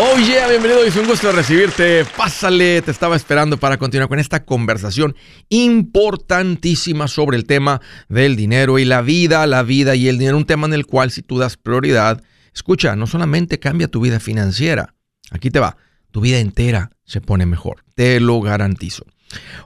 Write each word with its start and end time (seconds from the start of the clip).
Oh 0.00 0.16
yeah, 0.16 0.46
bienvenido, 0.46 0.84
es 0.84 0.94
un 0.94 1.08
gusto 1.08 1.32
recibirte. 1.32 2.04
Pásale, 2.16 2.82
te 2.82 2.92
estaba 2.92 3.16
esperando 3.16 3.56
para 3.56 3.78
continuar 3.78 4.08
con 4.08 4.20
esta 4.20 4.44
conversación 4.44 5.16
importantísima 5.48 7.08
sobre 7.08 7.36
el 7.36 7.46
tema 7.46 7.80
del 8.08 8.36
dinero 8.36 8.78
y 8.78 8.84
la 8.84 9.02
vida, 9.02 9.44
la 9.48 9.64
vida 9.64 9.96
y 9.96 10.06
el 10.06 10.16
dinero, 10.16 10.36
un 10.36 10.44
tema 10.44 10.68
en 10.68 10.74
el 10.74 10.86
cual 10.86 11.10
si 11.10 11.22
tú 11.22 11.38
das 11.38 11.56
prioridad, 11.56 12.22
escucha, 12.54 12.94
no 12.94 13.08
solamente 13.08 13.58
cambia 13.58 13.88
tu 13.88 14.00
vida 14.00 14.20
financiera, 14.20 14.94
aquí 15.32 15.50
te 15.50 15.58
va, 15.58 15.76
tu 16.12 16.20
vida 16.20 16.38
entera 16.38 16.92
se 17.04 17.20
pone 17.20 17.44
mejor, 17.44 17.84
te 17.96 18.20
lo 18.20 18.40
garantizo. 18.40 19.04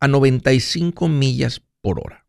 a 0.00 0.08
95 0.08 1.08
millas 1.08 1.60
por 1.82 2.00
hora. 2.00 2.24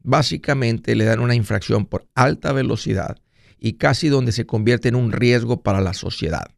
Básicamente 0.00 0.94
le 0.94 1.06
dan 1.06 1.20
una 1.20 1.34
infracción 1.34 1.86
por 1.86 2.06
alta 2.14 2.52
velocidad 2.52 3.16
y 3.58 3.78
casi 3.78 4.10
donde 4.10 4.32
se 4.32 4.44
convierte 4.44 4.88
en 4.90 4.94
un 4.94 5.10
riesgo 5.10 5.62
para 5.62 5.80
la 5.80 5.94
sociedad 5.94 6.54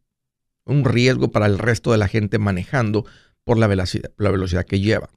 un 0.65 0.83
riesgo 0.83 1.31
para 1.31 1.45
el 1.45 1.57
resto 1.57 1.91
de 1.91 1.97
la 1.97 2.07
gente 2.07 2.39
manejando 2.39 3.05
por 3.43 3.57
la 3.57 3.67
velocidad, 3.67 4.11
la 4.17 4.31
velocidad 4.31 4.65
que 4.65 4.79
lleva. 4.79 5.09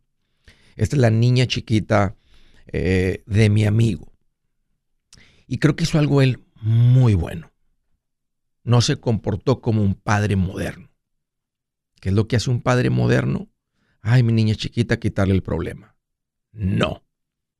Esta 0.76 0.96
es 0.96 1.00
la 1.00 1.10
niña 1.10 1.46
chiquita 1.46 2.16
eh, 2.66 3.22
de 3.26 3.48
mi 3.48 3.64
amigo. 3.64 4.12
Y 5.46 5.58
creo 5.58 5.74
que 5.74 5.84
hizo 5.84 5.98
algo 5.98 6.22
él 6.22 6.44
muy 6.60 7.14
bueno. 7.14 7.50
No 8.62 8.82
se 8.82 8.96
comportó 8.96 9.60
como 9.60 9.82
un 9.82 9.94
padre 9.94 10.36
moderno. 10.36 10.90
¿Qué 12.00 12.10
es 12.10 12.14
lo 12.14 12.28
que 12.28 12.36
hace 12.36 12.50
un 12.50 12.60
padre 12.60 12.90
moderno? 12.90 13.48
Ay, 14.02 14.22
mi 14.22 14.32
niña 14.32 14.54
chiquita, 14.54 15.00
quitarle 15.00 15.34
el 15.34 15.42
problema. 15.42 15.96
No. 16.52 17.02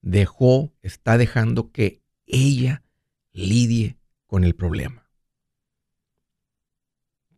Dejó, 0.02 0.72
está 0.82 1.18
dejando 1.18 1.72
que 1.72 2.02
ella 2.26 2.84
lidie 3.32 3.98
con 4.26 4.44
el 4.44 4.54
problema 4.54 5.07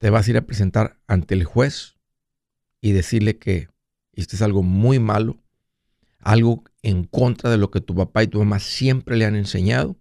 te 0.01 0.09
vas 0.09 0.27
a 0.27 0.31
ir 0.31 0.37
a 0.39 0.47
presentar 0.47 0.99
ante 1.07 1.35
el 1.35 1.45
juez 1.45 1.99
y 2.81 2.93
decirle 2.93 3.37
que 3.37 3.69
esto 4.15 4.35
es 4.35 4.41
algo 4.41 4.63
muy 4.63 4.99
malo, 4.99 5.39
algo 6.19 6.65
en 6.83 7.05
contra 7.05 7.51
de 7.51 7.59
lo 7.59 7.71
que 7.71 7.83
tu 7.83 7.95
papá 7.95 8.23
y 8.23 8.27
tu 8.27 8.39
mamá 8.39 8.61
siempre 8.61 9.19
le 9.19 9.27
han 9.27 9.37
enseñado 9.37 9.99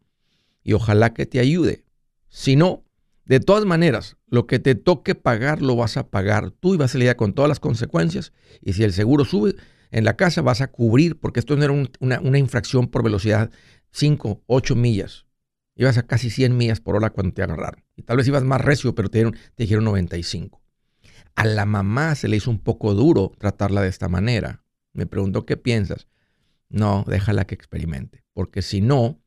y 0.64 0.72
ojalá 0.72 1.14
que 1.14 1.26
te 1.26 1.42
ayude. 1.42 1.84
Si 2.30 2.56
no, 2.56 2.86
de 3.26 3.42
todas 3.42 3.66
maneras, 3.66 4.16
lo 4.30 4.48
que 4.48 4.58
te 4.58 4.74
toque 4.74 5.16
pagar 5.16 5.62
lo 5.62 5.76
vas 5.76 5.98
a 5.98 6.08
pagar 6.08 6.52
tú 6.52 6.74
y 6.74 6.78
vas 6.78 6.96
a 6.96 6.98
lidiar 6.98 7.18
con 7.18 7.34
todas 7.34 7.50
las 7.50 7.60
consecuencias 7.60 8.32
y 8.62 8.74
si 8.74 8.86
el 8.86 8.94
seguro 8.94 9.26
sube 9.26 9.56
en 9.92 10.06
la 10.06 10.16
casa 10.16 10.42
vas 10.42 10.62
a 10.62 10.72
cubrir 10.72 11.20
porque 11.20 11.42
esto 11.42 11.58
no 11.58 11.66
era 11.66 11.74
una, 12.00 12.22
una 12.22 12.38
infracción 12.38 12.88
por 12.88 13.04
velocidad 13.04 13.52
5, 13.92 14.44
8 14.48 14.76
millas 14.78 15.26
ibas 15.80 15.98
a 15.98 16.04
casi 16.04 16.30
100 16.30 16.58
millas 16.58 16.82
por 16.82 16.98
hora 16.98 17.10
cuando 17.10 17.34
te 17.34 17.42
agarraron. 17.42 17.86
Y 17.96 18.04
tal 18.04 18.18
vez 18.18 18.28
ibas 18.28 18.44
más 18.44 18.60
recio, 18.60 18.94
pero 18.96 19.10
te, 19.10 19.32
dijeron 19.56 19.86
95. 19.86 20.62
A 21.36 21.46
la 21.46 21.66
mamá 21.66 22.16
se 22.16 22.28
le 22.28 22.36
hizo 22.36 22.52
un 22.52 22.60
poco 22.60 22.94
duro 22.94 23.32
tratarla 23.38 23.82
de 23.82 23.88
esta 23.88 24.10
manera. 24.10 24.62
Me 24.92 25.06
preguntó, 25.06 25.46
¿qué 25.46 25.56
piensas? 25.56 26.08
No, 26.68 27.06
déjala 27.08 27.46
que 27.46 27.56
experimente, 27.56 28.26
porque 28.34 28.62
si 28.62 28.82
no, 28.82 29.22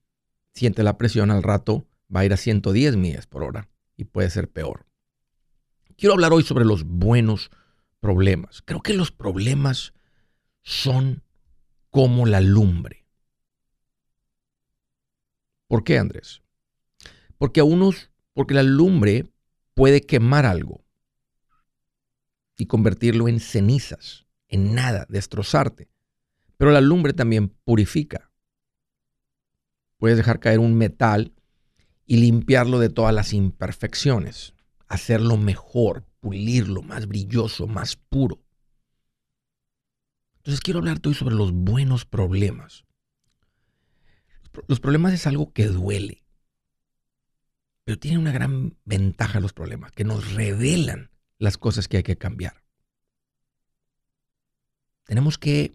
siente 0.53 0.83
la 0.83 0.99
presión 0.99 1.31
al 1.31 1.43
rato, 1.43 1.87
va 2.15 2.21
a 2.21 2.25
ir 2.27 2.35
a 2.35 2.37
110 2.37 2.97
millas 2.97 3.27
por 3.27 3.45
hora 3.45 3.71
y 3.97 4.05
puede 4.05 4.29
ser 4.29 4.51
peor. 4.51 4.85
Quiero 5.97 6.13
hablar 6.13 6.35
hoy 6.35 6.43
sobre 6.43 6.67
los 6.67 6.85
buenos 6.85 7.51
problemas. 7.99 8.61
Creo 8.63 8.83
que 8.83 8.93
los 8.93 9.11
problemas 9.11 9.95
son 10.63 11.23
como 11.89 12.27
la 12.27 12.43
lumbre. 12.43 13.07
¿Por 15.67 15.83
qué, 15.83 15.97
Andrés? 15.97 16.42
Porque 17.43 17.59
a 17.59 17.65
unos, 17.65 18.09
porque 18.35 18.55
la 18.55 18.63
lumbre 18.63 19.27
puede 19.75 20.03
quemar 20.03 20.47
algo 20.47 20.85
y 22.57 22.67
convertirlo 22.67 23.27
en 23.27 23.41
cenizas, 23.41 24.29
en 24.47 24.77
nada, 24.77 25.07
destrozarte. 25.09 25.89
Pero 26.57 26.71
la 26.71 26.81
lumbre 26.81 27.15
también 27.15 27.49
purifica. 27.49 28.31
Puedes 29.97 30.17
dejar 30.17 30.39
caer 30.39 30.61
un 30.61 30.77
metal 30.77 31.33
y 32.07 32.19
limpiarlo 32.19 32.79
de 32.79 32.91
todas 32.91 33.13
las 33.13 33.33
imperfecciones, 33.33 34.55
hacerlo 34.87 35.37
mejor, 35.37 36.07
pulirlo, 36.21 36.83
más 36.83 37.09
brilloso, 37.09 37.67
más 37.67 37.97
puro. 37.97 38.41
Entonces 40.37 40.61
quiero 40.61 40.79
hablarte 40.79 41.09
hoy 41.09 41.17
sobre 41.17 41.35
los 41.35 41.51
buenos 41.51 42.05
problemas. 42.05 42.85
Los 44.69 44.79
problemas 44.79 45.13
es 45.13 45.27
algo 45.27 45.53
que 45.53 45.67
duele. 45.67 46.23
Pero 47.85 47.99
tiene 47.99 48.19
una 48.19 48.33
gran 48.33 48.77
ventaja 48.85 49.41
los 49.41 49.53
problemas, 49.53 49.93
que 49.93 50.05
nos 50.05 50.35
revelan 50.35 51.11
las 51.39 51.59
cosas 51.59 51.89
que 51.89 51.99
hay 51.99 52.03
que 52.03 52.17
cambiar. 52.17 52.63
Tenemos 55.05 55.39
que 55.39 55.75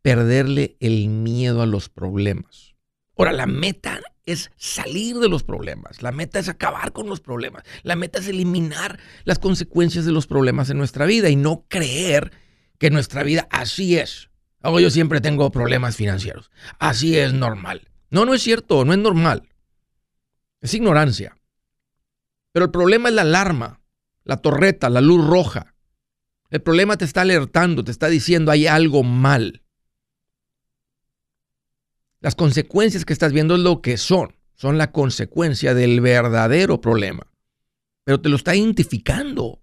perderle 0.00 0.76
el 0.80 1.08
miedo 1.08 1.62
a 1.62 1.66
los 1.66 1.88
problemas. 1.88 2.74
Ahora, 3.16 3.32
la 3.32 3.46
meta 3.46 4.00
es 4.24 4.50
salir 4.56 5.18
de 5.18 5.28
los 5.28 5.42
problemas. 5.42 6.02
La 6.02 6.12
meta 6.12 6.38
es 6.38 6.48
acabar 6.48 6.92
con 6.92 7.08
los 7.08 7.20
problemas. 7.20 7.64
La 7.82 7.96
meta 7.96 8.18
es 8.18 8.28
eliminar 8.28 8.98
las 9.24 9.38
consecuencias 9.38 10.04
de 10.04 10.12
los 10.12 10.26
problemas 10.26 10.70
en 10.70 10.78
nuestra 10.78 11.06
vida 11.06 11.28
y 11.28 11.36
no 11.36 11.66
creer 11.68 12.32
que 12.78 12.90
nuestra 12.90 13.22
vida 13.22 13.46
así 13.50 13.98
es. 13.98 14.30
O 14.62 14.80
yo 14.80 14.90
siempre 14.90 15.20
tengo 15.20 15.50
problemas 15.50 15.96
financieros. 15.96 16.50
Así 16.78 17.18
es 17.18 17.32
normal. 17.32 17.88
No, 18.10 18.24
no 18.24 18.34
es 18.34 18.42
cierto, 18.42 18.84
no 18.84 18.92
es 18.92 18.98
normal. 18.98 19.48
Es 20.62 20.72
ignorancia. 20.74 21.36
Pero 22.52 22.66
el 22.66 22.70
problema 22.70 23.08
es 23.08 23.14
la 23.14 23.22
alarma, 23.22 23.82
la 24.24 24.38
torreta, 24.38 24.88
la 24.88 25.00
luz 25.00 25.26
roja. 25.26 25.74
El 26.50 26.62
problema 26.62 26.96
te 26.96 27.04
está 27.04 27.22
alertando, 27.22 27.82
te 27.82 27.90
está 27.90 28.08
diciendo 28.08 28.52
hay 28.52 28.66
algo 28.66 29.02
mal. 29.02 29.64
Las 32.20 32.36
consecuencias 32.36 33.04
que 33.04 33.12
estás 33.12 33.32
viendo 33.32 33.56
es 33.56 33.60
lo 33.60 33.82
que 33.82 33.96
son. 33.96 34.36
Son 34.54 34.78
la 34.78 34.92
consecuencia 34.92 35.74
del 35.74 36.00
verdadero 36.00 36.80
problema. 36.80 37.26
Pero 38.04 38.20
te 38.20 38.28
lo 38.28 38.36
está 38.36 38.54
identificando. 38.54 39.60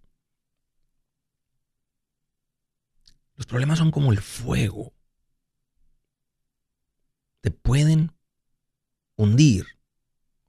Los 3.35 3.45
problemas 3.45 3.77
son 3.77 3.91
como 3.91 4.11
el 4.11 4.19
fuego. 4.19 4.93
Te 7.39 7.51
pueden 7.51 8.11
hundir 9.15 9.78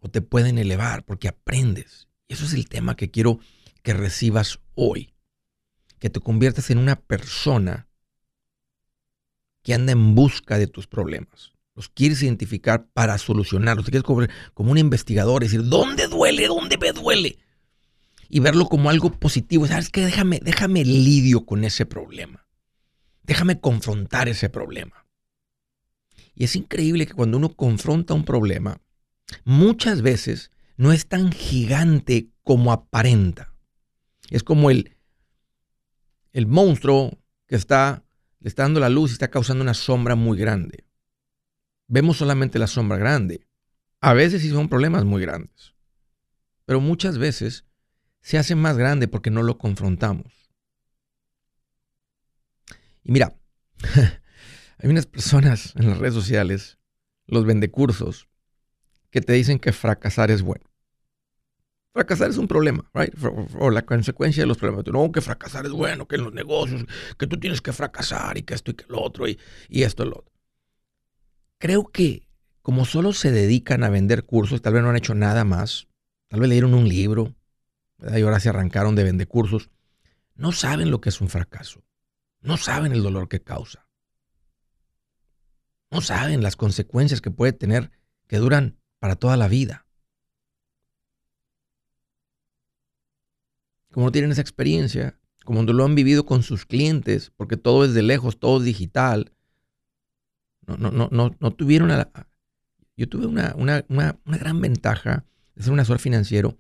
o 0.01 0.09
te 0.11 0.23
pueden 0.23 0.59
elevar 0.59 1.05
porque 1.05 1.29
aprendes. 1.29 2.09
Y 2.29 2.35
eso 2.35 2.45
es 2.45 2.55
el 2.55 2.69
tema 2.69 2.97
que 2.97 3.11
quiero 3.11 3.39
que 3.83 3.95
recibas 3.95 4.61
hoy. 4.75 5.15
Que 5.99 6.11
te 6.11 6.21
conviertas 6.21 6.71
en 6.71 6.79
una 6.79 6.97
persona 6.97 7.89
que 9.63 9.75
anda 9.75 9.93
en 9.93 10.15
busca 10.15 10.59
de 10.59 10.67
tus 10.67 10.87
problemas. 10.87 11.53
Los 11.75 11.89
quieres 11.89 12.23
identificar 12.23 12.87
para 12.93 13.19
solucionarlos. 13.19 13.85
Te 13.85 13.91
quieres 13.91 14.05
como, 14.05 14.27
como 14.55 14.71
un 14.71 14.79
investigador, 14.79 15.43
decir, 15.43 15.63
¿dónde 15.65 16.09
duele? 16.09 16.47
¿Dónde 16.47 16.79
me 16.79 16.93
duele? 16.93 17.39
Y 18.29 18.41
verlo 18.41 18.67
como 18.67 18.91
algo 18.91 19.11
positivo. 19.13 19.67
¿Sabes 19.67 19.91
qué? 19.91 20.05
Déjame, 20.05 20.41
déjame 20.43 20.85
lidio 20.85 21.45
con 21.45 21.65
ese 21.65 21.85
problema. 21.85 22.47
Déjame 23.23 23.61
confrontar 23.61 24.29
ese 24.29 24.49
problema. 24.49 25.07
Y 26.35 26.45
es 26.45 26.57
increíble 26.57 27.07
que 27.07 27.13
cuando 27.13 27.37
uno 27.37 27.55
confronta 27.55 28.15
un 28.15 28.25
problema, 28.25 28.81
muchas 29.45 30.03
veces 30.03 30.51
no 30.77 30.93
es 30.93 31.07
tan 31.07 31.31
gigante 31.33 32.31
como 32.43 32.73
aparenta. 32.73 33.53
Es 34.31 34.43
como 34.43 34.71
el, 34.71 34.97
el 36.33 36.47
monstruo 36.47 37.19
que 37.47 37.57
está, 37.57 38.05
le 38.39 38.49
está 38.49 38.63
dando 38.63 38.81
la 38.81 38.89
luz 38.89 39.11
y 39.11 39.13
está 39.15 39.29
causando 39.29 39.63
una 39.63 39.75
sombra 39.75 40.15
muy 40.15 40.39
grande. 40.39 40.87
Vemos 41.87 42.17
solamente 42.17 42.59
la 42.59 42.67
sombra 42.67 42.97
grande. 42.97 43.47
A 44.01 44.15
veces 44.15 44.43
sí 44.43 44.49
son 44.49 44.69
problemas 44.69 45.05
muy 45.05 45.21
grandes. 45.21 45.75
Pero 46.65 46.81
muchas 46.81 47.19
veces 47.19 47.67
se 48.23 48.39
hace 48.39 48.55
más 48.55 48.79
grande 48.79 49.09
porque 49.09 49.31
no 49.31 49.43
lo 49.43 49.59
confrontamos. 49.59 50.51
Y 53.03 53.13
mira, 53.13 53.35
hay 54.79 54.89
unas 54.89 55.07
personas 55.07 55.75
en 55.77 55.91
las 55.91 55.99
redes 55.99 56.15
sociales, 56.15 56.79
los 57.27 57.45
vendecursos, 57.45 58.30
que 59.11 59.21
te 59.21 59.33
dicen 59.33 59.59
que 59.59 59.73
fracasar 59.73 60.31
es 60.31 60.43
bueno. 60.43 60.65
Fracasar 61.93 62.31
es 62.31 62.37
un 62.37 62.47
problema, 62.47 62.89
right? 62.95 63.13
O 63.59 63.71
la 63.71 63.83
consecuencia 63.83 64.43
de 64.43 64.47
los 64.47 64.59
problemas. 64.59 64.87
No, 64.87 65.11
que 65.11 65.21
fracasar 65.21 65.67
es 65.67 65.73
bueno, 65.73 66.07
que 66.07 66.17
en 66.17 66.25
los 66.25 66.33
negocios, 66.33 66.85
que 67.19 67.27
tú 67.27 67.39
tienes 67.39 67.61
que 67.61 67.73
fracasar 67.73 68.39
y 68.39 68.43
que 68.43 68.55
esto 68.55 68.71
y 68.71 68.75
que 68.75 68.85
lo 68.89 69.03
otro 69.03 69.27
y, 69.27 69.39
y 69.69 69.83
esto 69.83 70.05
y 70.05 70.11
lo 70.11 70.19
otro. 70.19 70.33
Creo 71.59 71.89
que 71.89 72.29
como 72.63 72.85
solo 72.85 73.13
se 73.13 73.33
dedican 73.33 73.83
a 73.83 73.91
vender 73.91 74.25
cursos, 74.25 74.63
tal 74.63 74.75
vez 74.75 74.83
no 74.83 74.91
han 74.91 74.97
hecho 74.97 75.15
nada 75.15 75.45
más, 75.45 75.89
tal 76.29 76.41
vez 76.41 76.49
leyeron 76.49 76.75
un 76.75 76.89
libro 76.89 77.35
y 77.99 78.23
ahora 78.23 78.41
se 78.41 78.49
arrancaron 78.49 78.95
de 78.95 79.05
vender 79.05 79.27
cursos, 79.27 79.71
no 80.35 80.53
saben 80.53 80.91
lo 80.91 81.01
que 81.01 81.09
es 81.09 81.21
un 81.21 81.29
fracaso. 81.29 81.83
No 82.41 82.57
saben 82.57 82.93
el 82.93 83.03
dolor 83.03 83.29
que 83.29 83.43
causa. 83.43 83.87
No 85.91 86.01
saben 86.01 86.43
las 86.43 86.57
consecuencias 86.57 87.21
que 87.21 87.31
puede 87.31 87.53
tener 87.53 87.91
que 88.27 88.39
duran 88.39 88.80
para 89.01 89.17
toda 89.17 89.37
la 89.37 89.49
vida. 89.49 89.87
Como 93.91 94.07
no 94.07 94.13
tienen 94.13 94.31
esa 94.31 94.41
experiencia, 94.41 95.19
como 95.45 95.65
no 95.65 95.73
lo 95.73 95.85
han 95.85 95.97
vivido 95.97 96.25
con 96.25 96.45
sus 96.45 96.65
clientes, 96.65 97.33
porque 97.37 97.57
todo 97.57 97.85
es 97.85 97.93
de 97.93 98.03
lejos, 98.03 98.39
todo 98.39 98.59
es 98.59 98.65
digital, 98.65 99.33
no, 100.67 100.77
no, 100.77 100.91
no, 100.93 101.09
no, 101.11 101.37
no 101.41 101.51
tuvieron... 101.51 101.91
yo 102.97 103.09
tuve 103.09 103.27
una, 103.27 103.55
una, 103.57 103.85
una, 103.89 104.21
una 104.25 104.39
gran 104.39 104.61
ventaja 104.61 105.25
de 105.57 105.65
ser 105.65 105.73
un 105.73 105.81
asesor 105.81 105.99
financiero, 105.99 106.57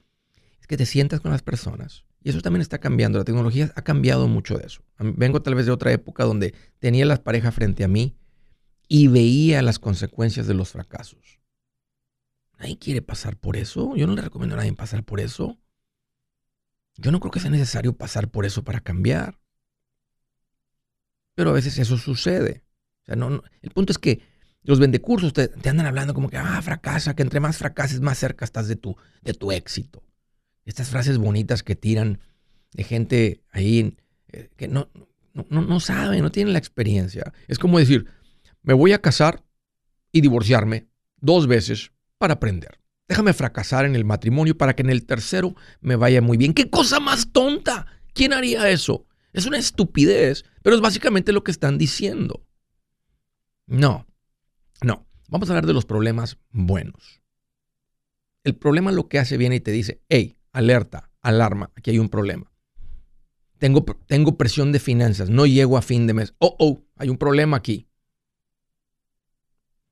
es 0.60 0.66
que 0.66 0.76
te 0.76 0.86
sientas 0.86 1.20
con 1.20 1.30
las 1.30 1.42
personas. 1.42 2.04
Y 2.22 2.30
eso 2.30 2.40
también 2.42 2.60
está 2.60 2.78
cambiando. 2.78 3.18
La 3.18 3.24
tecnología 3.24 3.72
ha 3.74 3.82
cambiado 3.82 4.28
mucho 4.28 4.58
de 4.58 4.66
eso. 4.66 4.82
Vengo 4.98 5.40
tal 5.40 5.54
vez 5.54 5.66
de 5.66 5.72
otra 5.72 5.92
época 5.92 6.24
donde 6.24 6.54
tenía 6.78 7.06
las 7.06 7.20
parejas 7.20 7.54
frente 7.54 7.82
a 7.82 7.88
mí 7.88 8.16
y 8.88 9.08
veía 9.08 9.62
las 9.62 9.78
consecuencias 9.78 10.46
de 10.46 10.54
los 10.54 10.70
fracasos. 10.70 11.39
Nadie 12.60 12.78
quiere 12.78 13.00
pasar 13.00 13.36
por 13.38 13.56
eso. 13.56 13.96
Yo 13.96 14.06
no 14.06 14.14
le 14.14 14.20
recomiendo 14.20 14.54
a 14.54 14.58
nadie 14.58 14.72
pasar 14.74 15.02
por 15.02 15.18
eso. 15.18 15.58
Yo 16.96 17.10
no 17.10 17.18
creo 17.18 17.30
que 17.30 17.40
sea 17.40 17.50
necesario 17.50 17.96
pasar 17.96 18.28
por 18.28 18.44
eso 18.44 18.62
para 18.62 18.80
cambiar. 18.80 19.40
Pero 21.34 21.50
a 21.50 21.54
veces 21.54 21.78
eso 21.78 21.96
sucede. 21.96 22.62
O 23.02 23.06
sea, 23.06 23.16
no, 23.16 23.42
el 23.62 23.70
punto 23.70 23.92
es 23.92 23.98
que 23.98 24.20
los 24.62 24.78
vendecursos 24.78 25.32
te, 25.32 25.48
te, 25.48 25.70
andan 25.70 25.86
hablando 25.86 26.12
como 26.12 26.28
que, 26.28 26.36
ah, 26.36 26.60
fracasa, 26.60 27.16
que 27.16 27.22
entre 27.22 27.40
más 27.40 27.56
fracases, 27.56 28.02
más 28.02 28.18
cerca 28.18 28.44
estás 28.44 28.68
de 28.68 28.76
tu, 28.76 28.94
de 29.22 29.32
tu 29.32 29.52
éxito. 29.52 30.04
Estas 30.66 30.90
frases 30.90 31.16
bonitas 31.16 31.62
que 31.62 31.76
tiran 31.76 32.20
de 32.74 32.84
gente 32.84 33.42
ahí 33.52 33.96
eh, 34.28 34.50
que 34.58 34.68
no, 34.68 34.90
no, 35.32 35.62
no 35.62 35.80
sabe, 35.80 36.20
no 36.20 36.30
tiene 36.30 36.52
la 36.52 36.58
experiencia. 36.58 37.32
Es 37.48 37.58
como 37.58 37.78
decir, 37.78 38.04
me 38.62 38.74
voy 38.74 38.92
a 38.92 39.00
casar 39.00 39.42
y 40.12 40.20
divorciarme 40.20 40.88
dos 41.16 41.46
veces 41.46 41.92
para 42.20 42.34
aprender. 42.34 42.78
Déjame 43.08 43.32
fracasar 43.32 43.86
en 43.86 43.96
el 43.96 44.04
matrimonio 44.04 44.56
para 44.56 44.76
que 44.76 44.82
en 44.82 44.90
el 44.90 45.06
tercero 45.06 45.56
me 45.80 45.96
vaya 45.96 46.20
muy 46.20 46.36
bien. 46.36 46.52
¿Qué 46.52 46.68
cosa 46.68 47.00
más 47.00 47.32
tonta? 47.32 47.86
¿Quién 48.12 48.34
haría 48.34 48.68
eso? 48.68 49.06
Es 49.32 49.46
una 49.46 49.56
estupidez, 49.56 50.44
pero 50.62 50.76
es 50.76 50.82
básicamente 50.82 51.32
lo 51.32 51.42
que 51.42 51.50
están 51.50 51.78
diciendo. 51.78 52.46
No, 53.66 54.06
no. 54.82 55.08
Vamos 55.28 55.48
a 55.48 55.52
hablar 55.54 55.66
de 55.66 55.72
los 55.72 55.86
problemas 55.86 56.36
buenos. 56.50 57.22
El 58.44 58.54
problema 58.54 58.92
lo 58.92 59.08
que 59.08 59.18
hace 59.18 59.38
viene 59.38 59.56
y 59.56 59.60
te 59.60 59.70
dice, 59.70 60.02
hey, 60.10 60.36
alerta, 60.52 61.10
alarma, 61.22 61.72
aquí 61.76 61.90
hay 61.90 61.98
un 61.98 62.10
problema. 62.10 62.52
Tengo, 63.58 63.84
tengo 64.06 64.36
presión 64.36 64.72
de 64.72 64.78
finanzas, 64.78 65.30
no 65.30 65.46
llego 65.46 65.78
a 65.78 65.82
fin 65.82 66.06
de 66.06 66.14
mes. 66.14 66.34
Oh, 66.38 66.54
oh, 66.58 66.84
hay 66.96 67.08
un 67.08 67.16
problema 67.16 67.56
aquí. 67.56 67.88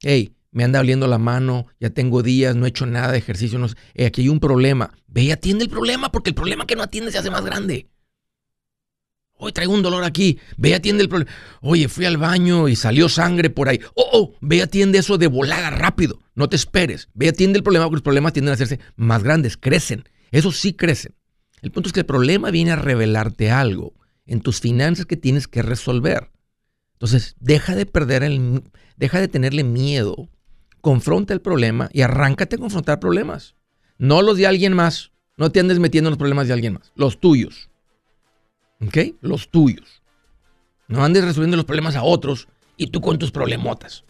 Hey, 0.00 0.37
me 0.58 0.64
anda 0.64 0.80
oliendo 0.80 1.06
la 1.06 1.18
mano, 1.18 1.68
ya 1.78 1.90
tengo 1.90 2.20
días, 2.20 2.56
no 2.56 2.66
he 2.66 2.70
hecho 2.70 2.84
nada 2.84 3.12
de 3.12 3.18
ejercicio, 3.18 3.60
no, 3.60 3.68
eh, 3.94 4.06
aquí 4.06 4.22
hay 4.22 4.28
un 4.28 4.40
problema. 4.40 4.92
Ve 5.06 5.22
y 5.22 5.30
atiende 5.30 5.62
el 5.62 5.70
problema, 5.70 6.10
porque 6.10 6.30
el 6.30 6.34
problema 6.34 6.66
que 6.66 6.74
no 6.74 6.82
atiende 6.82 7.12
se 7.12 7.18
hace 7.18 7.30
más 7.30 7.44
grande. 7.44 7.86
Hoy 9.34 9.52
traigo 9.52 9.72
un 9.72 9.82
dolor 9.82 10.02
aquí, 10.02 10.40
ve 10.56 10.70
y 10.70 10.72
atiende 10.72 11.04
el 11.04 11.08
problema. 11.08 11.30
Oye, 11.60 11.88
fui 11.88 12.06
al 12.06 12.16
baño 12.16 12.66
y 12.66 12.74
salió 12.74 13.08
sangre 13.08 13.50
por 13.50 13.68
ahí. 13.68 13.78
Oh, 13.94 14.08
oh, 14.12 14.34
ve 14.40 14.56
y 14.56 14.60
atiende 14.60 14.98
eso 14.98 15.16
de 15.16 15.28
volada 15.28 15.70
rápido, 15.70 16.18
no 16.34 16.48
te 16.48 16.56
esperes. 16.56 17.08
Ve 17.14 17.26
y 17.26 17.28
atiende 17.28 17.58
el 17.58 17.62
problema, 17.62 17.84
porque 17.84 17.98
los 17.98 18.02
problemas 18.02 18.32
tienden 18.32 18.50
a 18.50 18.54
hacerse 18.54 18.80
más 18.96 19.22
grandes, 19.22 19.56
crecen. 19.56 20.08
Eso 20.32 20.50
sí 20.50 20.72
crecen. 20.72 21.14
El 21.62 21.70
punto 21.70 21.88
es 21.88 21.92
que 21.92 22.00
el 22.00 22.06
problema 22.06 22.50
viene 22.50 22.72
a 22.72 22.76
revelarte 22.76 23.52
algo 23.52 23.94
en 24.26 24.40
tus 24.40 24.58
finanzas 24.58 25.06
que 25.06 25.16
tienes 25.16 25.46
que 25.46 25.62
resolver. 25.62 26.32
Entonces, 26.94 27.36
deja 27.38 27.76
de 27.76 27.86
perder 27.86 28.24
el, 28.24 28.64
deja 28.96 29.20
de 29.20 29.28
tenerle 29.28 29.62
miedo 29.62 30.28
confronta 30.88 31.34
el 31.34 31.42
problema 31.42 31.90
y 31.92 32.00
arráncate 32.00 32.56
a 32.56 32.58
confrontar 32.58 32.98
problemas. 32.98 33.54
No 33.98 34.22
los 34.22 34.38
de 34.38 34.46
alguien 34.46 34.72
más. 34.72 35.12
No 35.36 35.52
te 35.52 35.60
andes 35.60 35.78
metiendo 35.78 36.08
en 36.08 36.12
los 36.12 36.18
problemas 36.18 36.46
de 36.46 36.54
alguien 36.54 36.72
más. 36.72 36.92
Los 36.94 37.20
tuyos. 37.20 37.68
¿Ok? 38.80 38.96
Los 39.20 39.50
tuyos. 39.50 40.02
No 40.86 41.04
andes 41.04 41.26
resolviendo 41.26 41.58
los 41.58 41.66
problemas 41.66 41.94
a 41.94 42.04
otros 42.04 42.48
y 42.78 42.86
tú 42.86 43.02
con 43.02 43.18
tus 43.18 43.30
problemotas. 43.30 44.04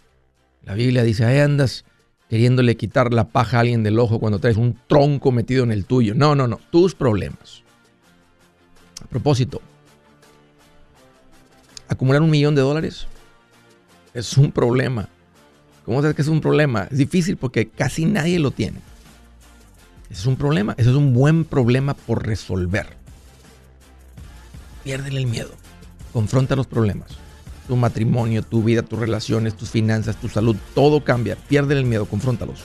La 0.63 0.75
Biblia 0.75 1.03
dice, 1.03 1.25
ahí 1.25 1.41
andas 1.41 1.85
queriéndole 2.31 2.77
quitar 2.77 3.13
la 3.13 3.27
paja 3.27 3.57
a 3.57 3.61
alguien 3.63 3.83
del 3.83 3.99
ojo 3.99 4.21
cuando 4.21 4.39
traes 4.39 4.57
un 4.57 4.79
tronco 4.87 5.33
metido 5.33 5.65
en 5.65 5.73
el 5.73 5.85
tuyo. 5.85 6.15
No, 6.15 6.37
no, 6.37 6.47
no. 6.47 6.61
Tus 6.71 6.95
problemas. 6.95 7.65
A 9.03 9.07
propósito, 9.07 9.61
acumular 11.89 12.23
un 12.23 12.31
millón 12.31 12.55
de 12.55 12.61
dólares 12.63 13.09
es 14.15 14.39
un 14.39 14.53
problema. 14.53 15.09
¿Cómo 15.89 16.03
sabes 16.03 16.17
que 16.17 16.21
es 16.21 16.29
un 16.29 16.43
problema? 16.43 16.87
Es 16.91 16.99
difícil 16.99 17.39
porque 17.39 17.71
casi 17.71 18.05
nadie 18.05 18.39
lo 18.39 18.51
tiene. 18.51 18.79
Ese 20.11 20.21
es 20.21 20.27
un 20.27 20.37
problema. 20.37 20.75
Ese 20.77 20.91
es 20.91 20.97
un 20.97 21.15
buen 21.15 21.47
problema 21.47 21.95
por 21.95 22.27
resolver. 22.27 22.89
Piérdele 24.85 25.21
el 25.21 25.27
miedo. 25.27 25.49
Confronta 26.13 26.57
los 26.57 26.67
problemas. 26.67 27.13
Tu 27.69 27.75
matrimonio, 27.75 28.43
tu 28.43 28.63
vida, 28.63 28.83
tus 28.83 28.99
relaciones, 28.99 29.57
tus 29.57 29.71
finanzas, 29.71 30.21
tu 30.21 30.29
salud, 30.29 30.57
todo 30.75 31.03
cambia. 31.05 31.37
Piérdele 31.37 31.81
el 31.81 31.87
miedo, 31.87 32.05
confróntalos. 32.05 32.65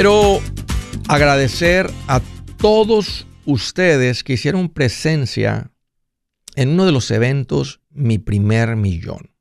Quiero 0.00 0.38
agradecer 1.08 1.90
a 2.06 2.20
todos 2.56 3.26
ustedes 3.46 4.22
que 4.22 4.34
hicieron 4.34 4.68
presencia 4.68 5.72
en 6.54 6.68
uno 6.68 6.86
de 6.86 6.92
los 6.92 7.10
eventos 7.10 7.80
Mi 7.90 8.18
primer 8.18 8.76
millón. 8.76 9.32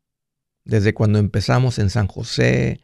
Desde 0.65 0.95
cuando 0.95 1.19
empezamos 1.19 1.77
en 1.77 1.91
San 1.91 2.07
José, 2.07 2.81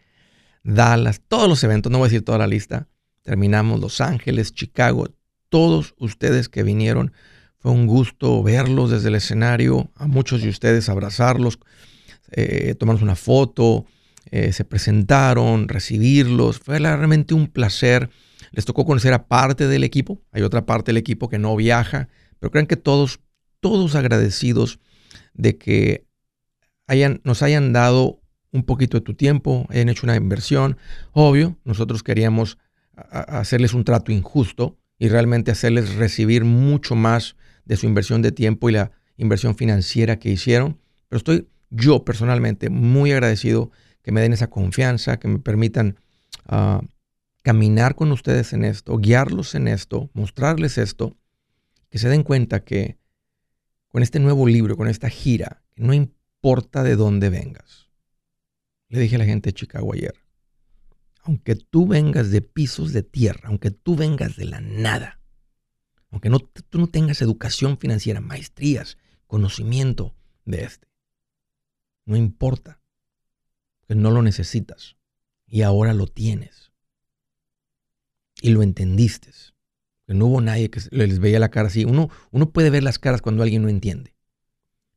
Dallas, 0.64 1.22
todos 1.28 1.50
los 1.50 1.64
eventos, 1.64 1.92
no 1.92 1.98
voy 1.98 2.06
a 2.06 2.10
decir 2.10 2.24
toda 2.24 2.38
la 2.38 2.46
lista, 2.46 2.90
terminamos 3.24 3.80
Los 3.80 4.02
Ángeles, 4.02 4.54
Chicago, 4.54 5.08
todos 5.50 5.96
ustedes 5.98 6.50
que 6.50 6.62
vinieron, 6.62 7.12
fue 7.58 7.72
un 7.72 7.88
gusto 7.88 8.44
verlos 8.44 8.92
desde 8.92 9.08
el 9.08 9.16
escenario, 9.16 9.90
a 9.96 10.06
muchos 10.06 10.44
de 10.44 10.50
ustedes 10.50 10.90
abrazarlos, 10.90 11.58
eh, 12.34 12.76
tomarnos 12.76 13.02
una 13.02 13.16
foto, 13.16 13.88
eh, 14.32 14.52
se 14.54 14.66
presentaron, 14.66 15.68
recibirlos. 15.68 16.60
Fue 16.60 16.80
realmente 16.80 17.34
un 17.34 17.48
placer. 17.48 18.10
Les 18.52 18.66
tocó 18.66 18.86
conocer 18.86 19.14
a 19.14 19.28
parte 19.28 19.68
del 19.68 19.84
equipo. 19.84 20.22
Hay 20.32 20.42
otra 20.42 20.66
parte 20.66 20.90
del 20.90 20.98
equipo 20.98 21.30
que 21.30 21.40
no 21.40 21.56
viaja, 21.56 22.10
pero 22.40 22.52
crean 22.52 22.68
que 22.68 22.78
todos, 22.78 23.20
todos 23.60 23.96
agradecidos 23.96 24.80
de 25.34 25.58
que 25.58 26.06
hayan, 26.88 27.22
nos 27.24 27.42
hayan 27.42 27.74
dado 27.74 28.22
un 28.52 28.64
poquito 28.64 28.98
de 28.98 29.02
tu 29.02 29.16
tiempo, 29.16 29.66
hayan 29.70 29.90
hecho 29.90 30.06
una 30.06 30.16
inversión. 30.16 30.78
Obvio, 31.12 31.58
nosotros 31.64 32.04
queríamos 32.04 32.58
hacerles 32.96 33.74
un 33.74 33.84
trato 33.84 34.12
injusto 34.12 34.78
y 35.00 35.10
realmente 35.10 35.52
hacerles 35.52 35.96
recibir 35.96 36.46
mucho 36.46 36.96
más 36.96 37.36
de 37.66 37.78
su 37.78 37.88
inversión 37.88 38.22
de 38.22 38.32
tiempo 38.32 38.70
y 38.70 38.74
la 38.74 38.92
inversión 39.18 39.56
financiera 39.56 40.20
que 40.20 40.30
hicieron. 40.30 40.80
Pero 41.10 41.18
estoy 41.18 41.48
yo 41.70 42.06
personalmente 42.06 42.70
muy 42.70 43.12
agradecido 43.12 43.72
que 44.04 44.12
me 44.12 44.22
den 44.22 44.34
esa 44.34 44.50
confianza, 44.50 45.18
que 45.18 45.28
me 45.28 45.40
permitan 45.40 45.98
ah, 46.46 46.82
caminar 47.42 47.96
con 47.96 48.12
ustedes 48.12 48.54
en 48.54 48.66
esto, 48.66 48.98
guiarlos 48.98 49.56
en 49.56 49.68
esto, 49.68 50.12
mostrarles 50.14 50.78
esto, 50.78 51.18
que 51.90 51.98
se 51.98 52.10
den 52.10 52.24
cuenta 52.24 52.64
que 52.64 52.98
con 53.88 54.04
este 54.04 54.20
nuevo 54.20 54.46
libro, 54.46 54.78
con 54.78 54.88
esta 54.88 55.10
gira, 55.10 55.64
no 55.76 55.94
importa 55.94 56.84
de 56.84 56.96
dónde 56.96 57.30
vengas. 57.30 57.90
Le 58.90 59.00
dije 59.00 59.16
a 59.16 59.20
la 59.20 59.26
gente 59.26 59.50
de 59.50 59.54
Chicago 59.54 59.94
ayer, 59.94 60.16
aunque 61.22 61.56
tú 61.56 61.88
vengas 61.88 62.30
de 62.30 62.42
pisos 62.42 62.92
de 62.92 63.04
tierra, 63.04 63.50
aunque 63.50 63.72
tú 63.72 63.96
vengas 63.96 64.36
de 64.36 64.46
la 64.46 64.60
nada, 64.60 65.20
aunque 66.12 66.30
no, 66.30 66.40
tú 66.40 66.78
no 66.80 66.88
tengas 66.88 67.22
educación 67.22 67.78
financiera, 67.78 68.20
maestrías, 68.20 68.98
conocimiento 69.28 70.14
de 70.46 70.66
este, 70.66 70.88
no 72.06 72.18
importa 72.18 72.83
que 73.88 73.96
no 73.96 74.12
lo 74.12 74.22
necesitas 74.22 74.96
y 75.48 75.62
ahora 75.62 75.94
lo 75.94 76.08
tienes. 76.08 76.72
Y 78.42 78.50
lo 78.50 78.64
entendiste. 78.64 79.30
Que 80.08 80.14
no 80.14 80.26
hubo 80.26 80.42
nadie 80.42 80.70
que 80.70 80.82
les 80.92 81.20
veía 81.20 81.40
la 81.40 81.50
cara 81.50 81.68
así. 81.68 81.86
Uno, 81.86 82.10
uno 82.32 82.50
puede 82.50 82.70
ver 82.70 82.84
las 82.84 83.00
caras 83.00 83.22
cuando 83.22 83.44
alguien 83.44 83.62
no 83.62 83.70
entiende. 83.70 84.16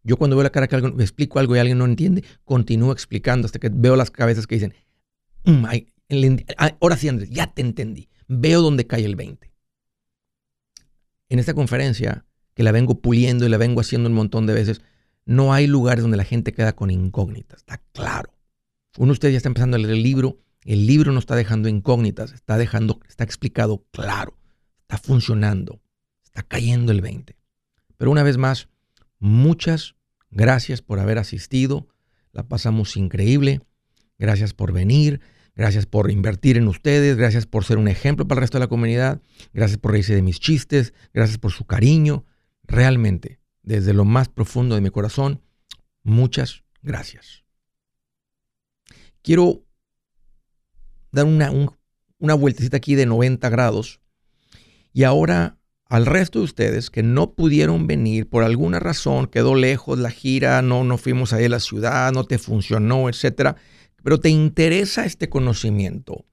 Yo 0.02 0.16
cuando 0.16 0.37
veo 0.37 0.45
la 0.45 0.50
cara 0.50 0.69
que 0.69 0.76
alguien, 0.76 0.97
me 0.97 1.02
explico 1.02 1.38
algo 1.38 1.57
y 1.57 1.59
alguien 1.59 1.78
no 1.78 1.85
entiende, 1.85 2.25
continúo 2.45 2.93
explicando 2.93 3.47
hasta 3.47 3.59
que 3.59 3.71
veo 3.73 3.97
las 3.97 4.11
cabezas 4.11 4.47
que 4.47 4.55
dicen, 4.55 4.75
mm, 5.45 5.64
ah, 6.59 6.76
ahora 6.81 6.97
sí 6.97 7.09
Andrés, 7.09 7.28
ya 7.31 7.52
te 7.52 7.62
entendí. 7.62 8.09
Veo 8.28 8.62
dónde 8.62 8.87
cae 8.87 9.05
el 9.05 9.16
20. 9.16 9.52
En 11.28 11.38
esta 11.38 11.55
conferencia, 11.55 12.25
que 12.55 12.62
la 12.62 12.73
vengo 12.73 13.00
puliendo 13.00 13.47
y 13.47 13.49
la 13.49 13.59
vengo 13.59 13.81
haciendo 13.81 14.09
un 14.09 14.14
montón 14.14 14.47
de 14.47 14.55
veces, 14.55 14.81
no 15.25 15.52
hay 15.52 15.66
lugares 15.66 16.02
donde 16.02 16.16
la 16.16 16.25
gente 16.25 16.52
queda 16.52 16.75
con 16.75 16.90
incógnitas, 16.90 17.59
está 17.59 17.83
claro. 17.93 18.36
Uno 18.99 19.09
de 19.09 19.12
ustedes 19.12 19.33
ya 19.33 19.37
está 19.38 19.49
empezando 19.49 19.76
a 19.76 19.79
leer 19.79 19.95
el 19.95 20.03
libro, 20.03 20.38
el 20.65 20.87
libro 20.87 21.12
no 21.12 21.19
está 21.19 21.37
dejando 21.37 21.69
incógnitas, 21.69 22.33
está 22.33 22.57
dejando, 22.59 23.00
está 23.09 23.25
explicado 23.25 23.85
claro, 23.93 24.38
está 24.81 24.99
funcionando, 24.99 25.81
está 26.25 26.43
cayendo 26.43 26.93
el 26.93 27.03
20. 27.03 27.37
Pero 27.97 28.11
una 28.11 28.23
vez 28.23 28.37
más, 28.37 28.69
muchas 29.19 29.95
gracias 30.31 30.83
por 30.83 30.99
haber 30.99 31.19
asistido, 31.19 31.88
la 32.33 32.49
pasamos 32.49 32.97
increíble, 32.97 33.61
gracias 34.19 34.55
por 34.55 34.73
venir, 34.73 35.21
gracias 35.55 35.87
por 35.87 36.11
invertir 36.11 36.57
en 36.57 36.67
ustedes, 36.67 37.17
gracias 37.17 37.47
por 37.47 37.65
ser 37.65 37.79
un 37.79 37.88
ejemplo 37.88 38.26
para 38.26 38.38
el 38.38 38.43
resto 38.43 38.59
de 38.59 38.65
la 38.65 38.69
comunidad, 38.69 39.21
gracias 39.53 39.79
por 39.79 39.93
reírse 39.93 40.15
de 40.15 40.23
mis 40.23 40.41
chistes, 40.41 40.95
gracias 41.15 41.38
por 41.38 41.53
su 41.53 41.65
cariño, 41.65 42.25
realmente, 42.65 43.41
desde 43.62 43.93
lo 43.93 44.05
más 44.05 44.29
profundo 44.29 44.75
de 44.75 44.81
mi 44.81 44.91
corazón, 44.91 45.43
muchas 46.03 46.65
gracias 46.83 47.46
quiero 49.26 49.64
dar 51.11 51.25
una, 51.25 51.50
una 52.18 52.35
vueltecita 52.35 52.76
aquí 52.76 52.95
de 52.95 53.06
90 53.06 53.49
grados. 53.49 54.00
Y 54.92 55.02
ahora 55.02 55.59
al 55.88 56.06
resto 56.06 56.38
de 56.38 56.45
ustedes 56.45 56.90
que 56.90 57.02
no 57.02 57.33
pudieron 57.33 57.88
venir 57.88 58.28
por 58.28 58.45
alguna 58.45 58.78
razón, 58.78 59.26
quedó 59.26 59.56
lejos 59.56 59.99
la 59.99 60.11
gira, 60.11 60.62
no, 60.62 60.85
no 60.85 60.97
fuimos 60.97 61.33
ahí 61.33 61.47
a 61.47 61.49
la 61.49 61.59
ciudad, 61.59 62.12
no 62.12 62.23
te 62.23 62.38
funcionó, 62.38 63.09
etcétera, 63.09 63.56
pero 64.02 64.21
te 64.21 64.28
interesa 64.30 65.04
este 65.04 65.28
conocimiento. 65.28 66.25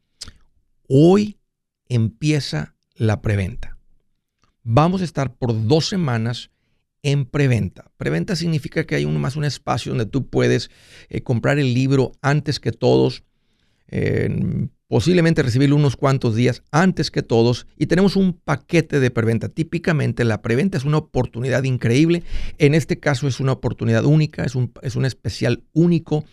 Hoy 0.88 1.40
empieza 1.88 2.76
la 2.94 3.22
preventa. 3.22 3.78
Vamos 4.62 5.02
a 5.02 5.06
estar 5.06 5.34
por 5.34 5.68
dos 5.68 5.88
semanas 5.88 6.52
en 7.04 7.26
preventa. 7.26 7.92
Preventa 7.98 8.36
significa 8.36 8.86
que 8.86 8.96
hay 8.96 9.06
un, 9.06 9.20
más 9.22 9.36
un 9.36 9.46
espacio 9.46 9.92
donde 9.92 10.06
tú 10.06 10.28
puedes 10.30 10.72
eh, 11.10 11.22
comprar 11.22 11.60
el 11.60 11.74
libro 11.74 12.14
antes 12.22 12.60
que 12.60 12.72
todos, 12.72 13.24
posiblemente 14.88 15.44
recibirlo 15.44 15.76
unos 15.76 15.96
cuantos 15.96 16.36
días 16.36 16.64
antes 16.72 17.12
que 17.12 17.22
todos 17.22 17.68
y 17.78 17.86
tenemos 17.86 18.16
un 18.16 18.34
paquete 18.34 19.00
de 19.00 19.12
preventa. 19.12 19.50
Típicamente 19.50 20.24
la 20.24 20.42
preventa 20.42 20.78
es 20.78 20.86
una 20.86 20.98
oportunidad 20.98 21.64
increíble. 21.64 22.24
En 22.58 22.74
este 22.74 23.00
caso 23.00 23.28
es 23.28 23.40
una 23.40 23.52
oportunidad 23.52 24.06
única, 24.06 24.44
es 24.46 24.56
un, 24.56 24.72
es 24.82 24.96
un 24.96 25.06
especial 25.06 25.64
único 25.74 26.26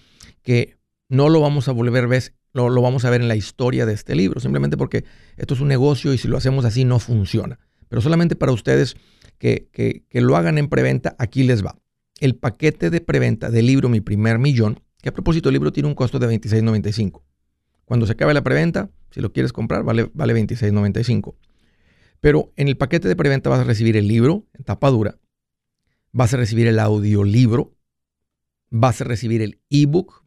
que 0.42 0.78
no 1.10 1.28
lo 1.28 1.40
vamos 1.40 1.68
a 1.68 1.72
volver 1.72 2.04
a 2.04 2.06
ver, 2.06 2.34
lo, 2.52 2.70
lo 2.70 2.80
vamos 2.80 3.04
a 3.04 3.10
ver 3.10 3.20
en 3.20 3.28
la 3.28 3.36
historia 3.36 3.84
de 3.84 3.92
este 3.92 4.14
libro, 4.14 4.40
simplemente 4.40 4.76
porque 4.76 5.04
esto 5.36 5.54
es 5.54 5.60
un 5.60 5.68
negocio 5.68 6.14
y 6.14 6.18
si 6.18 6.28
lo 6.28 6.36
hacemos 6.36 6.64
así 6.64 6.84
no 6.84 6.98
funciona. 6.98 7.58
Pero 7.88 8.00
solamente 8.00 8.36
para 8.36 8.52
ustedes 8.52 8.96
que, 9.40 10.04
lo 10.12 10.36
hagan 10.36 10.58
en 10.58 10.68
preventa, 10.68 11.16
aquí 11.18 11.42
les 11.42 11.64
va. 11.64 11.80
El 12.20 12.36
paquete 12.36 12.90
de 12.90 13.00
preventa 13.00 13.50
del 13.50 13.66
libro 13.66 13.88
Mi 13.88 14.00
Primer 14.00 14.38
Millón, 14.38 14.80
que 15.02 15.08
a 15.08 15.14
propósito 15.14 15.48
el 15.48 15.54
libro 15.54 15.72
tiene 15.72 15.88
un 15.88 15.94
costo 15.94 16.18
de 16.18 16.28
$26.95. 16.28 17.22
Cuando 17.86 18.06
se 18.06 18.12
acabe 18.12 18.34
la 18.34 18.44
preventa, 18.44 18.90
si 19.10 19.20
lo 19.20 19.32
quieres 19.32 19.52
comprar, 19.52 19.82
vale, 19.82 20.10
vale 20.12 20.34
$26.95. 20.34 21.34
Pero 22.20 22.52
en 22.56 22.68
el 22.68 22.76
paquete 22.76 23.08
de 23.08 23.16
preventa 23.16 23.48
vas 23.48 23.60
a 23.60 23.64
recibir 23.64 23.96
el 23.96 24.06
libro 24.06 24.46
en 24.52 24.64
tapa 24.64 24.90
dura, 24.90 25.18
vas 26.12 26.34
a 26.34 26.36
recibir 26.36 26.66
el 26.66 26.78
audiolibro, 26.78 27.74
vas 28.68 29.00
a 29.00 29.04
recibir 29.04 29.40
el 29.40 29.58
ebook 29.70 30.26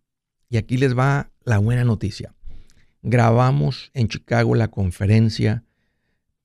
y 0.49 0.57
aquí 0.57 0.77
les 0.77 0.97
va 0.97 1.31
la 1.43 1.59
buena 1.59 1.83
noticia. 1.83 2.33
Grabamos 3.03 3.91
en 3.93 4.07
Chicago 4.07 4.55
la 4.55 4.69
conferencia 4.69 5.65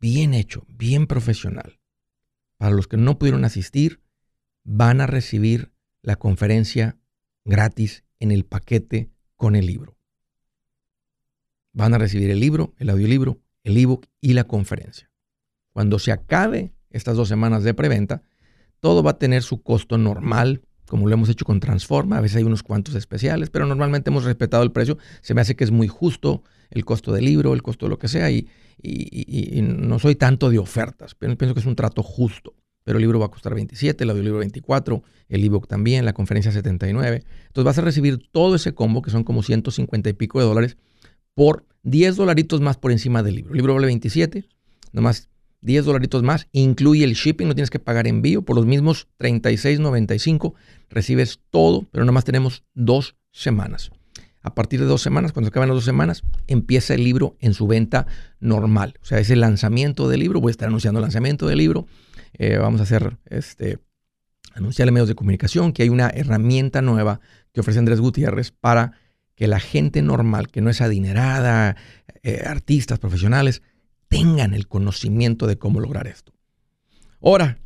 bien 0.00 0.34
hecho, 0.34 0.66
bien 0.68 1.06
profesional. 1.06 1.78
Para 2.58 2.74
los 2.74 2.88
que 2.88 2.96
no 2.96 3.18
pudieron 3.18 3.44
asistir, 3.44 4.02
van 4.64 5.00
a 5.00 5.06
recibir 5.06 5.72
la 6.02 6.16
conferencia 6.16 6.98
gratis 7.44 8.04
en 8.20 8.32
el 8.32 8.44
paquete 8.44 9.10
con 9.36 9.56
el 9.56 9.66
libro. 9.66 9.96
Van 11.72 11.94
a 11.94 11.98
recibir 11.98 12.30
el 12.30 12.40
libro, 12.40 12.74
el 12.78 12.90
audiolibro, 12.90 13.40
el 13.62 13.76
ebook 13.76 14.06
y 14.20 14.34
la 14.34 14.44
conferencia. 14.44 15.10
Cuando 15.72 15.98
se 15.98 16.12
acabe 16.12 16.74
estas 16.90 17.16
dos 17.16 17.28
semanas 17.28 17.62
de 17.62 17.74
preventa, 17.74 18.22
todo 18.80 19.02
va 19.02 19.12
a 19.12 19.18
tener 19.18 19.42
su 19.42 19.62
costo 19.62 19.96
normal, 19.96 20.62
como 20.86 21.06
lo 21.06 21.14
hemos 21.14 21.28
hecho 21.28 21.44
con 21.44 21.60
Transforma. 21.60 22.18
A 22.18 22.20
veces 22.20 22.38
hay 22.38 22.44
unos 22.44 22.62
cuantos 22.62 22.94
especiales, 22.96 23.50
pero 23.50 23.66
normalmente 23.66 24.10
hemos 24.10 24.24
respetado 24.24 24.62
el 24.62 24.72
precio. 24.72 24.98
Se 25.20 25.34
me 25.34 25.40
hace 25.40 25.54
que 25.54 25.64
es 25.64 25.70
muy 25.70 25.86
justo 25.86 26.42
el 26.70 26.84
costo 26.84 27.12
del 27.12 27.24
libro, 27.24 27.54
el 27.54 27.62
costo 27.62 27.86
de 27.86 27.90
lo 27.90 27.98
que 27.98 28.08
sea, 28.08 28.30
y, 28.30 28.48
no 29.62 29.98
soy 29.98 30.14
tanto 30.14 30.50
de 30.50 30.58
ofertas. 30.58 31.14
Pienso 31.14 31.54
que 31.54 31.60
es 31.60 31.66
un 31.66 31.76
trato 31.76 32.02
justo. 32.02 32.54
Pero 32.84 32.98
el 32.98 33.02
libro 33.02 33.18
va 33.18 33.26
a 33.26 33.30
costar 33.30 33.54
27, 33.54 34.04
el 34.04 34.10
audiolibro 34.10 34.38
24, 34.38 35.02
el 35.28 35.44
ebook 35.44 35.68
también, 35.68 36.06
la 36.06 36.14
conferencia 36.14 36.52
79. 36.52 37.22
Entonces 37.48 37.64
vas 37.64 37.76
a 37.76 37.82
recibir 37.82 38.30
todo 38.32 38.54
ese 38.54 38.72
combo, 38.72 39.02
que 39.02 39.10
son 39.10 39.24
como 39.24 39.42
150 39.42 40.08
y 40.08 40.12
pico 40.14 40.38
de 40.38 40.46
dólares, 40.46 40.78
por 41.34 41.66
10 41.82 42.16
dolaritos 42.16 42.62
más 42.62 42.78
por 42.78 42.90
encima 42.90 43.22
del 43.22 43.34
libro. 43.34 43.52
El 43.52 43.58
libro 43.58 43.74
vale 43.74 43.86
27, 43.88 44.46
nomás 44.92 45.28
10 45.60 45.84
dolaritos 45.84 46.22
más, 46.22 46.48
incluye 46.52 47.04
el 47.04 47.14
shipping, 47.14 47.48
no 47.48 47.54
tienes 47.54 47.70
que 47.70 47.78
pagar 47.78 48.06
envío, 48.06 48.42
por 48.42 48.56
los 48.56 48.64
mismos 48.64 49.08
36.95 49.18 50.54
recibes 50.88 51.40
todo, 51.50 51.86
pero 51.90 52.04
nomás 52.04 52.24
tenemos 52.24 52.64
dos 52.74 53.16
semanas. 53.32 53.90
A 54.48 54.54
partir 54.54 54.80
de 54.80 54.86
dos 54.86 55.02
semanas, 55.02 55.32
cuando 55.32 55.48
acaban 55.48 55.68
las 55.68 55.76
dos 55.76 55.84
semanas, 55.84 56.22
empieza 56.46 56.94
el 56.94 57.04
libro 57.04 57.36
en 57.38 57.52
su 57.52 57.66
venta 57.66 58.06
normal. 58.40 58.94
O 59.02 59.04
sea, 59.04 59.18
es 59.18 59.28
el 59.28 59.42
lanzamiento 59.42 60.08
del 60.08 60.20
libro, 60.20 60.40
voy 60.40 60.48
a 60.48 60.52
estar 60.52 60.68
anunciando 60.68 61.00
el 61.00 61.02
lanzamiento 61.02 61.46
del 61.46 61.58
libro, 61.58 61.86
eh, 62.32 62.56
vamos 62.56 62.80
a 62.80 62.84
hacer, 62.84 63.18
este, 63.26 63.78
anunciarle 64.54 64.90
medios 64.90 65.08
de 65.08 65.14
comunicación 65.14 65.74
que 65.74 65.82
hay 65.82 65.90
una 65.90 66.08
herramienta 66.08 66.80
nueva 66.80 67.20
que 67.52 67.60
ofrece 67.60 67.78
Andrés 67.78 68.00
Gutiérrez 68.00 68.50
para 68.50 68.92
que 69.34 69.48
la 69.48 69.60
gente 69.60 70.00
normal, 70.00 70.48
que 70.48 70.62
no 70.62 70.70
es 70.70 70.80
adinerada, 70.80 71.76
eh, 72.22 72.42
artistas, 72.46 72.98
profesionales, 72.98 73.60
tengan 74.08 74.54
el 74.54 74.66
conocimiento 74.66 75.46
de 75.46 75.58
cómo 75.58 75.78
lograr 75.78 76.06
esto. 76.06 76.32
Ahora, 77.20 77.58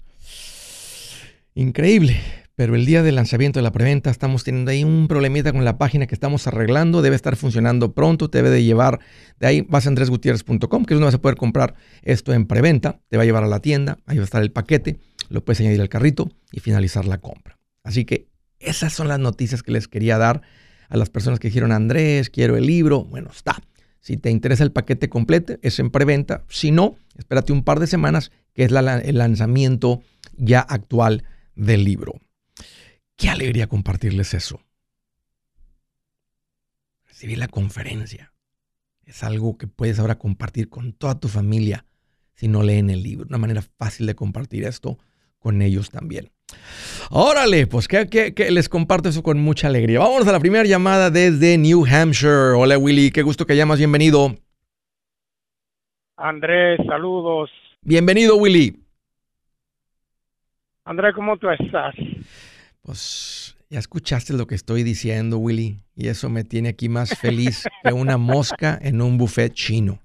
increíble, 1.55 2.21
pero 2.63 2.77
el 2.77 2.87
día 2.87 3.03
del 3.03 3.17
lanzamiento 3.17 3.59
de 3.59 3.65
la 3.65 3.73
preventa 3.73 4.09
estamos 4.09 4.45
teniendo 4.45 4.71
ahí 4.71 4.85
un 4.85 5.09
problemita 5.09 5.51
con 5.51 5.65
la 5.65 5.79
página 5.79 6.07
que 6.07 6.15
estamos 6.15 6.47
arreglando, 6.47 7.03
debe 7.03 7.17
estar 7.17 7.35
funcionando 7.35 7.93
pronto, 7.93 8.31
te 8.31 8.39
debe 8.39 8.51
de 8.51 8.63
llevar, 8.63 9.01
de 9.41 9.49
ahí 9.49 9.61
vas 9.63 9.87
a 9.87 9.89
andresgutierrez.com, 9.89 10.85
que 10.85 10.95
es 10.95 11.01
donde 11.01 11.07
vas 11.07 11.15
a 11.17 11.21
poder 11.21 11.37
comprar 11.37 11.75
esto 12.03 12.33
en 12.33 12.47
preventa, 12.47 13.01
te 13.09 13.17
va 13.17 13.25
a 13.25 13.27
llevar 13.27 13.43
a 13.43 13.49
la 13.49 13.59
tienda, 13.59 13.99
ahí 14.07 14.19
va 14.19 14.23
a 14.23 14.27
estar 14.27 14.43
el 14.43 14.53
paquete, 14.53 15.01
lo 15.29 15.45
puedes 15.45 15.59
añadir 15.59 15.81
al 15.81 15.89
carrito 15.89 16.31
y 16.53 16.61
finalizar 16.61 17.05
la 17.05 17.19
compra. 17.19 17.59
Así 17.83 18.05
que 18.05 18.29
esas 18.61 18.93
son 18.93 19.09
las 19.09 19.19
noticias 19.19 19.65
que 19.65 19.73
les 19.73 19.89
quería 19.89 20.17
dar 20.17 20.43
a 20.89 20.97
las 20.97 21.11
personas 21.11 21.41
que 21.41 21.49
dijeron, 21.49 21.73
Andrés, 21.73 22.31
quiero 22.31 22.57
el 22.57 22.65
libro. 22.65 23.03
Bueno, 23.03 23.31
está. 23.35 23.61
Si 23.99 24.19
te 24.19 24.31
interesa 24.31 24.63
el 24.63 24.71
paquete 24.71 25.09
completo, 25.09 25.55
es 25.63 25.81
en 25.81 25.91
preventa. 25.91 26.45
Si 26.49 26.71
no, 26.71 26.95
espérate 27.19 27.53
un 27.53 27.65
par 27.65 27.81
de 27.81 27.89
semanas, 27.89 28.31
que 28.55 28.63
es 28.63 28.71
el 28.71 29.19
lanzamiento 29.19 30.01
ya 30.37 30.61
actual 30.61 31.25
del 31.57 31.83
libro. 31.83 32.21
Qué 33.17 33.31
alegría 33.31 33.67
compartirles 33.67 34.35
eso. 34.35 34.61
Recibir 37.07 37.39
la 37.39 37.49
conferencia. 37.49 38.33
Es 39.05 39.23
algo 39.23 39.59
que 39.59 39.67
puedes 39.67 39.99
ahora 39.99 40.19
compartir 40.19 40.69
con 40.69 40.93
toda 40.93 41.19
tu 41.19 41.29
familia 41.29 41.85
si 42.35 42.49
no 42.49 42.63
leen 42.63 42.91
el 42.91 43.03
libro. 43.03 43.27
Una 43.29 43.39
manera 43.39 43.63
fácil 43.79 44.07
de 44.07 44.15
compartir 44.15 44.65
esto 44.65 44.99
con 45.39 45.61
ellos 45.61 45.91
también. 45.91 46.31
Órale, 47.11 47.67
pues 47.67 47.89
que, 47.89 48.35
les 48.51 48.69
comparto 48.69 49.09
eso 49.09 49.23
con 49.23 49.39
mucha 49.41 49.69
alegría. 49.69 49.99
Vamos 49.99 50.27
a 50.27 50.33
la 50.33 50.41
primera 50.41 50.65
llamada 50.65 51.11
desde 51.11 51.59
New 51.59 51.85
Hampshire. 51.85 52.55
Hola 52.57 52.79
Willy, 52.79 53.11
qué 53.11 53.23
gusto 53.23 53.47
que 53.47 53.57
llamas, 53.57 53.79
bienvenido. 53.79 54.35
Andrés, 56.17 56.81
saludos. 56.87 57.51
Bienvenido 57.83 58.37
Willy. 58.37 58.79
Andrés, 60.85 61.15
¿cómo 61.15 61.37
tú 61.37 61.49
estás? 61.51 61.95
Pues 62.83 63.57
ya 63.71 63.79
escuchaste 63.79 64.33
lo 64.35 64.47
que 64.47 64.55
estoy 64.55 64.83
diciendo, 64.83 65.39
Willy, 65.39 65.79
y 65.95 66.09
eso 66.09 66.29
me 66.29 66.45
tiene 66.45 66.71
aquí 66.71 66.89
más 66.89 67.19
feliz 67.19 67.69
que 67.85 67.93
una 67.93 68.19
mosca 68.19 68.79
en 68.81 69.01
un 69.01 69.19
buffet 69.19 69.53
chino. 69.53 70.01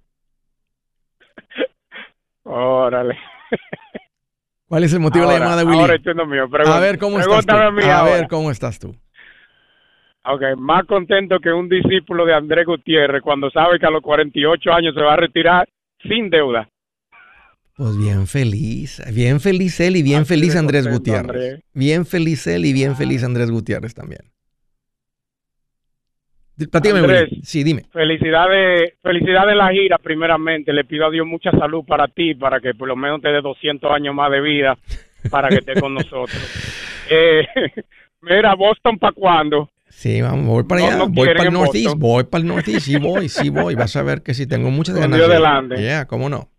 Órale. 2.44 3.18
¿Cuál 4.68 4.84
es 4.84 4.94
el 4.94 5.00
motivo 5.00 5.26
de 5.26 5.34
la 5.34 5.40
llamada, 5.40 5.64
Willy? 5.66 5.80
Ahora 5.80 5.96
entiendo 5.96 6.26
mío. 6.26 6.48
a 6.66 6.80
ver 6.80 6.98
cómo 7.00 7.20
estás 7.20 7.46
tú. 7.46 7.56
A, 7.56 8.04
ver 8.04 8.28
cómo 8.28 8.52
estás 8.52 8.80
tú. 8.80 8.96
Ok, 10.26 10.42
más 10.58 10.86
contento 10.86 11.40
que 11.40 11.52
un 11.52 11.70
discípulo 11.70 12.26
de 12.26 12.34
Andrés 12.34 12.66
Gutiérrez 12.66 13.22
cuando 13.22 13.50
sabe 13.50 13.80
que 13.80 13.86
a 13.86 13.90
los 13.90 14.02
48 14.02 14.72
años 14.72 14.94
se 14.94 15.02
va 15.02 15.14
a 15.14 15.18
retirar 15.18 15.68
sin 16.04 16.30
deuda. 16.30 16.70
Pues 17.78 17.96
bien 17.96 18.26
feliz, 18.26 19.04
bien 19.14 19.40
feliz 19.40 19.80
él 19.80 19.98
y 19.98 20.02
bien 20.02 20.26
feliz 20.26 20.56
Andrés 20.56 20.88
Gutiérrez. 20.88 21.62
Bien 21.76 22.08
feliz 22.08 22.48
él 22.48 22.66
y 22.66 22.74
bien 22.74 22.96
feliz 22.96 23.24
Andrés 23.24 23.52
Gutiérrez 23.52 23.94
también. 23.94 24.22
Andrés, 26.60 27.30
sí, 27.44 27.64
dime. 27.64 27.84
Felicidades, 27.94 28.94
felicidades 29.04 29.56
la 29.56 29.70
gira, 29.70 30.00
primeramente. 30.00 30.74
Le 30.74 30.86
pido 30.86 31.06
a 31.06 31.12
Dios 31.12 31.28
mucha 31.28 31.52
salud 31.52 31.86
para 31.86 32.08
ti, 32.08 32.34
para 32.34 32.60
que 32.60 32.74
por 32.74 32.88
lo 32.88 32.96
menos 32.96 33.22
te 33.22 33.30
dé 33.30 33.42
200 33.42 33.92
años 33.92 34.16
más 34.16 34.32
de 34.32 34.42
vida, 34.42 34.76
para 35.30 35.50
que 35.50 35.58
esté 35.58 35.80
con 35.80 35.94
nosotros. 35.94 36.36
Eh, 37.12 37.46
mira, 38.22 38.56
Boston, 38.56 38.98
¿para 38.98 39.14
cuándo? 39.14 39.70
Sí, 39.88 40.20
vamos, 40.20 40.48
voy 40.48 40.64
para 40.64 40.82
allá, 40.82 41.04
voy 41.08 41.28
para 41.28 41.44
el 41.44 41.54
Northeast, 41.54 41.96
voy 41.96 42.24
para 42.24 42.42
el 42.42 42.48
Northeast, 42.48 42.88
sí 42.88 42.98
voy, 42.98 43.30
sí 43.30 43.50
voy. 43.50 43.76
Vas 43.76 43.96
a 43.96 44.02
ver 44.02 44.24
que 44.24 44.34
sí 44.34 44.48
tengo 44.48 44.72
muchas 44.72 44.96
Con 44.96 45.04
ganas. 45.04 45.20
Dios 45.20 45.30
delante. 45.30 45.76
Yeah, 45.78 46.08
¿cómo 46.08 46.28
no? 46.28 46.50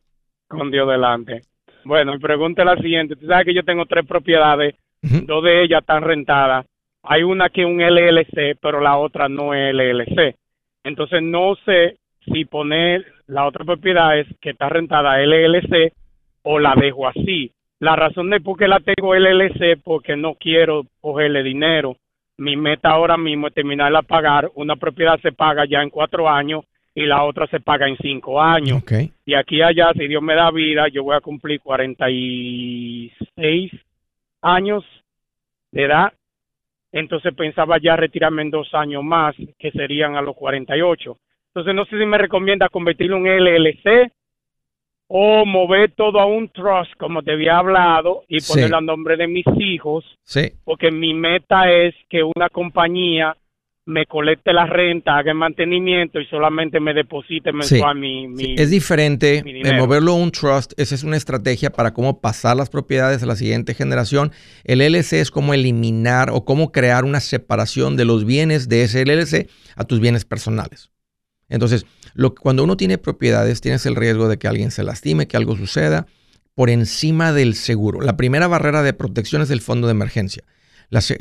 Con 0.49 0.71
Dios 0.71 0.89
delante. 0.89 1.43
Bueno, 1.85 2.13
mi 2.13 2.19
pregunta 2.19 2.63
es 2.63 2.67
la 2.67 2.77
siguiente. 2.77 3.17
Tú 3.17 3.27
sabes 3.27 3.47
que 3.47 3.55
yo 3.55 3.63
tengo 3.63 3.87
tres 3.87 4.07
propiedades, 4.07 4.75
dos 5.03 5.45
de 5.45 5.63
ellas 5.63 5.81
están 5.81 6.03
rentadas 6.03 6.67
hay 7.03 7.23
una 7.23 7.49
que 7.49 7.63
es 7.63 7.67
un 7.67 7.81
LLC, 7.81 8.59
pero 8.61 8.81
la 8.81 8.99
otra 8.99 9.29
no 9.29 9.55
es 9.55 9.75
LLC. 9.75 10.37
Entonces 10.85 11.23
no 11.23 11.55
sé 11.65 11.97
si 12.21 12.45
poner 12.45 13.07
la 13.27 13.47
otra 13.47 13.65
propiedad 13.65 14.19
es 14.19 14.27
que 14.41 14.51
está 14.51 14.69
rentada 14.69 15.19
LLC 15.19 15.93
o 16.43 16.59
la 16.59 16.75
dejo 16.75 17.09
así. 17.09 17.51
La 17.81 17.97
razón 17.97 18.29
de 18.31 18.41
por 18.41 18.59
qué 18.59 18.69
la 18.69 18.81
tengo 18.81 19.15
LLC 19.15 19.81
porque 19.83 20.17
no 20.17 20.35
quiero 20.35 20.85
cogerle 21.01 21.43
dinero. 21.43 21.97
Mi 22.37 22.57
meta 22.57 22.91
ahora 22.91 23.17
mismo 23.17 23.47
es 23.49 23.55
terminarla 23.55 24.01
a 24.01 24.03
pagar. 24.03 24.51
Una 24.55 24.77
propiedad 24.77 25.19
se 25.21 25.33
paga 25.33 25.65
ya 25.65 25.83
en 25.83 25.91
cuatro 25.91 26.29
años 26.29 26.65
y 26.99 27.07
la 27.07 27.25
otra 27.25 27.47
se 27.47 27.61
paga 27.61 27.89
en 27.89 27.97
cinco 27.99 28.41
años. 28.41 28.83
Y 29.25 29.35
aquí 29.35 29.63
allá, 29.63 29.93
si 29.95 30.09
Dios 30.09 30.23
me 30.23 30.35
da 30.35 30.51
vida, 30.51 30.89
yo 30.89 31.05
voy 31.05 31.17
a 31.17 31.21
cumplir 31.21 31.61
46 31.61 33.73
años 34.43 34.85
de 35.71 35.85
edad 35.85 36.13
entonces 36.93 37.35
pensaba 37.35 37.79
ya 37.79 37.97
retirarme 37.97 38.43
en 38.43 38.51
dos 38.51 38.73
años 38.73 39.05
más, 39.05 39.35
que 39.59 39.71
serían 39.73 40.17
a 40.17 40.23
los 40.23 40.35
48. 40.37 41.19
Entonces 41.49 41.75
no 41.75 41.85
sé 41.85 41.99
si 41.99 42.07
me 42.07 42.19
recomienda 42.19 42.69
convertirlo 42.69 43.19
en 43.19 43.27
LLC 43.27 44.13
o 45.09 45.45
mover 45.47 45.93
todo 45.93 46.21
a 46.21 46.27
un 46.27 46.49
trust, 46.51 46.93
como 46.99 47.23
te 47.23 47.33
había 47.33 47.59
hablado, 47.59 48.25
y 48.29 48.41
ponerlo 48.41 48.77
a 48.77 48.83
nombre 48.83 49.17
de 49.17 49.27
mis 49.27 49.47
hijos. 49.59 50.05
Sí. 50.23 50.53
Porque 50.65 50.91
mi 50.91 51.15
meta 51.15 51.71
es 51.71 51.95
que 52.09 52.23
una 52.23 52.49
compañía 52.51 53.37
me 53.89 54.05
colecte 54.05 54.53
la 54.53 54.67
renta, 54.67 55.17
haga 55.17 55.33
el 55.33 55.39
mantenimiento 55.39 56.21
y 56.21 56.27
solamente 56.27 56.79
me 56.79 56.93
deposite 56.93 57.55
mensual 57.55 57.99
mi, 57.99 58.29
mi, 58.29 58.55
Es 58.59 58.69
diferente 58.69 59.43
de 59.43 59.73
moverlo 59.79 60.13
a 60.13 60.17
un 60.17 60.31
trust, 60.31 60.75
esa 60.77 60.95
es 60.95 61.05
una 61.05 61.17
estrategia 61.17 61.71
para 61.71 61.95
cómo 61.95 62.21
pasar 62.21 62.55
las 62.55 62.69
propiedades 62.69 63.23
a 63.23 63.27
la 63.27 63.35
siguiente 63.35 63.73
generación. 63.73 64.31
El 64.65 64.81
LLC 64.81 65.15
es 65.15 65.31
como 65.31 65.55
eliminar 65.55 66.29
o 66.31 66.45
cómo 66.45 66.71
crear 66.71 67.07
una 67.07 67.21
separación 67.21 67.97
de 67.97 68.05
los 68.05 68.27
bienes 68.27 68.69
de 68.69 68.83
ese 68.83 69.07
LLC 69.07 69.49
a 69.75 69.85
tus 69.85 70.01
bienes 70.01 70.27
personales. 70.27 70.91
Entonces, 71.49 71.87
lo, 72.13 72.35
cuando 72.35 72.65
uno 72.65 72.77
tiene 72.77 72.99
propiedades, 72.99 73.63
tienes 73.63 73.87
el 73.87 73.97
riesgo 73.97 74.29
de 74.29 74.37
que 74.37 74.49
alguien 74.49 74.71
se 74.71 74.85
lastime, 74.85 75.27
que 75.29 75.39
algo 75.39 75.57
suceda 75.57 76.07
por 76.55 76.69
encima 76.69 77.33
del 77.33 77.55
seguro. 77.55 78.03
La 78.03 78.19
primera 78.19 78.49
barrera 78.49 78.83
de 78.83 78.93
protección 78.93 79.41
es 79.41 79.51
el 79.51 79.63
fondo 79.63 79.87
de 79.87 79.93
emergencia 79.93 80.45
esa 80.91 81.15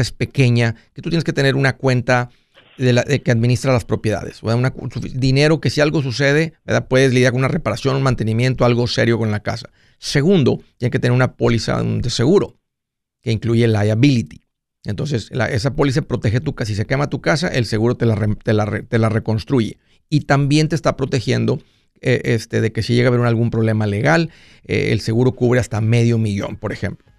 es, 0.00 0.12
pequeña, 0.12 0.76
que 0.94 1.02
tú 1.02 1.10
tienes 1.10 1.24
que 1.24 1.32
tener 1.32 1.56
una 1.56 1.76
cuenta 1.76 2.30
de, 2.78 3.20
que 3.22 3.30
administra 3.30 3.72
las 3.72 3.84
propiedades, 3.84 4.42
un 4.42 4.72
dinero 5.14 5.60
que 5.60 5.70
si 5.70 5.80
algo 5.80 6.02
sucede, 6.02 6.54
puedes 6.88 7.12
lidiar 7.12 7.32
con 7.32 7.40
una 7.40 7.48
reparación, 7.48 7.96
un 7.96 8.02
mantenimiento, 8.02 8.64
algo 8.64 8.86
serio 8.86 9.18
con 9.18 9.30
la 9.30 9.40
casa. 9.40 9.68
Segundo, 9.98 10.62
tienes 10.78 10.92
que 10.92 10.98
tener 10.98 11.12
una 11.12 11.34
póliza 11.34 11.82
de 11.82 12.08
seguro 12.08 12.58
que 13.22 13.32
incluye 13.32 13.68
liability. 13.68 14.40
Entonces, 14.84 15.30
esa 15.50 15.74
póliza 15.74 16.02
protege 16.02 16.40
tu 16.40 16.54
casa. 16.54 16.68
Si 16.68 16.74
se 16.74 16.86
quema 16.86 17.10
tu 17.10 17.20
casa, 17.20 17.48
el 17.48 17.66
seguro 17.66 17.96
te 17.96 18.06
la, 18.06 18.16
te 18.38 18.98
la, 18.98 19.08
reconstruye. 19.08 19.78
Y 20.08 20.20
también 20.22 20.68
te 20.68 20.74
está 20.74 20.96
protegiendo 20.96 21.60
eh, 22.00 22.22
este, 22.24 22.60
de 22.60 22.72
que 22.72 22.82
si 22.82 22.94
llega 22.94 23.10
a 23.10 23.12
haber 23.12 23.26
algún 23.26 23.50
problema 23.50 23.86
legal, 23.86 24.30
eh, 24.64 24.88
el 24.92 25.00
seguro 25.00 25.32
cubre 25.32 25.60
hasta 25.60 25.80
medio 25.80 26.16
millón, 26.16 26.56
por 26.56 26.72
ejemplo. 26.72 27.09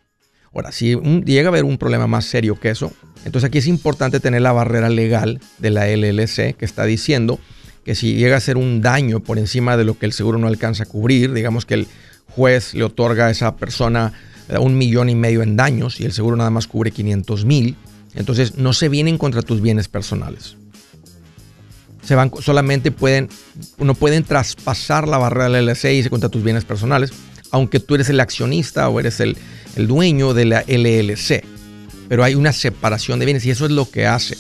Ahora, 0.53 0.71
si 0.71 0.95
llega 1.25 1.47
a 1.47 1.51
haber 1.51 1.63
un 1.63 1.77
problema 1.77 2.07
más 2.07 2.25
serio 2.25 2.59
que 2.59 2.69
eso, 2.69 2.91
entonces 3.23 3.47
aquí 3.47 3.59
es 3.59 3.67
importante 3.67 4.19
tener 4.19 4.41
la 4.41 4.51
barrera 4.51 4.89
legal 4.89 5.39
de 5.59 5.69
la 5.69 5.87
LLC 5.87 6.55
que 6.55 6.65
está 6.65 6.85
diciendo 6.85 7.39
que 7.85 7.95
si 7.95 8.15
llega 8.15 8.37
a 8.37 8.39
ser 8.39 8.57
un 8.57 8.81
daño 8.81 9.21
por 9.21 9.39
encima 9.39 9.77
de 9.77 9.85
lo 9.85 9.97
que 9.97 10.05
el 10.05 10.13
seguro 10.13 10.37
no 10.37 10.47
alcanza 10.47 10.83
a 10.83 10.85
cubrir, 10.85 11.33
digamos 11.33 11.65
que 11.65 11.75
el 11.75 11.87
juez 12.35 12.73
le 12.73 12.83
otorga 12.83 13.27
a 13.27 13.29
esa 13.31 13.55
persona 13.55 14.13
eh, 14.49 14.57
un 14.57 14.77
millón 14.77 15.09
y 15.09 15.15
medio 15.15 15.41
en 15.41 15.55
daños 15.55 15.99
y 15.99 16.05
el 16.05 16.11
seguro 16.11 16.35
nada 16.35 16.49
más 16.49 16.67
cubre 16.67 16.91
500 16.91 17.45
mil, 17.45 17.75
entonces 18.13 18.57
no 18.57 18.73
se 18.73 18.89
vienen 18.89 19.17
contra 19.17 19.41
tus 19.41 19.61
bienes 19.61 19.87
personales. 19.87 20.57
Se 22.03 22.15
van, 22.15 22.31
solamente 22.41 22.91
pueden, 22.91 23.29
no 23.77 23.93
pueden 23.93 24.23
traspasar 24.23 25.07
la 25.07 25.17
barrera 25.17 25.49
del 25.49 25.67
LLC 25.67 25.85
y 25.93 26.03
se 26.03 26.09
contra 26.09 26.29
tus 26.29 26.43
bienes 26.43 26.65
personales, 26.65 27.13
aunque 27.51 27.79
tú 27.79 27.95
eres 27.95 28.09
el 28.09 28.19
accionista 28.19 28.89
o 28.89 28.99
eres 28.99 29.19
el, 29.19 29.37
el 29.75 29.87
dueño 29.87 30.33
de 30.33 30.45
la 30.45 30.63
LLC. 30.67 31.43
Pero 32.09 32.23
hay 32.23 32.35
una 32.35 32.53
separación 32.53 33.19
de 33.19 33.25
bienes 33.25 33.45
y 33.45 33.51
eso 33.51 33.65
es 33.65 33.71
lo 33.71 33.89
que 33.89 34.07
hace. 34.07 34.37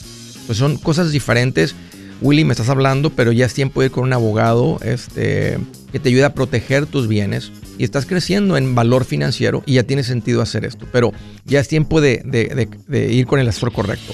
Pues 0.47 0.57
son 0.57 0.77
cosas 0.77 1.11
diferentes 1.11 1.75
Willy, 2.21 2.45
me 2.45 2.53
estás 2.53 2.69
hablando, 2.69 3.09
pero 3.09 3.31
ya 3.31 3.47
es 3.47 3.53
tiempo 3.55 3.81
de 3.81 3.87
ir 3.87 3.91
con 3.91 4.03
un 4.03 4.13
abogado 4.13 4.79
este, 4.83 5.57
que 5.91 5.99
te 5.99 6.09
ayude 6.09 6.23
a 6.23 6.35
proteger 6.35 6.85
tus 6.85 7.07
bienes 7.07 7.51
y 7.79 7.83
estás 7.83 8.05
creciendo 8.05 8.57
en 8.57 8.75
valor 8.75 9.05
financiero 9.05 9.63
y 9.65 9.73
ya 9.73 9.83
tiene 9.83 10.03
sentido 10.03 10.43
hacer 10.43 10.63
esto. 10.63 10.85
Pero 10.91 11.13
ya 11.45 11.59
es 11.59 11.67
tiempo 11.67 11.99
de, 11.99 12.21
de 12.87 13.11
ir 13.11 13.25
con 13.25 13.39
el 13.39 13.47
asesor 13.47 13.73
correcto. 13.73 14.13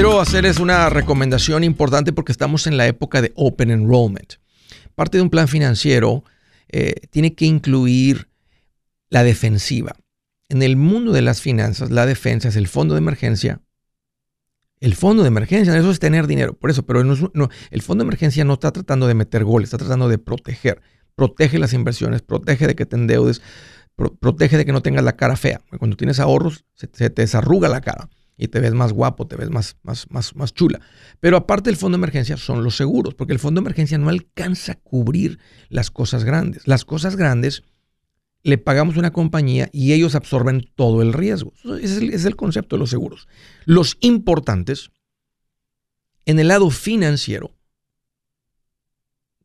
Quiero 0.00 0.20
hacerles 0.20 0.60
una 0.60 0.88
recomendación 0.90 1.64
importante 1.64 2.12
porque 2.12 2.30
estamos 2.30 2.68
en 2.68 2.76
la 2.76 2.86
época 2.86 3.20
de 3.20 3.32
Open 3.34 3.72
Enrollment. 3.72 4.34
Parte 4.94 5.18
de 5.18 5.22
un 5.22 5.28
plan 5.28 5.48
financiero 5.48 6.22
eh, 6.68 6.94
tiene 7.10 7.34
que 7.34 7.46
incluir 7.46 8.28
la 9.10 9.24
defensiva. 9.24 9.96
En 10.48 10.62
el 10.62 10.76
mundo 10.76 11.10
de 11.10 11.20
las 11.20 11.42
finanzas, 11.42 11.90
la 11.90 12.06
defensa 12.06 12.46
es 12.46 12.54
el 12.54 12.68
fondo 12.68 12.94
de 12.94 12.98
emergencia. 12.98 13.60
El 14.78 14.94
fondo 14.94 15.24
de 15.24 15.28
emergencia, 15.30 15.76
eso 15.76 15.90
es 15.90 15.98
tener 15.98 16.28
dinero. 16.28 16.52
Por 16.52 16.70
eso, 16.70 16.86
pero 16.86 17.00
el 17.00 17.82
fondo 17.82 18.04
de 18.04 18.06
emergencia 18.06 18.44
no 18.44 18.52
está 18.52 18.70
tratando 18.70 19.08
de 19.08 19.14
meter 19.14 19.42
goles, 19.42 19.66
está 19.66 19.78
tratando 19.78 20.08
de 20.08 20.18
proteger. 20.18 20.80
Protege 21.16 21.58
las 21.58 21.72
inversiones, 21.72 22.22
protege 22.22 22.68
de 22.68 22.76
que 22.76 22.86
te 22.86 22.94
endeudes, 22.94 23.42
protege 24.20 24.58
de 24.58 24.64
que 24.64 24.70
no 24.70 24.80
tengas 24.80 25.02
la 25.02 25.16
cara 25.16 25.34
fea. 25.34 25.60
Cuando 25.76 25.96
tienes 25.96 26.20
ahorros, 26.20 26.66
se 26.76 26.86
te 26.86 27.10
desarruga 27.10 27.68
la 27.68 27.80
cara 27.80 28.08
y 28.38 28.48
te 28.48 28.60
ves 28.60 28.72
más 28.72 28.92
guapo, 28.92 29.26
te 29.26 29.36
ves 29.36 29.50
más, 29.50 29.76
más, 29.82 30.08
más, 30.10 30.34
más 30.36 30.54
chula. 30.54 30.80
Pero 31.18 31.36
aparte 31.36 31.68
del 31.68 31.76
fondo 31.76 31.98
de 31.98 32.00
emergencia 32.00 32.36
son 32.36 32.62
los 32.62 32.76
seguros, 32.76 33.14
porque 33.14 33.32
el 33.32 33.40
fondo 33.40 33.60
de 33.60 33.64
emergencia 33.64 33.98
no 33.98 34.08
alcanza 34.08 34.72
a 34.72 34.74
cubrir 34.76 35.40
las 35.68 35.90
cosas 35.90 36.24
grandes. 36.24 36.66
Las 36.66 36.84
cosas 36.84 37.16
grandes 37.16 37.64
le 38.44 38.56
pagamos 38.56 38.96
una 38.96 39.12
compañía 39.12 39.68
y 39.72 39.92
ellos 39.92 40.14
absorben 40.14 40.70
todo 40.76 41.02
el 41.02 41.12
riesgo. 41.12 41.52
Ese 41.82 42.14
es 42.14 42.24
el, 42.24 42.36
concepto 42.36 42.76
de 42.76 42.80
los 42.80 42.90
seguros. 42.90 43.26
Los 43.64 43.98
importantes, 44.00 44.90
en 46.24 46.38
el 46.38 46.48
lado 46.48 46.70
financiero, 46.70 47.56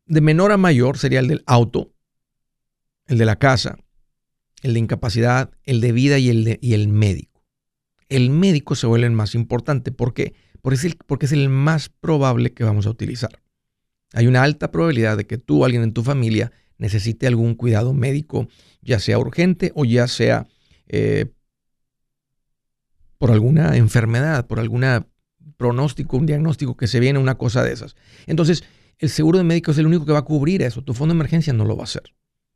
de 0.05 0.21
menor 0.21 0.51
a 0.51 0.57
mayor 0.57 0.99
sería 0.99 1.19
el 1.19 1.27
del 1.27 1.43
auto, 1.47 1.91
el 3.07 3.17
de 3.17 3.25
la 3.25 3.37
casa, 3.37 3.79
el 4.61 4.75
de 4.75 4.79
incapacidad, 4.79 5.51
el 5.63 5.81
de 5.81 5.91
vida 5.91 6.19
y 6.19 6.29
el, 6.29 6.43
de, 6.43 6.59
y 6.61 6.73
el 6.73 6.89
médico 6.89 7.32
el 8.15 8.29
médico 8.29 8.75
se 8.75 8.87
vuelve 8.87 9.07
el 9.07 9.13
más 9.13 9.35
importante. 9.35 9.91
¿Por 9.91 10.13
qué? 10.13 10.33
Porque 10.61 10.75
es, 10.75 10.85
el, 10.85 10.97
porque 11.05 11.25
es 11.25 11.31
el 11.31 11.49
más 11.49 11.89
probable 11.89 12.53
que 12.53 12.63
vamos 12.63 12.85
a 12.85 12.89
utilizar. 12.89 13.41
Hay 14.13 14.27
una 14.27 14.43
alta 14.43 14.71
probabilidad 14.71 15.17
de 15.17 15.25
que 15.25 15.37
tú 15.37 15.61
o 15.61 15.65
alguien 15.65 15.83
en 15.83 15.93
tu 15.93 16.03
familia 16.03 16.51
necesite 16.77 17.27
algún 17.27 17.55
cuidado 17.55 17.93
médico, 17.93 18.47
ya 18.81 18.99
sea 18.99 19.17
urgente 19.17 19.71
o 19.75 19.85
ya 19.85 20.07
sea 20.07 20.47
eh, 20.87 21.31
por 23.17 23.31
alguna 23.31 23.75
enfermedad, 23.77 24.45
por 24.47 24.59
algún 24.59 24.85
pronóstico, 25.57 26.17
un 26.17 26.25
diagnóstico 26.25 26.77
que 26.77 26.87
se 26.87 26.99
viene, 26.99 27.19
una 27.19 27.35
cosa 27.35 27.63
de 27.63 27.73
esas. 27.73 27.95
Entonces, 28.27 28.63
el 28.99 29.09
seguro 29.09 29.37
de 29.37 29.43
médico 29.43 29.71
es 29.71 29.77
el 29.77 29.87
único 29.87 30.05
que 30.05 30.11
va 30.11 30.19
a 30.19 30.25
cubrir 30.25 30.61
eso. 30.61 30.83
Tu 30.83 30.93
fondo 30.93 31.13
de 31.13 31.17
emergencia 31.17 31.53
no 31.53 31.65
lo 31.65 31.75
va 31.75 31.83
a 31.83 31.85
hacer. 31.85 32.03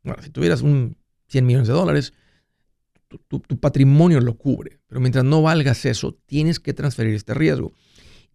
Bueno, 0.02 0.22
si 0.22 0.30
tuvieras 0.30 0.62
un 0.62 0.96
100 1.28 1.46
millones 1.46 1.68
de 1.68 1.74
dólares, 1.74 2.12
tu, 3.08 3.40
patrimonio 3.58 4.20
lo 4.20 4.36
cubre, 4.36 4.80
pero 4.86 5.00
mientras 5.00 5.24
no 5.24 5.42
valgas 5.42 5.84
eso, 5.84 6.18
tienes 6.26 6.60
que 6.60 6.74
transferir 6.74 7.14
este 7.14 7.34
riesgo. 7.34 7.72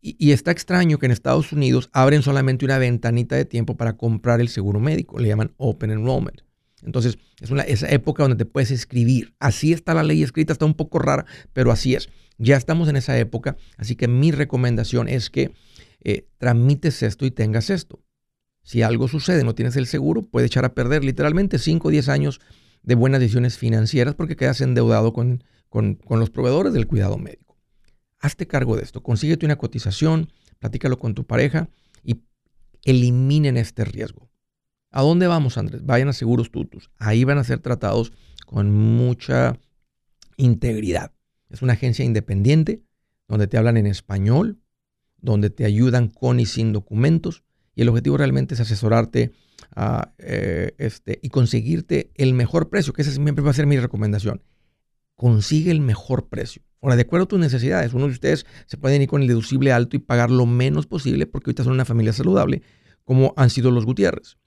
Y, 0.02 0.32
está 0.34 0.52
extraño 0.52 0.98
que 1.00 1.06
en 1.06 1.14
Estados 1.14 1.54
Unidos 1.54 1.90
abren 1.94 2.24
solamente 2.24 2.66
una 2.66 2.78
ventanita 2.78 3.38
de 3.38 3.46
tiempo 3.46 3.78
para 3.78 3.96
comprar 3.96 4.42
el 4.42 4.50
seguro 4.50 4.82
médico, 4.82 5.18
le 5.18 5.30
llaman 5.30 5.54
Open 5.56 5.92
Enrollment. 5.92 6.42
Entonces, 6.82 7.18
es 7.40 7.52
una, 7.52 7.64
esa 7.64 7.90
época 7.90 8.24
donde 8.24 8.36
te 8.36 8.46
puedes 8.46 8.70
escribir. 8.72 9.34
Así 9.40 9.72
está 9.72 9.94
la 9.94 10.04
ley 10.04 10.22
escrita, 10.22 10.52
está 10.52 10.66
un 10.66 10.74
poco 10.74 11.00
rara, 11.00 11.26
pero 11.54 11.72
así 11.72 11.96
es. 11.96 12.10
Ya 12.38 12.58
estamos 12.58 12.90
en 12.90 12.98
esa 12.98 13.18
época, 13.18 13.56
así 13.78 13.96
que 13.96 14.10
mi 14.10 14.32
recomendación 14.32 15.08
es 15.08 15.30
que 15.30 15.54
eh, 16.04 16.28
tramites 16.38 17.02
esto 17.02 17.26
y 17.26 17.32
tengas 17.32 17.70
esto. 17.70 18.04
Si 18.62 18.82
algo 18.82 19.08
sucede, 19.08 19.46
no 19.46 19.56
tienes 19.56 19.78
el 19.78 19.88
seguro, 19.88 20.24
puede 20.26 20.48
echar 20.48 20.66
a 20.66 20.74
perder 20.74 21.06
literalmente 21.06 21.60
5 21.60 21.88
o 21.88 21.92
10 21.92 22.10
años 22.10 22.42
de 22.84 22.96
buenas 22.96 23.20
decisiones 23.20 23.58
financieras 23.58 24.16
porque 24.16 24.36
quedas 24.36 24.62
endeudado 24.62 25.14
con, 25.14 25.44
con, 25.70 25.98
los 26.10 26.30
proveedores 26.30 26.74
del 26.74 26.88
cuidado 26.88 27.18
médico. 27.18 27.58
Hazte 28.20 28.48
cargo 28.48 28.76
de 28.76 28.84
esto, 28.84 29.02
consíguete 29.02 29.46
una 29.46 29.58
cotización, 29.58 30.32
platícalo 30.60 31.00
con 31.00 31.14
tu 31.14 31.26
pareja 31.26 31.70
y 32.04 32.22
eliminen 32.84 33.58
este 33.58 33.84
riesgo. 33.86 34.30
¿A 34.92 35.02
dónde 35.02 35.28
vamos, 35.28 35.58
Andrés? 35.58 35.86
Vayan 35.86 36.10
a 36.10 36.14
Seguros 36.14 36.52
Tutus. 36.52 36.92
Ahí 36.98 37.24
van 37.24 37.40
a 37.40 37.44
ser 37.44 37.60
tratados 37.60 38.14
con 38.46 38.72
mucha 38.72 39.58
integridad. 40.38 41.12
Es 41.50 41.62
una 41.62 41.74
agencia 41.74 42.06
independiente 42.06 42.84
donde 43.28 43.48
te 43.48 43.58
hablan 43.58 43.78
en 43.78 43.88
español, 43.88 44.60
donde 45.18 45.50
te 45.50 45.66
ayudan 45.66 46.10
con 46.10 46.40
y 46.40 46.46
sin 46.46 46.74
documentos 46.74 47.44
y 47.76 47.82
el 47.82 47.90
objetivo 47.90 48.18
realmente 48.18 48.54
es 48.54 48.60
asesorarte 48.60 49.32
eh, 50.18 50.76
este, 50.78 51.20
y 51.22 51.30
conseguirte 51.30 52.12
el 52.16 52.34
mejor 52.34 52.70
precio, 52.70 52.94
que 52.94 53.02
esa 53.02 53.12
siempre 53.12 53.44
va 53.44 53.52
a 53.52 53.54
ser 53.54 53.66
mi 53.66 53.80
recomendación. 53.80 54.44
Consigue 55.16 55.72
el 55.72 55.80
mejor 55.80 56.28
precio. 56.30 56.62
Ahora, 56.82 56.96
de 56.96 57.04
acuerdo 57.04 57.26
a 57.26 57.28
tus 57.28 57.40
necesidades, 57.40 57.94
uno 57.94 58.08
de 58.08 58.12
ustedes 58.12 58.46
se 58.66 58.78
pueden 58.78 59.02
ir 59.02 59.08
con 59.08 59.22
el 59.22 59.28
deducible 59.28 59.72
alto 59.72 59.96
y 59.96 60.00
pagar 60.00 60.30
lo 60.32 60.46
menos 60.46 60.86
posible 60.86 61.26
porque 61.26 61.50
ahorita 61.50 61.64
son 61.64 61.74
una 61.74 61.86
familia 61.86 62.14
saludable, 62.14 62.62
como 63.06 63.34
han 63.38 63.50
sido 63.50 63.72
los 63.72 63.86
Gutiérrez. 63.86 64.38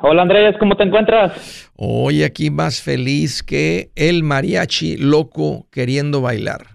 Hola 0.00 0.22
Andrés, 0.22 0.56
¿cómo 0.58 0.76
te 0.76 0.84
encuentras? 0.84 1.70
Hoy 1.74 2.22
aquí 2.22 2.50
más 2.50 2.82
feliz 2.82 3.42
que 3.42 3.90
el 3.96 4.22
mariachi 4.22 4.98
loco 4.98 5.66
queriendo 5.70 6.20
bailar. 6.20 6.66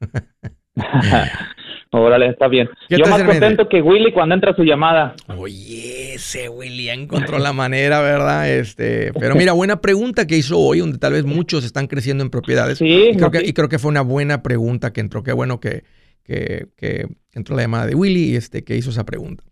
Órale, 1.92 2.28
está 2.28 2.46
bien. 2.46 2.70
Yo 2.88 3.04
más 3.06 3.22
contento 3.24 3.68
que 3.68 3.82
Willy 3.82 4.12
cuando 4.12 4.36
entra 4.36 4.54
su 4.54 4.62
llamada. 4.62 5.14
Oye, 5.36 6.14
ese 6.14 6.48
Willy 6.48 6.88
encontró 6.88 7.38
la 7.38 7.52
manera, 7.52 8.00
¿verdad? 8.00 8.48
Este, 8.48 9.12
pero 9.18 9.34
mira, 9.34 9.52
buena 9.52 9.80
pregunta 9.80 10.26
que 10.26 10.36
hizo 10.36 10.56
hoy, 10.58 10.78
donde 10.78 10.98
tal 10.98 11.14
vez 11.14 11.24
muchos 11.24 11.64
están 11.64 11.88
creciendo 11.88 12.22
en 12.22 12.30
propiedades. 12.30 12.78
Sí. 12.78 13.10
Y 13.12 13.16
creo, 13.16 13.30
que, 13.32 13.44
y 13.44 13.52
creo 13.52 13.68
que 13.68 13.80
fue 13.80 13.90
una 13.90 14.02
buena 14.02 14.42
pregunta 14.42 14.92
que 14.92 15.00
entró. 15.00 15.24
Qué 15.24 15.32
bueno 15.32 15.58
que, 15.58 15.82
que, 16.22 16.68
que 16.76 17.08
entró 17.32 17.56
la 17.56 17.62
llamada 17.62 17.86
de 17.86 17.96
Willy, 17.96 18.36
este, 18.36 18.62
que 18.62 18.76
hizo 18.76 18.90
esa 18.90 19.04
pregunta 19.04 19.42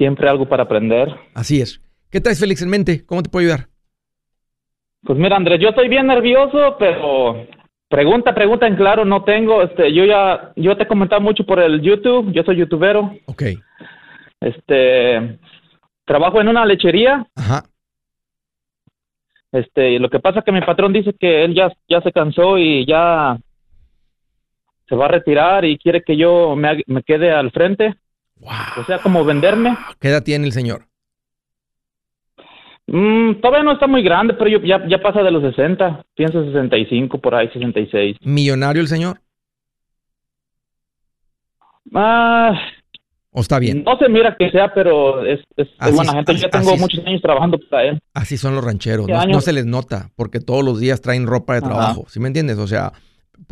siempre 0.00 0.30
algo 0.30 0.48
para 0.48 0.62
aprender. 0.62 1.14
Así 1.34 1.60
es. 1.60 1.82
¿Qué 2.10 2.22
traes, 2.22 2.40
Félix, 2.40 2.62
en 2.62 2.70
mente? 2.70 3.04
¿Cómo 3.04 3.22
te 3.22 3.28
puedo 3.28 3.46
ayudar? 3.46 3.68
Pues 5.02 5.18
mira, 5.18 5.36
Andrés, 5.36 5.60
yo 5.60 5.68
estoy 5.68 5.88
bien 5.88 6.06
nervioso, 6.06 6.76
pero 6.78 7.46
pregunta, 7.90 8.34
pregunta 8.34 8.66
en 8.66 8.76
claro 8.76 9.04
no 9.04 9.24
tengo. 9.24 9.62
Este, 9.62 9.92
yo 9.92 10.04
ya, 10.06 10.52
yo 10.56 10.76
te 10.76 10.84
he 10.84 10.88
comentado 10.88 11.20
mucho 11.20 11.44
por 11.44 11.60
el 11.60 11.82
YouTube. 11.82 12.32
Yo 12.32 12.42
soy 12.44 12.56
youtubero. 12.56 13.12
Ok. 13.26 13.42
Este, 14.40 15.38
trabajo 16.06 16.40
en 16.40 16.48
una 16.48 16.64
lechería. 16.64 17.26
Ajá. 17.36 17.64
Este, 19.52 19.98
lo 19.98 20.08
que 20.08 20.20
pasa 20.20 20.38
es 20.38 20.44
que 20.44 20.52
mi 20.52 20.60
patrón 20.60 20.92
dice 20.92 21.12
que 21.18 21.44
él 21.44 21.54
ya, 21.54 21.72
ya 21.88 22.00
se 22.00 22.12
cansó 22.12 22.56
y 22.56 22.86
ya 22.86 23.36
se 24.88 24.94
va 24.94 25.06
a 25.06 25.08
retirar 25.08 25.64
y 25.64 25.76
quiere 25.76 26.02
que 26.02 26.16
yo 26.16 26.54
me, 26.56 26.82
me 26.86 27.02
quede 27.02 27.32
al 27.32 27.50
frente. 27.50 27.96
O 28.78 28.84
sea, 28.84 28.98
como 28.98 29.24
venderme. 29.24 29.76
¿Qué 30.00 30.08
edad 30.08 30.22
tiene 30.22 30.46
el 30.46 30.52
señor? 30.52 30.86
Mm, 32.92 33.40
todavía 33.40 33.62
no 33.62 33.72
está 33.72 33.86
muy 33.86 34.02
grande, 34.02 34.34
pero 34.34 34.50
yo, 34.50 34.58
ya, 34.60 34.86
ya 34.88 34.98
pasa 35.00 35.22
de 35.22 35.30
los 35.30 35.42
60. 35.42 36.04
Pienso 36.14 36.44
65, 36.44 37.18
por 37.18 37.34
ahí 37.34 37.48
66. 37.48 38.16
¿Millonario 38.22 38.82
el 38.82 38.88
señor? 38.88 39.20
Ah. 41.94 42.52
¿O 43.32 43.40
está 43.40 43.60
bien? 43.60 43.84
No 43.84 43.96
se 43.96 44.08
mira 44.08 44.36
que 44.36 44.50
sea, 44.50 44.74
pero 44.74 45.24
es, 45.24 45.40
es, 45.56 45.68
buena 45.94 46.14
gente. 46.14 46.34
Yo 46.34 46.50
tengo 46.50 46.76
muchos 46.76 47.06
años 47.06 47.22
trabajando 47.22 47.58
para 47.70 47.84
él. 47.84 48.00
Así 48.12 48.36
son 48.36 48.56
los 48.56 48.64
rancheros. 48.64 49.06
No, 49.06 49.40
se 49.40 49.52
les 49.52 49.66
nota 49.66 50.10
porque 50.16 50.40
todos 50.40 50.64
los 50.64 50.80
días 50.80 51.00
traen 51.00 51.26
ropa 51.26 51.54
de 51.54 51.60
trabajo. 51.60 52.06
¿Sí 52.08 52.18
me 52.18 52.26
entiendes? 52.26 52.58
O 52.58 52.66
sea, 52.66 52.92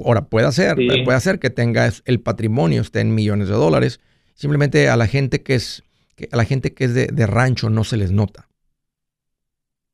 ahora 0.04 0.22
puede 0.22 0.50
ser, 0.50 0.76
puede 1.04 1.20
ser 1.20 1.38
que 1.38 1.50
tenga 1.50 1.88
el 2.04 2.20
patrimonio, 2.20 2.80
esté 2.80 3.00
en 3.00 3.14
millones 3.14 3.48
de 3.48 3.54
dólares 3.54 4.00
Simplemente 4.38 4.88
a 4.88 4.96
la 4.96 5.08
gente 5.08 5.42
que 5.42 5.56
es, 5.56 5.82
a 6.30 6.36
la 6.36 6.44
gente 6.44 6.72
que 6.72 6.84
es 6.84 6.94
de, 6.94 7.26
rancho 7.26 7.70
no 7.70 7.82
se 7.82 7.96
les 7.96 8.12
nota. 8.12 8.46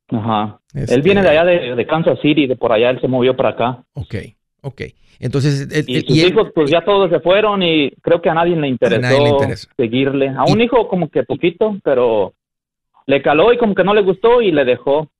Ajá. 0.08 0.60
él 0.74 1.02
viene 1.02 1.22
de 1.22 1.28
este 1.28 1.38
allá 1.38 1.74
de, 1.74 1.86
Kansas 1.86 2.18
City, 2.20 2.46
de 2.46 2.56
por 2.56 2.72
allá, 2.72 2.90
él 2.90 3.00
se 3.00 3.08
movió 3.08 3.36
para 3.36 3.50
acá. 3.50 3.84
Ok, 3.94 4.14
ok. 4.62 4.82
Entonces, 5.20 5.68
y 5.86 6.00
sus 6.00 6.16
hijos, 6.16 6.48
pues 6.54 6.70
ya 6.70 6.84
todos 6.84 7.10
se 7.10 7.20
fueron 7.20 7.62
y 7.62 7.90
creo 8.02 8.20
que 8.20 8.28
a 8.28 8.34
nadie 8.34 8.56
le 8.56 8.68
interesó 8.68 9.38
seguirle. 9.76 10.28
A 10.28 10.44
un 10.44 10.60
hijo 10.60 10.88
como 10.88 11.08
que 11.08 11.22
poquito, 11.22 11.76
pero 11.84 12.34
le 13.06 13.22
caló 13.22 13.52
y 13.52 13.58
como 13.58 13.74
que 13.74 13.84
no 13.84 13.94
le 13.94 14.02
gustó 14.02 14.42
y 14.42 14.50
le 14.50 14.64
dejó. 14.64 15.10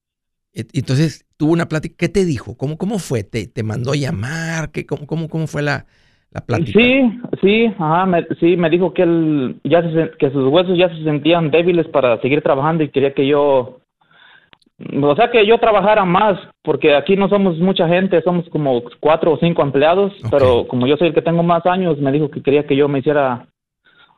Entonces, 0.52 1.26
tuvo 1.36 1.52
una 1.52 1.66
plática, 1.66 1.96
¿qué 1.98 2.08
te 2.08 2.24
dijo? 2.24 2.56
¿Cómo, 2.56 2.76
cómo 2.76 2.98
fue? 2.98 3.24
¿Te, 3.24 3.46
te 3.46 3.62
mandó 3.62 3.94
llamar? 3.94 4.70
¿Qué, 4.70 4.86
cómo, 4.86 5.06
cómo, 5.06 5.28
cómo 5.28 5.46
fue 5.46 5.62
la, 5.62 5.86
Sí, 6.72 7.20
sí, 7.40 7.66
ajá, 7.78 8.06
me, 8.06 8.26
sí, 8.40 8.56
me 8.56 8.68
dijo 8.68 8.92
que 8.92 9.02
él, 9.02 9.60
ya 9.62 9.82
que 10.18 10.30
sus 10.30 10.52
huesos 10.52 10.76
ya 10.76 10.88
se 10.88 11.04
sentían 11.04 11.52
débiles 11.52 11.86
para 11.88 12.20
seguir 12.20 12.42
trabajando 12.42 12.82
y 12.82 12.88
quería 12.88 13.14
que 13.14 13.24
yo, 13.24 13.78
o 14.78 15.14
sea, 15.14 15.30
que 15.30 15.46
yo 15.46 15.58
trabajara 15.58 16.04
más, 16.04 16.38
porque 16.62 16.96
aquí 16.96 17.16
no 17.16 17.28
somos 17.28 17.58
mucha 17.58 17.86
gente, 17.86 18.20
somos 18.22 18.48
como 18.48 18.82
cuatro 18.98 19.32
o 19.32 19.38
cinco 19.38 19.62
empleados, 19.62 20.12
pero 20.30 20.66
como 20.66 20.86
yo 20.86 20.96
soy 20.96 21.08
el 21.08 21.14
que 21.14 21.22
tengo 21.22 21.42
más 21.42 21.64
años, 21.66 21.98
me 21.98 22.10
dijo 22.10 22.30
que 22.30 22.42
quería 22.42 22.66
que 22.66 22.76
yo 22.76 22.88
me 22.88 22.98
hiciera 22.98 23.46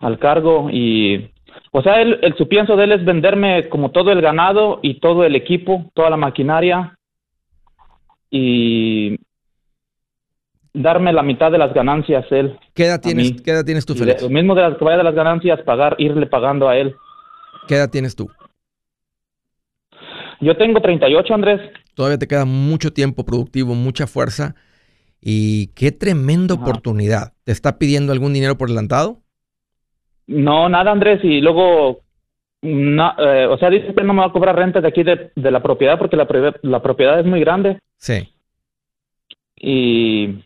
al 0.00 0.18
cargo 0.18 0.68
y, 0.70 1.30
o 1.72 1.82
sea, 1.82 2.00
él, 2.00 2.18
el, 2.22 2.36
su 2.36 2.48
pienso 2.48 2.76
de 2.76 2.84
él 2.84 2.92
es 2.92 3.04
venderme 3.04 3.68
como 3.68 3.90
todo 3.90 4.12
el 4.12 4.22
ganado 4.22 4.80
y 4.82 4.98
todo 5.00 5.24
el 5.24 5.34
equipo, 5.34 5.90
toda 5.94 6.10
la 6.10 6.16
maquinaria 6.16 6.96
y 8.30 9.18
darme 10.72 11.12
la 11.12 11.22
mitad 11.22 11.50
de 11.50 11.58
las 11.58 11.72
ganancias 11.74 12.24
él. 12.30 12.58
¿Qué 12.74 12.86
edad 12.86 13.00
tienes, 13.00 13.42
¿qué 13.42 13.50
edad 13.50 13.64
tienes 13.64 13.84
tú, 13.84 13.94
Félix? 13.94 14.22
lo 14.22 14.30
mismo 14.30 14.54
de 14.54 14.62
las 14.62 14.78
que 14.78 14.84
vaya 14.84 14.98
de 14.98 15.04
las 15.04 15.14
ganancias, 15.14 15.60
pagar, 15.62 15.96
irle 15.98 16.26
pagando 16.26 16.68
a 16.68 16.76
él. 16.76 16.94
¿Qué 17.68 17.76
edad 17.76 17.90
tienes 17.90 18.16
tú? 18.16 18.30
Yo 20.40 20.56
tengo 20.56 20.80
38, 20.80 21.34
Andrés. 21.34 21.60
Todavía 21.94 22.18
te 22.18 22.28
queda 22.28 22.44
mucho 22.44 22.92
tiempo 22.92 23.24
productivo, 23.24 23.74
mucha 23.74 24.06
fuerza. 24.06 24.54
Y 25.20 25.68
qué 25.68 25.92
tremenda 25.92 26.54
oportunidad. 26.54 27.32
¿Te 27.44 27.52
está 27.52 27.78
pidiendo 27.78 28.12
algún 28.12 28.32
dinero 28.32 28.56
por 28.58 28.68
adelantado? 28.68 29.22
No, 30.26 30.68
nada, 30.68 30.92
Andrés. 30.92 31.20
Y 31.24 31.40
luego, 31.40 32.00
eh, 32.62 33.46
o 33.50 33.58
sea, 33.58 33.70
dice 33.70 33.94
que 33.94 34.04
no 34.04 34.12
me 34.12 34.20
va 34.20 34.26
a 34.26 34.32
cobrar 34.32 34.56
renta 34.56 34.80
de 34.80 34.88
aquí 34.88 35.02
de, 35.02 35.30
la 35.34 35.62
propiedad 35.62 35.98
porque 35.98 36.16
la, 36.16 36.28
la 36.62 36.82
propiedad 36.82 37.18
es 37.18 37.26
muy 37.26 37.40
grande. 37.40 37.78
Sí. 37.96 38.28
Y 39.56 40.44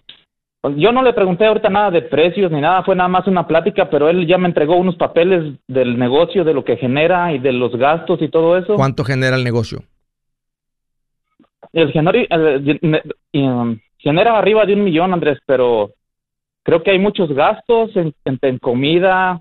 yo 0.63 0.93
no 0.93 1.03
le 1.03 1.15
pregunté 1.15 1.47
ahorita 1.47 1.71
nada 1.71 1.91
de 1.91 2.03
precios 2.03 2.53
ni 2.53 2.61
nada, 2.61 2.83
fue 2.83 2.95
nada 2.95 3.09
más 3.09 3.27
una 3.27 3.47
plática, 3.47 3.89
pero 3.89 4.11
él 4.11 4.27
ya 4.27 4.37
me 4.37 4.49
entregó 4.49 4.77
unos 4.77 4.97
papeles 4.97 5.55
del 5.67 5.99
negocio, 5.99 6.45
de 6.45 6.53
lo 6.53 6.65
que 6.65 6.77
genera 6.77 7.33
y 7.33 7.39
de 7.39 7.53
los 7.53 7.75
gastos 7.77 8.21
y 8.21 8.29
todo 8.29 8.59
eso. 8.59 8.75
¿Cuánto 8.75 9.05
genera 9.05 9.37
el 9.37 9.45
negocio? 9.45 9.83
El, 11.73 11.87
um, 13.33 13.79
genera 13.97 14.39
arriba 14.39 14.67
de 14.67 14.75
un 14.75 14.85
millón, 14.85 15.15
Andrés, 15.15 15.39
pero 15.47 15.93
creo 16.63 16.83
que 16.83 16.91
hay 16.91 16.99
muchos 16.99 17.33
gastos 17.33 17.91
en, 17.97 18.59
comida. 18.59 19.41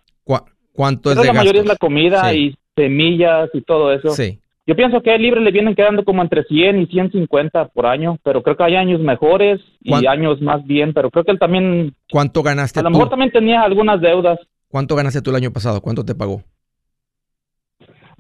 ¿Cuánto 0.71 1.11
es 1.11 1.17
de 1.17 1.25
La 1.25 1.33
mayoría 1.33 1.61
es 1.61 1.67
la 1.67 1.75
comida 1.75 2.33
y 2.33 2.55
semillas 2.75 3.49
y 3.53 3.61
todo 3.61 3.91
eso. 3.91 4.11
Sí. 4.11 4.39
Yo 4.69 4.75
pienso 4.75 5.01
que 5.01 5.17
libre 5.17 5.41
le 5.41 5.49
vienen 5.49 5.73
quedando 5.73 6.05
como 6.05 6.21
entre 6.21 6.43
100 6.43 6.81
y 6.81 6.85
150 6.85 7.69
por 7.69 7.87
año, 7.87 8.19
pero 8.21 8.43
creo 8.43 8.55
que 8.55 8.65
hay 8.65 8.75
años 8.75 9.01
mejores 9.01 9.59
y 9.81 10.05
años 10.05 10.39
más 10.43 10.63
bien, 10.63 10.93
pero 10.93 11.09
creo 11.09 11.23
que 11.23 11.31
él 11.31 11.39
también... 11.39 11.95
¿Cuánto 12.11 12.43
ganaste 12.43 12.79
A 12.79 12.83
lo 12.83 12.91
mejor 12.91 13.09
también 13.09 13.31
tenía 13.31 13.63
algunas 13.63 13.99
deudas. 13.99 14.37
¿Cuánto 14.67 14.95
ganaste 14.95 15.23
tú 15.23 15.31
el 15.31 15.37
año 15.37 15.51
pasado? 15.51 15.81
¿Cuánto 15.81 16.05
te 16.05 16.13
pagó? 16.13 16.43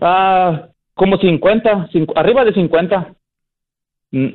Ah, 0.01 0.69
como 0.95 1.19
50, 1.19 1.89
arriba 2.15 2.43
de 2.43 2.53
50. 2.55 3.13
Mm, 4.09 4.27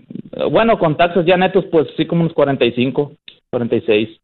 bueno, 0.52 0.78
con 0.78 0.96
taxes 0.96 1.26
ya 1.26 1.36
netos, 1.36 1.64
pues 1.72 1.88
sí, 1.96 2.06
como 2.06 2.20
unos 2.20 2.34
45, 2.34 3.12
46. 3.50 4.20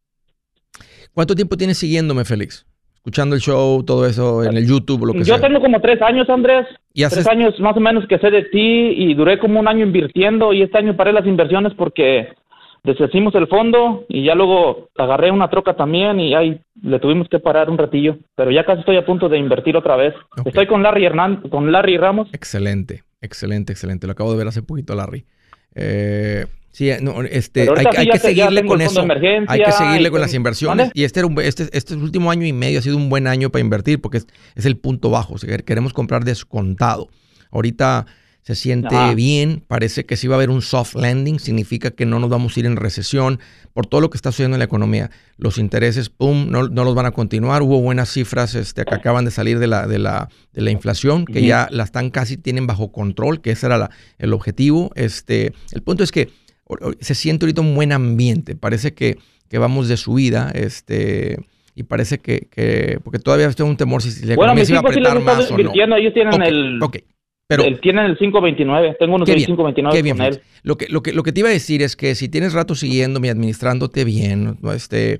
¿Cuánto 1.13 1.35
tiempo 1.35 1.57
tienes 1.57 1.77
siguiéndome, 1.77 2.23
Félix? 2.23 2.65
Escuchando 3.01 3.35
el 3.35 3.41
show, 3.41 3.81
todo 3.83 4.05
eso 4.05 4.43
en 4.43 4.55
el 4.55 4.67
YouTube, 4.67 5.07
lo 5.07 5.13
que 5.13 5.25
sea. 5.25 5.37
Yo 5.37 5.41
tengo 5.41 5.59
como 5.59 5.81
tres 5.81 5.99
años, 6.03 6.29
Andrés. 6.29 6.67
¿Y 6.93 7.03
Tres 7.07 7.27
años 7.27 7.59
más 7.59 7.75
o 7.75 7.79
menos 7.79 8.05
que 8.07 8.19
sé 8.19 8.29
de 8.29 8.43
ti 8.43 8.93
y 8.95 9.15
duré 9.15 9.39
como 9.39 9.59
un 9.59 9.67
año 9.67 9.83
invirtiendo 9.83 10.53
y 10.53 10.61
este 10.61 10.77
año 10.77 10.95
paré 10.95 11.11
las 11.11 11.25
inversiones 11.25 11.73
porque 11.73 12.27
deshacimos 12.83 13.33
el 13.33 13.47
fondo 13.47 14.05
y 14.07 14.25
ya 14.25 14.35
luego 14.35 14.89
agarré 14.95 15.31
una 15.31 15.49
troca 15.49 15.75
también 15.75 16.19
y 16.19 16.35
ahí 16.35 16.61
le 16.83 16.99
tuvimos 16.99 17.27
que 17.27 17.39
parar 17.39 17.71
un 17.71 17.77
ratillo, 17.79 18.17
pero 18.35 18.51
ya 18.51 18.65
casi 18.65 18.81
estoy 18.81 18.97
a 18.97 19.05
punto 19.05 19.29
de 19.29 19.39
invertir 19.39 19.75
otra 19.75 19.95
vez. 19.95 20.13
Estoy 20.45 20.67
con 20.67 20.83
Larry 20.83 21.05
Hernán, 21.05 21.41
con 21.49 21.71
Larry 21.71 21.97
Ramos. 21.97 22.29
Excelente, 22.33 23.03
excelente, 23.21 23.73
excelente. 23.73 24.05
Lo 24.05 24.13
acabo 24.13 24.31
de 24.31 24.37
ver 24.37 24.47
hace 24.47 24.61
poquito, 24.61 24.93
Larry. 24.93 25.25
Eh, 25.75 26.45
Sí, 26.71 26.89
no, 27.01 27.21
este, 27.23 27.67
hay, 27.97 28.07
que 28.07 28.17
seguirle 28.17 28.65
con 28.65 28.79
eso. 28.81 29.05
Hay 29.47 29.61
que 29.61 29.71
seguirle 29.71 30.09
con 30.09 30.21
las 30.21 30.33
inversiones. 30.33 30.89
Y 30.93 31.03
este, 31.03 31.21
este, 31.43 31.69
este 31.73 31.95
último 31.95 32.31
año 32.31 32.47
y 32.47 32.53
medio 32.53 32.79
ha 32.79 32.81
sido 32.81 32.95
un 32.95 33.09
buen 33.09 33.27
año 33.27 33.49
para 33.49 33.61
invertir 33.61 33.99
porque 33.99 34.19
es, 34.55 34.65
el 34.65 34.77
punto 34.77 35.09
bajo. 35.09 35.35
queremos 35.65 35.91
comprar 35.91 36.23
descontado. 36.23 37.09
Ahorita 37.51 38.05
se 38.43 38.55
siente 38.55 38.95
bien, 39.13 39.63
parece 39.67 40.05
que 40.05 40.17
sí 40.17 40.27
va 40.27 40.35
a 40.35 40.37
haber 40.37 40.49
un 40.49 40.61
soft 40.61 40.95
landing, 40.95 41.39
significa 41.39 41.91
que 41.91 42.07
no 42.07 42.19
nos 42.19 42.29
vamos 42.29 42.55
a 42.55 42.59
ir 42.59 42.65
en 42.65 42.75
recesión 42.75 43.39
por 43.73 43.85
todo 43.85 44.01
lo 44.01 44.09
que 44.09 44.17
está 44.17 44.31
sucediendo 44.31 44.55
en 44.55 44.59
la 44.59 44.65
economía. 44.65 45.11
Los 45.37 45.59
intereses, 45.59 46.09
pum, 46.09 46.49
no, 46.49 46.63
los 46.63 46.95
van 46.95 47.05
a 47.05 47.11
continuar. 47.11 47.61
Hubo 47.61 47.79
buenas 47.81 48.09
cifras 48.09 48.55
este, 48.55 48.83
que 48.83 48.95
acaban 48.95 49.25
de 49.25 49.31
salir 49.31 49.59
de 49.59 49.67
la, 49.67 49.85
de 49.85 49.99
la, 49.99 50.29
de 50.53 50.61
la 50.61 50.71
inflación, 50.71 51.25
que 51.25 51.43
ya 51.43 51.67
la 51.71 51.83
están 51.83 52.09
casi 52.09 52.35
tienen 52.35 52.65
bajo 52.65 52.91
control, 52.91 53.41
que 53.41 53.51
ese 53.51 53.67
era 53.67 53.91
el 54.17 54.33
objetivo. 54.33 54.91
Este, 54.95 55.53
el 55.71 55.83
punto 55.83 56.03
es 56.03 56.11
que 56.11 56.29
se 56.99 57.15
siente 57.15 57.45
ahorita 57.45 57.61
un 57.61 57.75
buen 57.75 57.91
ambiente, 57.91 58.55
parece 58.55 58.93
que, 58.93 59.17
que 59.49 59.57
vamos 59.59 59.87
de 59.87 59.97
subida, 59.97 60.49
este 60.51 61.37
y 61.73 61.83
parece 61.83 62.19
que, 62.19 62.99
porque 63.03 63.19
todavía 63.19 63.49
tengo 63.51 63.69
un 63.69 63.77
temor 63.77 64.01
si 64.01 64.25
la 64.25 64.35
bueno, 64.35 64.53
economía 64.53 64.81
va 64.81 64.87
a 64.87 64.91
apretar 64.91 65.19
más 65.21 65.51
o 65.51 65.57
no. 65.57 65.71
Ellos 65.97 66.13
tienen 66.13 66.41
el 66.41 66.79
pero, 67.57 67.63
el, 67.65 67.81
tienen 67.81 68.05
el 68.05 68.17
529, 68.17 68.95
tengo 68.97 69.15
unos 69.15 69.29
529 69.29 70.11
con 70.11 70.21
él. 70.21 70.41
Lo 70.63 70.77
que, 70.77 70.87
lo, 70.87 71.03
que, 71.03 71.11
lo 71.11 71.23
que 71.23 71.33
te 71.33 71.41
iba 71.41 71.49
a 71.49 71.51
decir 71.51 71.81
es 71.81 71.97
que 71.97 72.15
si 72.15 72.29
tienes 72.29 72.53
rato 72.53 72.75
siguiéndome, 72.75 73.29
administrándote 73.29 74.05
bien, 74.05 74.57
este, 74.73 75.19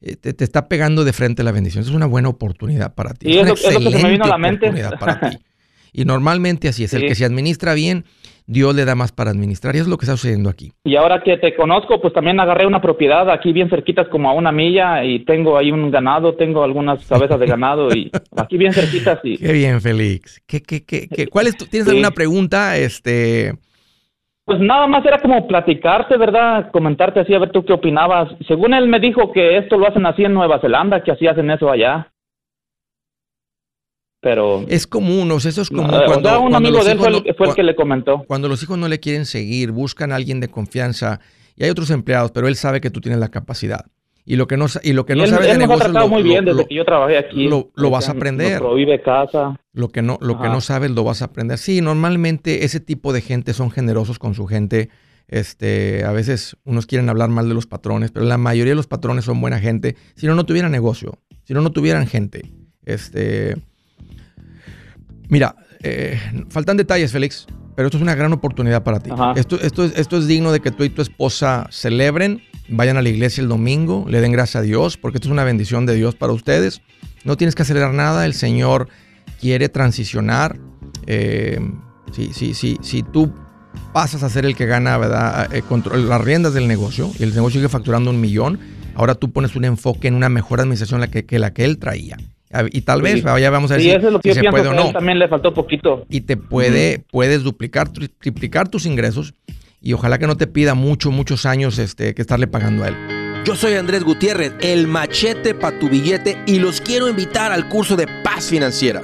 eh, 0.00 0.16
te, 0.16 0.44
está 0.44 0.68
pegando 0.68 1.04
de 1.04 1.12
frente 1.12 1.42
la 1.42 1.50
bendición. 1.50 1.82
es 1.82 1.90
una 1.90 2.06
buena 2.06 2.28
oportunidad 2.28 2.94
para 2.94 3.14
ti. 3.14 3.30
Y 3.30 3.38
es, 3.38 3.48
es, 3.48 3.74
lo, 3.74 3.90
que 3.90 3.98
se 3.98 4.02
me 4.04 4.10
vino 4.10 4.24
a 4.24 4.28
la 4.28 4.38
mente. 4.38 4.72
Para 4.98 5.30
ti. 5.30 5.38
Y 5.94 6.06
normalmente 6.06 6.68
así 6.68 6.84
es. 6.84 6.94
El 6.94 7.02
que 7.02 7.14
se 7.14 7.26
administra 7.26 7.74
bien, 7.74 8.06
Dios 8.46 8.74
le 8.74 8.84
da 8.84 8.94
más 8.94 9.12
para 9.12 9.30
administrar. 9.30 9.76
Y 9.76 9.78
es 9.78 9.86
lo 9.86 9.96
que 9.96 10.04
está 10.04 10.16
sucediendo 10.16 10.50
aquí. 10.50 10.72
Y 10.84 10.96
ahora 10.96 11.22
que 11.22 11.36
te 11.38 11.54
conozco, 11.54 12.00
pues 12.00 12.12
también 12.12 12.40
agarré 12.40 12.66
una 12.66 12.80
propiedad 12.80 13.30
aquí 13.30 13.52
bien 13.52 13.68
cerquitas, 13.68 14.08
como 14.08 14.28
a 14.28 14.34
una 14.34 14.52
milla, 14.52 15.04
y 15.04 15.24
tengo 15.24 15.56
ahí 15.56 15.70
un 15.70 15.90
ganado, 15.90 16.34
tengo 16.34 16.62
algunas 16.62 17.06
cabezas 17.06 17.38
de 17.38 17.46
ganado, 17.46 17.88
y 17.94 18.10
aquí 18.36 18.56
bien 18.56 18.72
cerquitas. 18.72 19.20
Y... 19.22 19.38
Qué 19.38 19.52
bien, 19.52 19.80
Félix. 19.80 20.42
¿Qué, 20.46 20.62
qué, 20.62 20.84
qué, 20.84 21.08
qué? 21.08 21.26
¿Cuál 21.28 21.46
es 21.46 21.56
tu, 21.56 21.66
¿Tienes 21.66 21.88
alguna 21.88 22.10
pregunta? 22.10 22.76
Este... 22.76 23.52
Pues 24.44 24.58
nada 24.58 24.88
más 24.88 25.06
era 25.06 25.20
como 25.20 25.46
platicarte, 25.46 26.16
¿verdad? 26.16 26.70
Comentarte 26.72 27.20
así, 27.20 27.32
a 27.32 27.38
ver 27.38 27.52
tú 27.52 27.64
qué 27.64 27.72
opinabas. 27.72 28.28
Según 28.48 28.74
él 28.74 28.88
me 28.88 28.98
dijo 28.98 29.32
que 29.32 29.56
esto 29.56 29.78
lo 29.78 29.86
hacen 29.86 30.04
así 30.04 30.24
en 30.24 30.34
Nueva 30.34 30.60
Zelanda, 30.60 31.02
que 31.04 31.12
así 31.12 31.28
hacen 31.28 31.48
eso 31.50 31.70
allá 31.70 32.12
pero 34.22 34.64
es 34.68 34.86
común, 34.86 35.28
o 35.32 35.40
sea, 35.40 35.48
eso 35.48 35.62
es 35.62 35.68
común 35.68 35.90
cuando, 36.06 36.40
un 36.42 36.54
amigo 36.54 36.84
de 36.84 36.92
él 36.92 36.98
fue, 36.98 37.08
el, 37.48 37.54
que 37.56 37.62
le 37.64 37.74
comentó. 37.74 38.22
Cuando 38.28 38.48
los 38.48 38.62
hijos 38.62 38.78
no 38.78 38.86
le 38.86 39.00
quieren 39.00 39.26
seguir, 39.26 39.72
buscan 39.72 40.12
a 40.12 40.14
alguien 40.14 40.38
de 40.38 40.46
confianza 40.46 41.18
y 41.56 41.64
hay 41.64 41.70
otros 41.70 41.90
empleados, 41.90 42.30
pero 42.30 42.46
él 42.46 42.54
sabe 42.54 42.80
que 42.80 42.88
tú 42.88 43.00
tienes 43.00 43.18
la 43.18 43.30
capacidad. 43.30 43.84
Y 44.24 44.36
lo 44.36 44.46
que 44.46 44.56
no, 44.56 44.66
y 44.84 44.92
lo 44.92 45.04
que 45.04 45.16
no 45.16 45.26
sabe 45.26 45.48
de 45.48 45.58
negocio 45.58 45.88
lo, 45.88 46.06
muy 46.06 46.22
bien 46.22 46.44
desde 46.44 46.64
que 46.66 46.74
yo 46.76 46.84
trabajé 46.84 47.18
aquí. 47.18 47.48
Lo, 47.48 47.90
vas 47.90 48.08
a 48.08 48.12
aprender. 48.12 48.60
prohíbe 48.60 49.02
casa. 49.02 49.58
Lo 49.72 49.88
que 49.88 50.02
no, 50.02 50.18
lo 50.20 50.40
que 50.40 50.48
no 50.48 50.60
sabes 50.60 50.92
lo 50.92 51.02
vas 51.02 51.20
a 51.22 51.24
aprender. 51.24 51.58
Sí, 51.58 51.80
normalmente 51.80 52.64
ese 52.64 52.78
tipo 52.78 53.12
de 53.12 53.22
gente 53.22 53.54
son 53.54 53.72
generosos 53.72 54.20
con 54.20 54.34
su 54.34 54.46
gente. 54.46 54.88
Este, 55.26 56.04
a 56.04 56.12
veces 56.12 56.56
unos 56.64 56.86
quieren 56.86 57.08
hablar 57.08 57.30
mal 57.30 57.48
de 57.48 57.54
los 57.54 57.66
patrones, 57.66 58.12
pero 58.12 58.24
la 58.24 58.38
mayoría 58.38 58.70
de 58.70 58.76
los 58.76 58.86
patrones 58.86 59.24
son 59.24 59.40
buena 59.40 59.58
gente. 59.58 59.96
Si 60.14 60.28
no, 60.28 60.36
no 60.36 60.46
tuvieran 60.46 60.70
negocio. 60.70 61.18
Si 61.42 61.54
no, 61.54 61.60
no 61.60 61.72
tuvieran 61.72 62.06
gente. 62.06 62.52
Este, 62.84 63.56
Mira, 65.32 65.56
eh, 65.82 66.20
faltan 66.50 66.76
detalles, 66.76 67.10
Félix, 67.10 67.46
pero 67.74 67.88
esto 67.88 67.96
es 67.96 68.02
una 68.02 68.14
gran 68.14 68.34
oportunidad 68.34 68.82
para 68.82 69.00
ti. 69.00 69.08
Esto, 69.34 69.58
esto, 69.58 69.82
es, 69.82 69.94
esto 69.96 70.18
es 70.18 70.26
digno 70.26 70.52
de 70.52 70.60
que 70.60 70.70
tú 70.70 70.84
y 70.84 70.90
tu 70.90 71.00
esposa 71.00 71.68
celebren, 71.70 72.42
vayan 72.68 72.98
a 72.98 73.02
la 73.02 73.08
iglesia 73.08 73.40
el 73.40 73.48
domingo, 73.48 74.04
le 74.06 74.20
den 74.20 74.30
gracias 74.30 74.56
a 74.56 74.60
Dios, 74.60 74.98
porque 74.98 75.16
esto 75.16 75.28
es 75.28 75.32
una 75.32 75.44
bendición 75.44 75.86
de 75.86 75.94
Dios 75.94 76.16
para 76.16 76.34
ustedes. 76.34 76.82
No 77.24 77.38
tienes 77.38 77.54
que 77.54 77.62
acelerar 77.62 77.94
nada, 77.94 78.26
el 78.26 78.34
Señor 78.34 78.88
quiere 79.40 79.70
transicionar. 79.70 80.58
Eh, 81.06 81.58
si, 82.12 82.34
si, 82.34 82.52
si, 82.52 82.76
si 82.82 83.02
tú 83.02 83.32
pasas 83.94 84.22
a 84.24 84.28
ser 84.28 84.44
el 84.44 84.54
que 84.54 84.66
gana 84.66 84.98
¿verdad? 84.98 85.48
Eh, 85.50 85.62
las 85.96 86.20
riendas 86.20 86.52
del 86.52 86.68
negocio 86.68 87.10
y 87.18 87.22
el 87.22 87.34
negocio 87.34 87.58
sigue 87.58 87.70
facturando 87.70 88.10
un 88.10 88.20
millón, 88.20 88.60
ahora 88.94 89.14
tú 89.14 89.32
pones 89.32 89.56
un 89.56 89.64
enfoque 89.64 90.08
en 90.08 90.14
una 90.14 90.28
mejor 90.28 90.60
administración 90.60 91.00
que 91.08 91.38
la 91.38 91.54
que 91.54 91.64
él 91.64 91.78
traía. 91.78 92.18
Y 92.70 92.82
tal 92.82 93.02
vez, 93.02 93.22
ya 93.22 93.50
vamos 93.50 93.70
a 93.70 93.76
decir 93.76 94.00
si 94.22 94.34
se 94.34 94.44
puede 94.50 94.68
o 94.68 94.74
no. 94.74 94.92
también 94.92 95.18
le 95.18 95.28
faltó 95.28 95.54
poquito. 95.54 96.04
Y 96.08 96.22
te 96.22 96.36
puede, 96.36 97.04
puedes 97.10 97.42
duplicar, 97.42 97.88
triplicar 97.90 98.68
tus 98.68 98.86
ingresos 98.86 99.34
y 99.80 99.92
ojalá 99.94 100.18
que 100.18 100.26
no 100.26 100.36
te 100.36 100.46
pida 100.46 100.74
mucho, 100.74 101.10
muchos 101.10 101.44
años 101.44 101.78
este, 101.78 102.14
que 102.14 102.22
estarle 102.22 102.46
pagando 102.46 102.84
a 102.84 102.88
él. 102.88 102.96
Yo 103.44 103.56
soy 103.56 103.74
Andrés 103.74 104.04
Gutiérrez, 104.04 104.52
el 104.60 104.86
machete 104.86 105.54
para 105.54 105.76
tu 105.78 105.88
billete 105.88 106.38
y 106.46 106.60
los 106.60 106.80
quiero 106.80 107.08
invitar 107.08 107.50
al 107.50 107.68
curso 107.68 107.96
de 107.96 108.06
paz 108.22 108.48
financiera. 108.48 109.02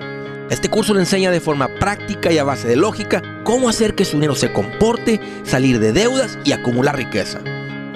Este 0.48 0.68
curso 0.68 0.94
le 0.94 1.00
enseña 1.00 1.30
de 1.30 1.40
forma 1.40 1.68
práctica 1.80 2.32
y 2.32 2.38
a 2.38 2.44
base 2.44 2.68
de 2.68 2.76
lógica 2.76 3.22
cómo 3.42 3.68
hacer 3.68 3.94
que 3.94 4.04
su 4.04 4.16
dinero 4.16 4.36
se 4.36 4.52
comporte, 4.52 5.20
salir 5.42 5.80
de 5.80 5.92
deudas 5.92 6.38
y 6.44 6.52
acumular 6.52 6.96
riqueza. 6.96 7.40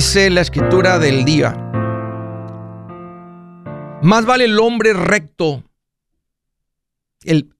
Dice 0.00 0.30
la 0.30 0.40
escritura 0.40 0.98
del 0.98 1.26
día, 1.26 1.52
más 4.02 4.24
vale 4.24 4.44
el 4.46 4.58
hombre 4.58 4.94
recto, 4.94 5.62
el, 7.22 7.54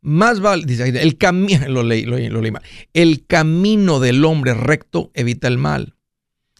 más 0.00 0.38
vale, 0.38 0.72
el 0.78 1.18
camino, 1.18 1.66
lo 1.68 1.82
leí, 1.82 2.04
lo, 2.04 2.16
el 2.94 3.26
camino 3.26 3.98
del 3.98 4.24
hombre 4.24 4.54
recto 4.54 5.10
evita 5.14 5.48
el 5.48 5.58
mal. 5.58 5.96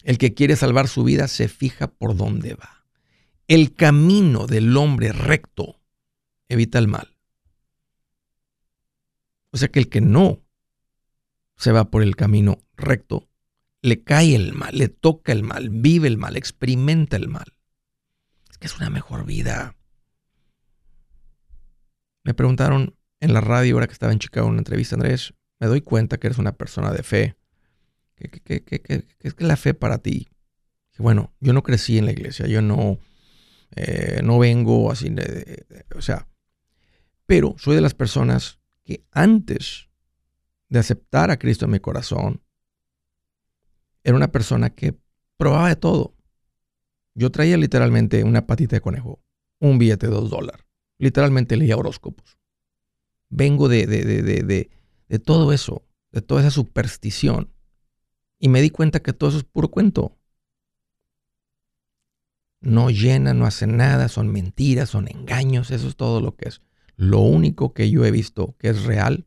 El 0.02 0.18
que 0.18 0.34
quiere 0.34 0.56
salvar 0.56 0.88
su 0.88 1.04
vida 1.04 1.28
se 1.28 1.46
fija 1.46 1.86
por 1.86 2.16
dónde 2.16 2.54
va. 2.54 2.84
El 3.46 3.72
camino 3.72 4.48
del 4.48 4.76
hombre 4.76 5.12
recto 5.12 5.80
evita 6.48 6.80
el 6.80 6.88
mal. 6.88 7.16
O 9.52 9.58
sea 9.58 9.68
que 9.68 9.78
el 9.78 9.88
que 9.88 10.00
no 10.00 10.40
se 11.56 11.70
va 11.70 11.88
por 11.88 12.02
el 12.02 12.16
camino 12.16 12.64
recto 12.76 13.29
le 13.82 14.02
cae 14.02 14.34
el 14.34 14.52
mal, 14.52 14.76
le 14.76 14.88
toca 14.88 15.32
el 15.32 15.42
mal, 15.42 15.70
vive 15.70 16.08
el 16.08 16.18
mal, 16.18 16.36
experimenta 16.36 17.16
el 17.16 17.28
mal. 17.28 17.54
Es 18.50 18.58
que 18.58 18.66
es 18.66 18.76
una 18.76 18.90
mejor 18.90 19.24
vida. 19.24 19.76
Me 22.24 22.34
preguntaron 22.34 22.96
en 23.20 23.32
la 23.32 23.40
radio, 23.40 23.74
ahora 23.74 23.86
que 23.86 23.92
estaba 23.92 24.12
en 24.12 24.18
Chicago 24.18 24.46
en 24.46 24.52
una 24.52 24.60
entrevista, 24.60 24.96
Andrés, 24.96 25.34
me 25.58 25.66
doy 25.66 25.80
cuenta 25.80 26.18
que 26.18 26.26
eres 26.26 26.38
una 26.38 26.52
persona 26.52 26.92
de 26.92 27.02
fe. 27.02 27.36
¿Qué, 28.16 28.64
es 29.20 29.34
que 29.34 29.44
la 29.44 29.56
fe 29.56 29.72
para 29.74 29.98
ti? 29.98 30.28
bueno, 31.00 31.32
yo 31.40 31.54
no 31.54 31.62
crecí 31.62 31.96
en 31.96 32.04
la 32.04 32.12
iglesia, 32.12 32.46
yo 32.46 32.60
no, 32.60 32.98
eh, 33.74 34.20
no 34.22 34.38
vengo 34.38 34.90
así, 34.90 35.10
o 35.96 36.02
sea, 36.02 36.28
pero 37.26 37.54
soy 37.58 37.74
de 37.74 37.80
las 37.80 37.94
personas 37.94 38.58
que 38.84 39.04
antes 39.10 39.88
de 40.68 40.78
aceptar 40.78 41.30
a 41.30 41.38
Cristo 41.38 41.64
en 41.64 41.70
mi 41.70 41.80
corazón, 41.80 42.42
era 44.10 44.16
una 44.16 44.32
persona 44.32 44.70
que 44.70 44.96
probaba 45.36 45.68
de 45.68 45.76
todo. 45.76 46.14
Yo 47.14 47.30
traía 47.30 47.56
literalmente 47.56 48.24
una 48.24 48.46
patita 48.46 48.76
de 48.76 48.80
conejo, 48.80 49.22
un 49.58 49.78
billete 49.78 50.06
de 50.06 50.12
dos 50.12 50.30
dólares. 50.30 50.64
Literalmente 50.98 51.56
leía 51.56 51.76
horóscopos. 51.76 52.38
Vengo 53.28 53.68
de, 53.68 53.86
de, 53.86 54.04
de, 54.04 54.70
de, 55.08 55.18
todo 55.18 55.52
eso, 55.52 55.86
de 56.12 56.20
toda 56.20 56.40
esa 56.40 56.50
superstición. 56.50 57.52
Y 58.38 58.48
me 58.48 58.60
di 58.60 58.70
cuenta 58.70 59.00
que 59.00 59.12
todo 59.12 59.30
eso 59.30 59.38
es 59.38 59.44
puro 59.44 59.70
cuento. 59.70 60.16
No 62.60 62.90
llena, 62.90 63.32
no 63.32 63.46
hace 63.46 63.66
nada, 63.66 64.08
son 64.08 64.28
mentiras, 64.28 64.90
son 64.90 65.08
engaños, 65.08 65.70
eso 65.70 65.88
es 65.88 65.96
todo 65.96 66.20
lo 66.20 66.36
que 66.36 66.48
es. 66.48 66.60
Lo 66.96 67.20
único 67.20 67.72
que 67.72 67.90
yo 67.90 68.04
he 68.04 68.10
visto 68.10 68.56
que 68.58 68.68
es 68.68 68.84
real 68.84 69.26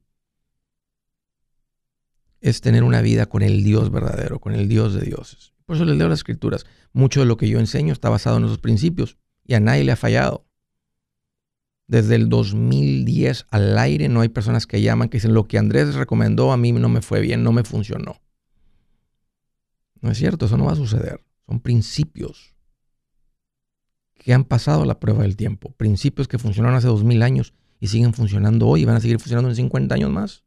es 2.44 2.60
tener 2.60 2.84
una 2.84 3.02
vida 3.02 3.26
con 3.26 3.42
el 3.42 3.64
Dios 3.64 3.90
verdadero, 3.90 4.40
con 4.40 4.54
el 4.54 4.68
Dios 4.68 4.94
de 4.94 5.02
dioses. 5.02 5.54
Por 5.66 5.78
eso 5.78 5.86
les 5.86 5.98
leo 5.98 6.10
las 6.10 6.20
escrituras. 6.20 6.66
Mucho 6.92 7.22
de 7.22 7.26
lo 7.26 7.38
que 7.38 7.48
yo 7.48 7.58
enseño 7.58 7.94
está 7.94 8.10
basado 8.10 8.38
en 8.38 8.44
esos 8.44 8.58
principios 8.58 9.18
y 9.46 9.54
a 9.54 9.62
nadie 9.62 9.86
le 9.86 9.94
ha 9.94 9.96
fallado. 9.96 10.46
Desde 11.88 12.16
el 12.16 12.28
2010 12.28 13.46
al 13.50 13.78
aire 13.78 14.10
no 14.10 14.20
hay 14.20 14.28
personas 14.28 14.68
que 14.68 14.82
llaman 14.82 15.08
que 15.08 15.18
dicen 15.18 15.34
lo 15.34 15.48
que 15.48 15.58
Andrés 15.58 15.96
recomendó 15.96 16.52
a 16.52 16.58
mí 16.58 16.74
no 16.74 16.90
me 16.90 17.02
fue 17.02 17.22
bien, 17.22 17.44
no 17.44 17.54
me 17.54 17.64
funcionó. 17.64 18.22
No 20.02 20.12
es 20.12 20.18
cierto, 20.18 20.48
eso 20.48 20.58
no 20.58 20.66
va 20.66 20.74
a 20.74 20.76
suceder. 20.76 21.24
Son 21.48 21.62
principios 21.62 22.54
que 24.16 24.34
han 24.34 24.44
pasado 24.44 24.84
la 24.84 25.00
prueba 25.00 25.24
del 25.24 25.38
tiempo. 25.38 25.72
Principios 25.72 26.28
que 26.28 26.38
funcionaron 26.38 26.76
hace 26.76 26.88
2000 26.88 27.24
años 27.24 27.54
y 27.80 27.88
siguen 27.88 28.14
funcionando 28.14 28.68
hoy 28.68 28.82
y 28.82 28.86
van 28.86 28.98
a 28.98 29.00
seguir 29.00 29.20
funcionando 29.20 29.50
en 29.50 29.56
50 29.56 29.96
años 29.96 30.12
más. 30.12 30.44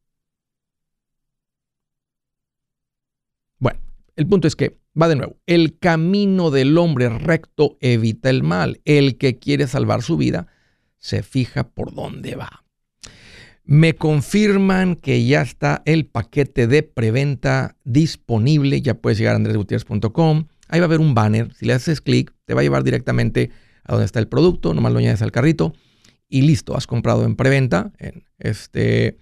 Bueno, 3.59 3.81
el 4.17 4.27
punto 4.27 4.49
es 4.49 4.57
que, 4.57 4.79
va 5.01 5.09
de 5.09 5.17
nuevo, 5.17 5.37
el 5.47 5.79
camino 5.79 6.51
del 6.51 6.77
hombre 6.79 7.09
recto 7.11 7.77
evita 7.81 8.31
el 8.31 8.43
mal. 8.43 8.81
El 8.85 9.19
que 9.19 9.39
quiere 9.39 9.67
salvar 9.67 10.03
su 10.03 10.17
vida 10.17 10.47
se 10.99 11.23
fija 11.23 11.69
por 11.69 11.95
dónde 11.95 12.35
va. 12.35 12.65
Me 13.65 13.95
confirman 13.95 14.97
que 14.97 15.27
ya 15.27 15.43
está 15.43 15.83
el 15.85 16.07
paquete 16.07 16.67
de 16.67 16.83
preventa 16.83 17.77
disponible. 17.85 18.81
Ya 18.81 18.95
puedes 18.95 19.19
llegar 19.19 19.35
a 19.35 19.37
andresgutierrez.com. 19.37 20.47
Ahí 20.69 20.81
va 20.81 20.85
a 20.85 20.89
haber 20.89 21.01
un 21.01 21.15
banner. 21.15 21.53
Si 21.55 21.67
le 21.67 21.75
haces 21.75 22.01
clic, 22.01 22.33
te 22.45 22.55
va 22.55 22.61
a 22.61 22.65
llevar 22.65 22.85
directamente 22.85 23.51
a 23.85 23.93
donde 23.93 24.07
está 24.07 24.19
el 24.21 24.29
producto. 24.29 24.73
Nomás 24.73 24.93
lo 24.93 25.01
añades 25.01 25.21
al 25.21 25.33
carrito 25.33 25.75
y 26.29 26.43
listo. 26.43 26.77
Has 26.77 26.87
comprado 26.87 27.25
en 27.25 27.37
preventa. 27.37 27.93
En 27.99 28.25
este, 28.39 29.19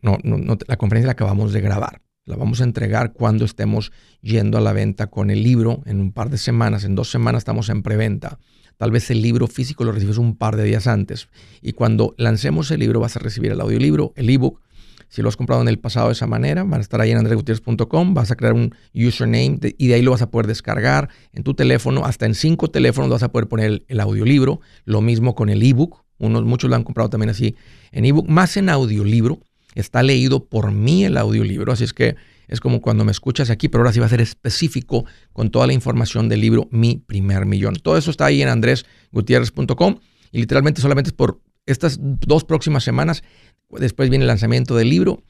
no, 0.00 0.18
no, 0.22 0.58
la 0.66 0.76
conferencia 0.76 1.06
la 1.06 1.12
acabamos 1.12 1.52
de 1.52 1.60
grabar. 1.60 2.00
La 2.26 2.36
vamos 2.36 2.60
a 2.60 2.64
entregar 2.64 3.12
cuando 3.12 3.44
estemos 3.44 3.92
yendo 4.20 4.58
a 4.58 4.60
la 4.60 4.72
venta 4.72 5.06
con 5.08 5.30
el 5.30 5.42
libro 5.42 5.82
en 5.86 6.00
un 6.00 6.12
par 6.12 6.28
de 6.28 6.36
semanas. 6.36 6.84
En 6.84 6.94
dos 6.94 7.10
semanas 7.10 7.40
estamos 7.40 7.70
en 7.70 7.82
preventa. 7.82 8.38
Tal 8.76 8.90
vez 8.90 9.10
el 9.10 9.22
libro 9.22 9.46
físico 9.46 9.84
lo 9.84 9.92
recibes 9.92 10.18
un 10.18 10.36
par 10.36 10.56
de 10.56 10.64
días 10.64 10.86
antes. 10.86 11.28
Y 11.62 11.72
cuando 11.72 12.14
lancemos 12.18 12.70
el 12.70 12.80
libro 12.80 13.00
vas 13.00 13.16
a 13.16 13.20
recibir 13.20 13.52
el 13.52 13.60
audiolibro, 13.60 14.12
el 14.16 14.28
ebook. 14.28 14.60
Si 15.08 15.22
lo 15.22 15.28
has 15.28 15.36
comprado 15.36 15.62
en 15.62 15.68
el 15.68 15.78
pasado 15.78 16.06
de 16.06 16.12
esa 16.12 16.26
manera, 16.26 16.62
van 16.62 16.78
a 16.78 16.82
estar 16.82 17.00
ahí 17.00 17.10
en 17.10 17.18
andresgutierrez.com, 17.18 18.14
vas 18.14 18.30
a 18.30 18.36
crear 18.36 18.52
un 18.52 18.74
username 18.94 19.58
y 19.76 19.88
de 19.88 19.94
ahí 19.94 20.02
lo 20.02 20.12
vas 20.12 20.22
a 20.22 20.30
poder 20.30 20.46
descargar 20.46 21.08
en 21.32 21.42
tu 21.42 21.54
teléfono. 21.54 22.04
Hasta 22.04 22.26
en 22.26 22.34
cinco 22.34 22.70
teléfonos 22.70 23.10
vas 23.10 23.22
a 23.22 23.32
poder 23.32 23.48
poner 23.48 23.82
el, 23.88 24.00
audiolibro. 24.00 24.60
Lo 24.84 25.00
mismo 25.00 25.34
con 25.34 25.48
el 25.48 25.62
ebook. 25.62 26.04
Unos, 26.18 26.44
muchos 26.44 26.68
lo 26.70 26.76
han 26.76 26.84
comprado 26.84 27.08
también 27.10 27.30
así 27.30 27.56
en 27.92 28.04
ebook, 28.04 28.28
más 28.28 28.56
en 28.56 28.68
audiolibro. 28.68 29.40
Está 29.74 30.02
leído 30.02 30.46
por 30.46 30.72
mí 30.72 31.04
el 31.04 31.16
audiolibro, 31.16 31.72
así 31.72 31.84
es 31.84 31.92
que 31.92 32.16
es 32.48 32.60
como 32.60 32.80
cuando 32.80 33.04
me 33.04 33.12
escuchas 33.12 33.48
aquí, 33.48 33.68
pero 33.68 33.82
ahora 33.82 33.92
sí 33.92 34.00
va 34.00 34.06
a 34.06 34.08
ser 34.08 34.20
específico 34.20 35.04
con 35.32 35.50
toda 35.50 35.68
la 35.68 35.72
información 35.72 36.28
del 36.28 36.40
libro 36.40 36.68
Mi 36.72 36.96
Primer 36.96 37.46
Millón. 37.46 37.76
Todo 37.76 37.96
eso 37.96 38.10
está 38.10 38.26
ahí 38.26 38.42
en 38.42 38.48
andresgutierrez.com 38.48 40.00
y 40.32 40.40
literalmente 40.40 40.80
solamente 40.80 41.10
es 41.10 41.14
por 41.14 41.40
estas 41.66 41.98
dos 42.00 42.42
próximas 42.44 42.82
semanas. 42.82 43.22
Después 43.70 44.10
viene 44.10 44.24
el 44.24 44.28
lanzamiento 44.28 44.74
del 44.74 44.90
libro 44.90 45.22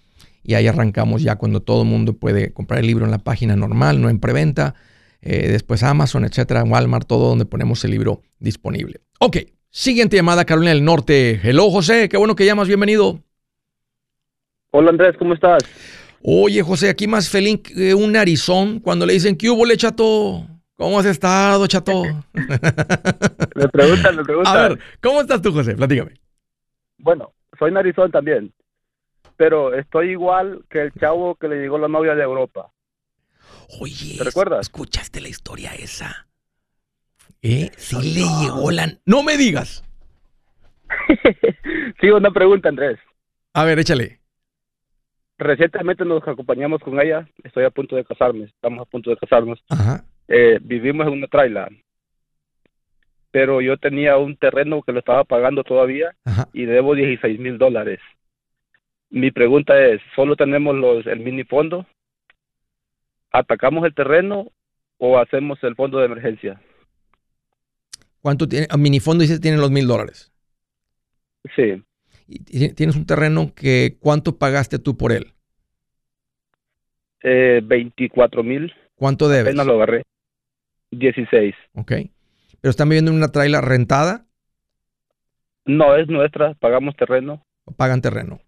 y 0.43 0.55
ahí 0.55 0.67
arrancamos 0.67 1.23
ya 1.23 1.37
cuando 1.37 1.61
todo 1.61 1.83
el 1.83 1.89
mundo 1.89 2.15
puede 2.15 2.55
comprar 2.55 2.81
el 2.81 2.87
libro 2.87 3.05
en 3.05 3.11
la 3.11 3.19
página 3.19 3.55
normal, 3.55 4.01
no 4.01 4.09
en 4.09 4.19
preventa. 4.19 4.75
Eh, 5.21 5.49
después 5.51 5.83
Amazon, 5.83 6.25
etcétera, 6.25 6.65
Walmart, 6.65 7.07
todo 7.07 7.29
donde 7.29 7.45
ponemos 7.45 7.85
el 7.85 7.91
libro 7.91 8.23
disponible. 8.39 9.03
Ok, 9.19 9.37
siguiente 9.69 10.17
llamada, 10.17 10.47
Carolina 10.47 10.73
del 10.73 10.85
Norte. 10.85 11.39
Hello, 11.43 11.71
José, 11.71 12.09
qué 12.09 12.17
bueno 12.17 12.35
que 12.35 12.47
llamas, 12.47 12.69
bienvenido. 12.69 13.23
Hola 14.73 14.91
Andrés, 14.91 15.17
¿cómo 15.19 15.35
estás? 15.35 15.65
Oye, 16.23 16.63
José, 16.63 16.91
aquí 16.91 17.09
más 17.09 17.29
feliz 17.29 17.61
que 17.61 17.93
un 17.93 18.13
narizón 18.13 18.79
cuando 18.79 19.05
le 19.05 19.15
dicen, 19.15 19.37
¿qué 19.37 19.51
hubo, 19.51 19.67
le 19.67 19.77
chato? 19.77 20.47
¿Cómo 20.77 21.01
has 21.01 21.07
estado, 21.07 21.67
chato? 21.67 22.03
me 22.33 23.69
preguntan, 23.69 24.17
me 24.17 24.23
preguntan. 24.23 24.57
A 24.57 24.69
ver, 24.69 24.79
¿cómo 25.03 25.23
estás 25.23 25.43
tú, 25.43 25.53
José? 25.53 25.75
Platícame. 25.75 26.13
Bueno, 26.99 27.33
soy 27.59 27.73
narizón 27.73 28.13
también, 28.13 28.53
pero 29.37 29.75
estoy 29.75 30.11
igual 30.11 30.65
que 30.71 30.83
el 30.83 30.93
chavo 30.93 31.35
que 31.35 31.49
le 31.49 31.57
llegó 31.57 31.77
la 31.77 31.89
novia 31.89 32.15
de 32.15 32.23
Europa. 32.23 32.71
Oye, 33.81 34.19
¿te 34.19 34.25
recuerdas? 34.25 34.61
¿Escuchaste 34.61 35.21
la 35.21 35.29
historia 35.29 35.75
esa? 35.75 36.29
¿Eh? 37.43 37.73
Sí 37.77 37.97
le 37.97 38.25
llegó 38.41 38.71
la... 38.71 38.99
No 39.05 39.25
me 39.25 39.37
digas. 39.37 39.83
sí, 42.01 42.11
una 42.11 42.31
pregunta, 42.31 42.69
Andrés. 42.69 42.99
A 43.55 43.65
ver, 43.65 43.81
échale 43.81 44.20
recientemente 45.41 46.05
nos 46.05 46.27
acompañamos 46.27 46.81
con 46.83 47.01
ella, 47.01 47.27
estoy 47.43 47.65
a 47.65 47.71
punto 47.71 47.97
de 47.97 48.05
casarme, 48.05 48.45
estamos 48.45 48.81
a 48.81 48.85
punto 48.85 49.11
de 49.11 49.17
casarnos. 49.17 49.63
Eh, 50.29 50.59
vivimos 50.61 51.07
en 51.07 51.15
una 51.15 51.27
traila, 51.27 51.69
pero 53.31 53.61
yo 53.61 53.77
tenía 53.79 54.17
un 54.19 54.37
terreno 54.37 54.83
que 54.83 54.93
lo 54.93 55.01
estaba 55.01 55.25
pagando 55.25 55.65
todavía 55.65 56.15
y 56.53 56.67
debo 56.67 56.95
16 56.95 57.41
mil 57.41 57.59
dólares. 57.59 58.01
Mi 59.09 59.31
pregunta 59.31 59.83
es, 59.83 60.01
¿solo 60.15 60.37
tenemos 60.37 60.77
los, 60.77 61.07
el 61.07 61.21
mini 61.21 61.43
fondo? 61.45 61.87
¿Atacamos 63.33 63.85
el 63.85 63.95
terreno 63.95 64.53
o 64.99 65.19
hacemos 65.19 65.59
el 65.65 65.75
fondo 65.75 65.99
de 65.99 66.07
emergencia? 66.07 66.61
¿Cuánto 68.21 68.47
tiene? 68.47 68.69
El 68.71 68.79
mini 68.79 69.01
fondo 69.01 69.23
dice 69.23 69.41
tiene 69.41 69.57
los 69.57 69.71
mil 69.71 69.87
dólares. 69.87 70.31
Sí 71.57 71.83
tienes 72.75 72.97
un 72.97 73.07
terreno 73.07 73.53
que, 73.55 73.97
¿cuánto 74.01 74.39
pagaste 74.39 74.79
tú 74.79 74.97
por 74.97 75.13
él? 75.13 75.33
Eh, 77.23 77.61
24 77.63 78.43
mil. 78.43 78.73
¿Cuánto 78.95 79.29
debes? 79.29 79.49
Apenas 79.49 79.67
lo 79.67 79.75
agarré. 79.75 80.03
16. 80.91 81.55
Ok. 81.75 81.93
¿Pero 82.61 82.71
están 82.71 82.89
viviendo 82.89 83.11
en 83.11 83.17
una 83.17 83.29
traila 83.29 83.61
rentada? 83.61 84.27
No, 85.65 85.97
es 85.97 86.09
nuestra. 86.09 86.55
Pagamos 86.55 86.97
terreno. 86.97 87.45
pagan 87.77 88.01
terreno? 88.01 88.41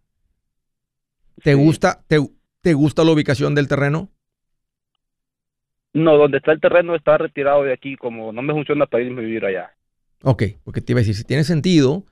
¿Te 1.43 1.55
gusta 1.55 2.05
te, 2.07 2.19
te 2.61 2.75
gusta 2.75 3.05
la 3.05 3.13
ubicación 3.13 3.55
del 3.55 3.69
terreno? 3.69 4.11
No, 5.95 6.17
donde 6.17 6.39
está 6.39 6.53
el 6.53 6.61
terreno 6.61 6.95
está 6.95 7.19
retirado 7.19 7.65
de 7.65 7.73
aquí, 7.73 7.97
como 7.97 8.33
no 8.33 8.43
me 8.43 8.53
funciona 8.53 8.87
para 8.87 9.05
irme 9.05 9.21
a 9.21 9.25
vivir 9.25 9.45
allá. 9.45 9.71
Ok, 10.23 10.45
porque 10.65 10.81
te 10.81 10.93
iba 10.93 10.99
a 10.99 11.03
decir, 11.03 11.15
si 11.15 11.25
tiene 11.25 11.45
sentido, 11.45 12.05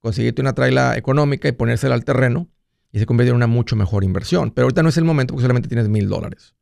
conseguirte 0.00 0.40
una 0.40 0.52
traila 0.52 0.96
económica 0.96 1.48
y 1.48 1.52
ponérsela 1.52 1.94
al 1.94 2.04
terreno 2.04 2.48
y 2.92 2.98
se 2.98 3.06
convierte 3.06 3.30
en 3.30 3.36
una 3.36 3.46
mucho 3.46 3.76
mejor 3.76 4.04
inversión. 4.04 4.50
Pero 4.50 4.66
ahorita 4.66 4.82
no 4.82 4.88
es 4.88 4.96
el 4.96 5.04
momento 5.04 5.34
porque 5.34 5.42
solamente 5.42 5.68
tienes 5.68 5.88
mil 5.88 6.08
dólares. 6.08 6.54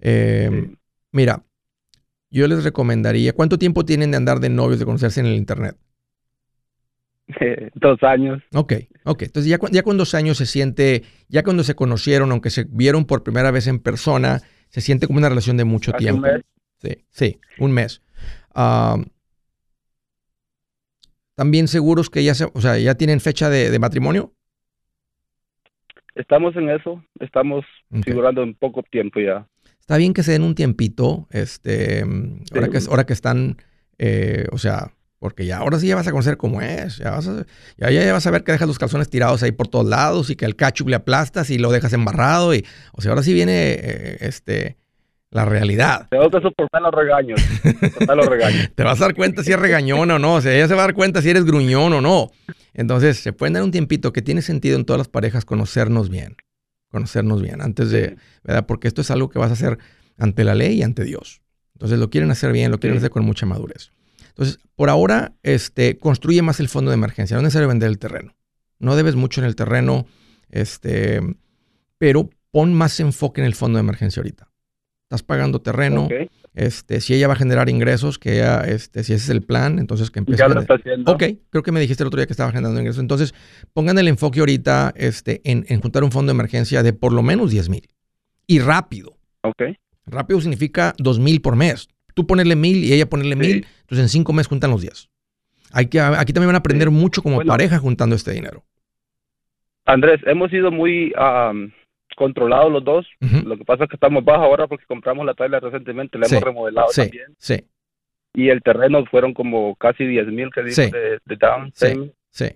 Em, 0.00 0.76
mira, 1.12 1.44
yo 2.30 2.48
les 2.48 2.64
recomendaría, 2.64 3.32
¿cuánto 3.32 3.58
tiempo 3.58 3.84
tienen 3.84 4.10
de 4.10 4.16
andar 4.16 4.40
de 4.40 4.48
novios, 4.48 4.78
de 4.78 4.84
conocerse 4.84 5.20
en 5.20 5.26
el 5.26 5.34
Internet? 5.34 5.76
dos 7.74 8.02
años. 8.02 8.42
Ok, 8.52 8.72
ok. 9.04 9.22
Entonces 9.22 9.48
ya, 9.48 9.58
ya 9.70 9.82
con 9.82 9.96
dos 9.96 10.14
años 10.14 10.38
se 10.38 10.46
siente, 10.46 11.04
ya 11.28 11.42
cuando 11.42 11.64
se 11.64 11.74
conocieron, 11.74 12.32
aunque 12.32 12.50
se 12.50 12.64
vieron 12.64 13.04
por 13.04 13.22
primera 13.22 13.50
vez 13.50 13.66
en 13.66 13.78
persona, 13.78 14.40
se 14.68 14.80
siente 14.80 15.06
como 15.06 15.18
una 15.18 15.28
relación 15.28 15.56
de 15.56 15.64
mucho 15.64 15.92
tiempo. 15.92 16.26
Sí, 16.78 17.04
sí, 17.10 17.38
un 17.58 17.72
mes. 17.72 18.02
¿También 21.34 21.68
seguros 21.68 22.10
que 22.10 22.22
ya 22.22 22.34
se, 22.34 22.44
o 22.52 22.60
sea, 22.60 22.78
ya 22.78 22.94
tienen 22.94 23.20
fecha 23.20 23.50
de, 23.50 23.76
matrimonio? 23.78 24.32
Estamos 26.14 26.54
en 26.56 26.70
eso, 26.70 27.04
estamos 27.18 27.64
figurando 28.04 28.42
en 28.42 28.54
poco 28.54 28.82
tiempo 28.84 29.20
ya. 29.20 29.46
Está 29.80 29.96
bien 29.96 30.14
que 30.14 30.22
se 30.22 30.32
den 30.32 30.42
un 30.42 30.54
tiempito, 30.54 31.26
este, 31.30 32.04
ahora, 32.54 32.68
que, 32.68 32.78
ahora 32.88 33.04
que 33.04 33.12
están, 33.12 33.56
eh, 33.98 34.46
o 34.52 34.58
sea, 34.58 34.92
porque 35.18 35.44
ya 35.44 35.58
ahora 35.58 35.78
sí 35.78 35.88
ya 35.88 35.96
vas 35.96 36.06
a 36.06 36.10
conocer 36.10 36.36
cómo 36.36 36.60
es, 36.60 36.98
ya 36.98 37.10
vas 37.10 37.26
a, 37.26 37.46
ya, 37.78 37.90
ya 37.90 38.12
vas 38.12 38.26
a 38.26 38.30
ver 38.30 38.44
que 38.44 38.52
dejas 38.52 38.68
los 38.68 38.78
calzones 38.78 39.10
tirados 39.10 39.42
ahí 39.42 39.52
por 39.52 39.68
todos 39.68 39.86
lados 39.86 40.30
y 40.30 40.36
que 40.36 40.44
el 40.44 40.54
cachup 40.54 40.88
le 40.88 40.96
aplastas 40.96 41.50
y 41.50 41.58
lo 41.58 41.72
dejas 41.72 41.92
embarrado 41.94 42.54
y, 42.54 42.64
o 42.92 43.02
sea, 43.02 43.10
ahora 43.10 43.22
sí 43.22 43.32
viene, 43.32 43.72
eh, 43.72 44.18
este, 44.20 44.76
la 45.34 45.44
realidad. 45.44 46.06
Tengo 46.10 46.30
que 46.30 46.40
soportar 46.40 46.80
los 46.80 46.94
regaños. 46.94 47.40
los 48.00 48.26
regaños. 48.26 48.70
Te 48.74 48.84
vas 48.84 49.00
a 49.00 49.06
dar 49.06 49.14
cuenta 49.16 49.42
si 49.42 49.52
es 49.52 49.58
regañón 49.58 50.08
o 50.12 50.18
no. 50.20 50.34
O 50.34 50.40
sea, 50.40 50.54
ella 50.54 50.68
se 50.68 50.74
va 50.74 50.84
a 50.84 50.86
dar 50.86 50.94
cuenta 50.94 51.22
si 51.22 51.30
eres 51.30 51.44
gruñón 51.44 51.92
o 51.92 52.00
no. 52.00 52.30
Entonces, 52.72 53.18
se 53.18 53.32
pueden 53.32 53.54
dar 53.54 53.64
un 53.64 53.72
tiempito 53.72 54.12
que 54.12 54.22
tiene 54.22 54.42
sentido 54.42 54.76
en 54.76 54.84
todas 54.84 54.98
las 54.98 55.08
parejas 55.08 55.44
conocernos 55.44 56.08
bien. 56.08 56.36
Conocernos 56.88 57.42
bien 57.42 57.62
antes 57.62 57.90
de, 57.90 58.16
¿verdad? 58.44 58.66
Porque 58.66 58.86
esto 58.86 59.00
es 59.00 59.10
algo 59.10 59.28
que 59.28 59.40
vas 59.40 59.50
a 59.50 59.54
hacer 59.54 59.78
ante 60.18 60.44
la 60.44 60.54
ley 60.54 60.78
y 60.78 60.82
ante 60.84 61.02
Dios. 61.02 61.42
Entonces, 61.74 61.98
lo 61.98 62.10
quieren 62.10 62.30
hacer 62.30 62.52
bien, 62.52 62.70
lo 62.70 62.78
quieren 62.78 62.98
hacer 62.98 63.10
con 63.10 63.24
mucha 63.24 63.44
madurez. 63.44 63.90
Entonces, 64.28 64.60
por 64.76 64.88
ahora, 64.88 65.32
este, 65.42 65.98
construye 65.98 66.42
más 66.42 66.60
el 66.60 66.68
fondo 66.68 66.92
de 66.92 66.94
emergencia. 66.94 67.34
No 67.34 67.40
es 67.40 67.44
necesario 67.44 67.66
vender 67.66 67.88
el 67.88 67.98
terreno. 67.98 68.36
No 68.78 68.94
debes 68.94 69.16
mucho 69.16 69.40
en 69.40 69.48
el 69.48 69.56
terreno, 69.56 70.06
este, 70.48 71.20
pero 71.98 72.30
pon 72.52 72.72
más 72.72 73.00
enfoque 73.00 73.40
en 73.40 73.48
el 73.48 73.56
fondo 73.56 73.78
de 73.78 73.80
emergencia 73.80 74.20
ahorita 74.20 74.53
estás 75.04 75.22
pagando 75.22 75.60
terreno, 75.60 76.08
Este, 76.54 77.00
si 77.00 77.14
ella 77.14 77.26
va 77.26 77.34
a 77.34 77.36
generar 77.36 77.68
ingresos, 77.68 78.16
que 78.16 78.34
ella, 78.34 78.60
este, 78.60 79.02
si 79.02 79.12
ese 79.12 79.24
es 79.24 79.30
el 79.30 79.42
plan, 79.42 79.80
entonces 79.80 80.12
que 80.12 80.20
empiece. 80.20 80.40
Ya 80.40 80.48
lo 80.48 80.60
está 80.60 80.74
haciendo. 80.74 81.10
Ok, 81.10 81.24
creo 81.50 81.64
que 81.64 81.72
me 81.72 81.80
dijiste 81.80 82.04
el 82.04 82.06
otro 82.06 82.18
día 82.18 82.26
que 82.26 82.32
estaba 82.32 82.52
generando 82.52 82.78
ingresos. 82.78 83.00
Entonces, 83.00 83.34
pongan 83.72 83.98
el 83.98 84.06
enfoque 84.06 84.38
ahorita 84.38 84.92
este, 84.94 85.40
en, 85.44 85.66
en 85.68 85.80
juntar 85.80 86.04
un 86.04 86.12
fondo 86.12 86.30
de 86.30 86.36
emergencia 86.36 86.84
de 86.84 86.92
por 86.92 87.12
lo 87.12 87.22
menos 87.22 87.50
10 87.50 87.68
mil. 87.70 87.88
Y 88.46 88.60
rápido. 88.60 89.16
Ok. 89.42 89.62
Rápido 90.06 90.40
significa 90.40 90.94
2 90.98 91.18
mil 91.18 91.40
por 91.40 91.56
mes. 91.56 91.88
Tú 92.14 92.24
ponerle 92.24 92.54
mil 92.54 92.84
y 92.84 92.92
ella 92.92 93.06
ponerle 93.06 93.34
mil, 93.34 93.66
entonces 93.80 94.04
en 94.04 94.08
cinco 94.08 94.32
meses 94.32 94.46
juntan 94.46 94.70
los 94.70 94.80
10. 94.80 95.08
Hay 95.72 95.86
que, 95.86 95.98
aquí 95.98 96.32
también 96.32 96.48
van 96.48 96.54
a 96.54 96.58
aprender 96.58 96.90
mucho 96.90 97.20
como 97.20 97.44
pareja 97.44 97.78
juntando 97.78 98.14
este 98.14 98.30
dinero. 98.30 98.62
Andrés, 99.86 100.20
hemos 100.26 100.52
sido 100.52 100.70
muy 100.70 101.12
controlados 102.14 102.72
los 102.72 102.84
dos. 102.84 103.06
Lo 103.20 103.56
que 103.56 103.64
pasa 103.64 103.84
es 103.84 103.90
que 103.90 103.96
estamos 103.96 104.24
bajos 104.24 104.44
ahora 104.44 104.66
porque 104.66 104.84
compramos 104.86 105.24
la 105.26 105.34
trailer 105.34 105.62
recientemente, 105.62 106.18
la 106.18 106.26
hemos 106.26 106.42
remodelado 106.42 106.88
también. 106.94 107.34
Sí. 107.38 107.64
Y 108.34 108.48
el 108.48 108.62
terreno 108.62 109.04
fueron 109.06 109.32
como 109.32 109.76
casi 109.76 110.04
10 110.04 110.26
mil 110.28 110.50
que 110.50 110.62
dice 110.62 110.90
de, 110.90 111.20
de, 111.24 111.36
down 111.36 111.72
Sí. 111.74 112.12
sí. 112.30 112.46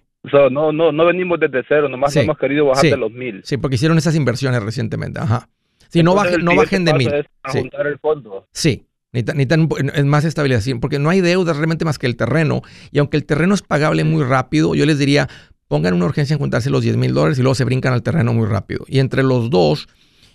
no, 0.50 0.72
no, 0.72 0.92
no 0.92 1.06
venimos 1.06 1.38
desde 1.38 1.62
cero, 1.68 1.88
nomás 1.88 2.14
hemos 2.16 2.36
querido 2.36 2.66
bajar 2.66 2.84
de 2.84 2.96
los 2.96 3.12
mil. 3.12 3.42
Sí, 3.44 3.56
porque 3.56 3.76
hicieron 3.76 3.96
esas 3.98 4.16
inversiones 4.16 4.62
recientemente. 4.62 5.20
Ajá. 5.20 5.48
Sí, 5.88 6.02
no 6.02 6.14
bajen, 6.14 6.44
no 6.44 6.54
bajen 6.54 6.84
de 6.84 6.94
mil. 6.94 7.10
sí. 7.50 7.60
juntar 7.60 7.86
el 7.86 7.98
fondo. 7.98 8.46
Sí, 8.52 8.88
Necesitan, 9.12 9.68
es 9.94 10.04
más 10.04 10.24
estabilización, 10.26 10.80
porque 10.80 10.98
no 10.98 11.08
hay 11.08 11.22
deuda 11.22 11.54
realmente 11.54 11.84
más 11.86 11.98
que 11.98 12.06
el 12.06 12.16
terreno. 12.16 12.62
Y 12.90 12.98
aunque 12.98 13.16
el 13.16 13.24
terreno 13.24 13.54
es 13.54 13.62
pagable 13.62 14.04
muy 14.04 14.22
rápido, 14.22 14.74
yo 14.74 14.84
les 14.84 14.98
diría, 14.98 15.28
pongan 15.68 15.94
una 15.94 16.06
urgencia 16.06 16.34
en 16.34 16.40
juntarse 16.40 16.70
los 16.70 16.82
10 16.82 16.96
mil 16.96 17.14
dólares 17.14 17.38
y 17.38 17.42
luego 17.42 17.54
se 17.54 17.64
brincan 17.64 17.92
al 17.92 18.02
terreno 18.02 18.32
muy 18.32 18.46
rápido. 18.46 18.84
Y 18.88 18.98
entre 18.98 19.22
los 19.22 19.50
dos, 19.50 19.88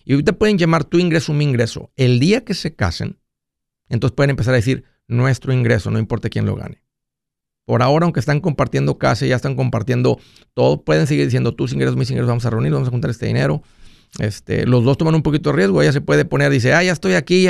y 0.06 0.14
ahorita 0.14 0.34
pueden 0.34 0.58
llamar 0.58 0.84
tu 0.84 1.00
ingreso 1.00 1.34
mi 1.34 1.44
ingreso. 1.44 1.92
El 1.96 2.20
día 2.20 2.46
que 2.46 2.54
se 2.54 2.76
casen, 2.76 3.20
entonces 3.90 4.16
pueden 4.16 4.30
empezar 4.30 4.54
a 4.54 4.58
decir 4.58 4.86
nuestro 5.08 5.52
ingreso, 5.52 5.92
no 5.92 6.00
importa 6.00 6.30
quién 6.30 6.46
lo 6.46 6.56
gane. 6.56 6.82
Por 7.66 7.82
ahora, 7.82 8.06
aunque 8.06 8.20
están 8.20 8.42
compartiendo 8.42 8.98
casa, 8.98 9.26
ya 9.26 9.38
están 9.38 9.56
compartiendo 9.56 10.20
todo, 10.54 10.84
pueden 10.84 11.08
seguir 11.08 11.26
diciendo 11.26 11.54
tus 11.54 11.74
ingresos, 11.74 11.96
mis 11.96 12.10
ingresos, 12.10 12.28
vamos 12.28 12.46
a 12.46 12.50
reunir, 12.50 12.74
vamos 12.74 12.90
a 12.90 12.92
juntar 12.92 13.10
este 13.10 13.26
dinero. 13.26 13.64
Este, 14.20 14.68
los 14.68 14.84
dos 14.84 14.98
toman 14.98 15.16
un 15.16 15.24
poquito 15.24 15.50
de 15.50 15.56
riesgo, 15.56 15.82
ella 15.82 15.92
se 15.92 16.02
puede 16.02 16.24
poner, 16.24 16.52
dice, 16.52 16.74
ah, 16.74 16.84
ya 16.84 16.92
estoy 16.92 17.14
aquí, 17.14 17.48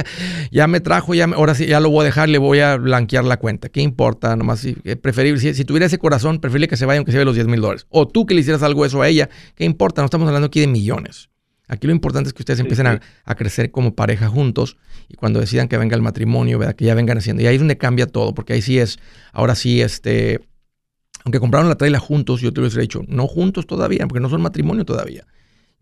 ya, 0.49 0.68
me 0.68 0.80
trajo, 0.80 1.14
ya 1.14 1.26
ahora 1.26 1.55
sí, 1.55 1.66
ya 1.66 1.82
lo 1.82 1.89
voy 1.89 2.03
a 2.03 2.05
dejar, 2.05 2.30
le 2.30 2.38
voy 2.38 2.61
a 2.61 2.78
blanquear 2.78 3.26
la 3.26 3.38
cuenta. 3.38 3.68
¿Qué 3.68 3.82
importa? 3.82 4.36
Nomás 4.38 4.61
si, 4.61 4.78
es 4.86 4.95
preferible, 4.95 5.53
si, 5.53 5.66
tuviera 5.66 5.88
ese 5.88 5.97
corazón, 5.97 6.39
preferible 6.39 6.70
que 6.70 6.78
se 6.78 6.86
vaya 6.86 6.99
aunque 6.99 7.11
se 7.11 7.18
ve 7.18 7.26
los 7.26 7.36
10 7.36 7.47
mil 7.47 7.59
dólares. 7.59 7.86
O 7.89 8.07
tú 8.07 8.26
que 8.26 8.34
le 8.34 8.41
hicieras 8.41 8.64
algo 8.64 8.86
eso 8.86 9.01
a 9.01 9.09
ella, 9.09 9.30
¿qué 9.55 9.66
importa? 9.66 10.01
No 10.01 10.05
estamos 10.05 10.26
hablando 10.28 10.47
aquí 10.47 10.61
de 10.61 10.68
millones. 10.68 11.30
Aquí 11.68 11.88
lo 11.88 11.93
importante 11.93 12.30
es 12.30 12.34
que 12.34 12.41
ustedes 12.41 12.59
empiecen 12.59 12.88
A, 12.88 13.36
crecer 13.36 13.72
como 13.72 13.95
pareja 13.95 14.28
juntos 14.28 14.78
y 15.09 15.16
cuando 15.16 15.39
decidan 15.39 15.68
que 15.68 15.78
venga 15.78 15.95
el 15.95 16.01
matrimonio, 16.01 16.59
¿verdad? 16.59 16.76
que 16.76 16.86
ya 16.86 16.93
vengan 16.93 17.18
haciendo. 17.18 17.41
Y 17.41 17.47
ahí 17.47 17.55
es 17.55 17.61
donde 17.61 17.78
cambia 17.78 18.05
todo, 18.05 18.34
porque 18.34 18.53
ahí 18.53 18.61
sí 18.61 18.80
es, 18.80 18.99
ahora 19.34 19.55
sí, 19.55 19.82
este, 19.82 20.39
aunque 21.26 21.39
compraron 21.39 21.68
la 21.68 21.76
traila 21.76 21.99
juntos, 21.99 22.39
yo 22.39 22.53
te 22.53 22.61
lo 22.61 22.68
hubiera 22.68 22.82
dicho, 22.82 23.01
no 23.07 23.28
juntos 23.28 23.66
todavía, 23.68 24.07
porque 24.07 24.22
no 24.22 24.30
son 24.30 24.41
matrimonio 24.41 24.86
todavía 24.86 25.26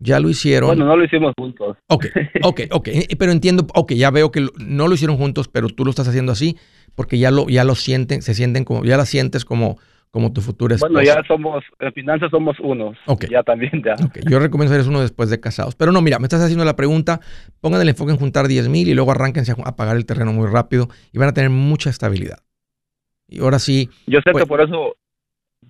ya 0.02 0.20
lo 0.20 0.28
hicieron. 0.28 0.68
Bueno, 0.68 0.86
no 0.86 0.96
lo 0.96 1.04
hicimos 1.04 1.32
juntos. 1.38 1.76
Ok, 1.88 2.06
ok, 2.42 2.60
ok. 2.70 2.88
Pero 3.18 3.32
entiendo, 3.32 3.66
ok, 3.74 3.92
ya 3.92 4.10
veo 4.10 4.32
que 4.32 4.46
no 4.58 4.88
lo 4.88 4.94
hicieron 4.94 5.16
juntos, 5.16 5.48
pero 5.48 5.68
tú 5.68 5.84
lo 5.84 5.90
estás 5.90 6.08
haciendo 6.08 6.32
así 6.32 6.56
porque 6.94 7.18
ya 7.18 7.30
lo, 7.30 7.48
ya 7.48 7.64
lo 7.64 7.74
sienten, 7.74 8.22
se 8.22 8.34
sienten 8.34 8.64
como, 8.64 8.84
ya 8.84 8.96
la 8.96 9.06
sientes 9.06 9.44
como, 9.44 9.78
como 10.10 10.32
tu 10.32 10.40
futuro 10.40 10.74
esposa. 10.74 10.92
Bueno, 10.92 11.06
ya 11.06 11.22
somos, 11.26 11.64
en 11.80 11.92
finanzas 11.92 12.30
somos 12.30 12.58
unos. 12.60 12.96
Ok. 13.06 13.26
Ya 13.30 13.42
también, 13.42 13.82
ya. 13.84 13.94
Ok, 14.04 14.18
yo 14.28 14.38
recomiendo 14.38 14.74
ser 14.74 14.88
uno 14.88 15.00
después 15.00 15.30
de 15.30 15.40
casados. 15.40 15.74
Pero 15.74 15.92
no, 15.92 16.02
mira, 16.02 16.18
me 16.18 16.24
estás 16.24 16.42
haciendo 16.42 16.64
la 16.64 16.76
pregunta, 16.76 17.20
pongan 17.60 17.80
el 17.80 17.88
enfoque 17.88 18.12
en 18.12 18.18
juntar 18.18 18.48
10 18.48 18.68
mil 18.68 18.88
y 18.88 18.94
luego 18.94 19.12
arránquense 19.12 19.52
a, 19.52 19.76
pagar 19.76 19.96
el 19.96 20.06
terreno 20.06 20.32
muy 20.32 20.48
rápido 20.48 20.88
y 21.12 21.18
van 21.18 21.28
a 21.28 21.34
tener 21.34 21.50
mucha 21.50 21.90
estabilidad. 21.90 22.38
Y 23.28 23.40
ahora 23.40 23.58
sí. 23.58 23.88
Yo 24.06 24.18
sé 24.18 24.24
que 24.26 24.32
pues 24.32 24.46
por 24.46 24.60
eso, 24.60 24.96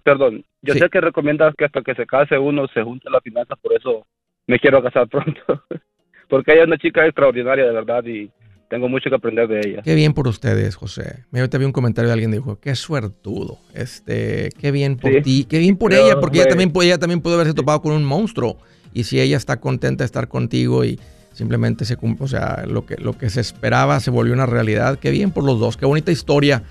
perdón, 0.02 0.44
yo 0.62 0.74
sé 0.74 0.88
que 0.90 1.00
recomiendas 1.00 1.54
que 1.56 1.64
hasta 1.64 1.82
que 1.82 1.94
se 1.94 2.06
case 2.06 2.36
uno 2.38 2.66
se 2.74 2.82
junte 2.82 3.08
la 3.10 3.20
finanza, 3.20 3.54
por 3.56 3.72
eso 3.72 4.06
me 4.46 4.58
quiero 4.58 4.82
casar 4.82 5.08
pronto. 5.08 5.40
Porque 6.28 6.52
ella 6.52 6.62
es 6.62 6.66
una 6.66 6.78
chica 6.78 7.04
extraordinaria, 7.04 7.64
de 7.66 7.72
verdad, 7.72 8.04
y 8.04 8.30
tengo 8.68 8.88
mucho 8.88 9.10
que 9.10 9.16
aprender 9.16 9.46
de 9.48 9.60
ella. 9.60 9.82
Qué 9.82 9.94
bien 9.94 10.14
por 10.14 10.26
ustedes, 10.26 10.76
José. 10.76 11.24
Me 11.30 11.46
vi 11.46 11.64
un 11.64 11.72
comentario 11.72 12.08
de 12.08 12.14
alguien 12.14 12.30
que 12.30 12.38
dijo, 12.38 12.58
qué 12.58 12.74
suertudo. 12.74 13.58
Este, 13.74 14.48
qué 14.58 14.70
bien 14.70 14.96
por 14.96 15.10
ti, 15.20 15.44
qué 15.44 15.58
bien 15.58 15.76
por 15.76 15.92
ella, 15.92 16.18
porque 16.18 16.38
ella 16.38 16.48
también, 16.48 16.72
ella 16.82 16.98
también 16.98 17.20
pudo 17.20 17.34
haberse 17.34 17.52
topado 17.52 17.82
con 17.82 17.92
un 17.92 18.04
monstruo. 18.04 18.56
Y 18.94 19.04
si 19.04 19.20
ella 19.20 19.36
está 19.36 19.60
contenta 19.60 20.04
de 20.04 20.06
estar 20.06 20.28
contigo 20.28 20.86
y 20.86 20.98
simplemente 21.32 21.84
se 21.84 21.98
o 22.00 22.28
sea, 22.28 22.64
lo 22.66 22.86
que, 22.86 22.96
lo 22.96 23.16
que 23.16 23.28
se 23.28 23.42
esperaba 23.42 24.00
se 24.00 24.10
volvió 24.10 24.32
una 24.32 24.46
realidad. 24.46 24.98
Qué 24.98 25.10
bien 25.10 25.32
por 25.32 25.44
los 25.44 25.60
dos, 25.60 25.76
qué 25.76 25.84
bonita 25.84 26.10
historia. 26.10 26.62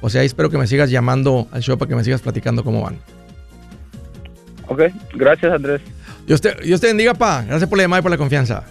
O 0.00 0.08
sea, 0.08 0.22
espero 0.22 0.48
que 0.48 0.56
me 0.56 0.66
sigas 0.66 0.90
llamando 0.90 1.46
al 1.52 1.60
show 1.60 1.76
para 1.76 1.90
que 1.90 1.94
me 1.94 2.04
sigas 2.04 2.22
platicando 2.22 2.64
cómo 2.64 2.80
van. 2.80 2.96
Ok, 4.68 4.82
gracias 5.14 5.52
Andrés. 5.52 5.82
Dios 6.30 6.40
te, 6.40 6.54
Dios 6.62 6.80
te 6.80 6.86
bendiga, 6.86 7.12
pa. 7.12 7.42
Gracias 7.42 7.68
por 7.68 7.76
la 7.76 7.82
llamada 7.82 7.98
y 7.98 8.02
por 8.02 8.10
la 8.12 8.16
confianza. 8.16 8.62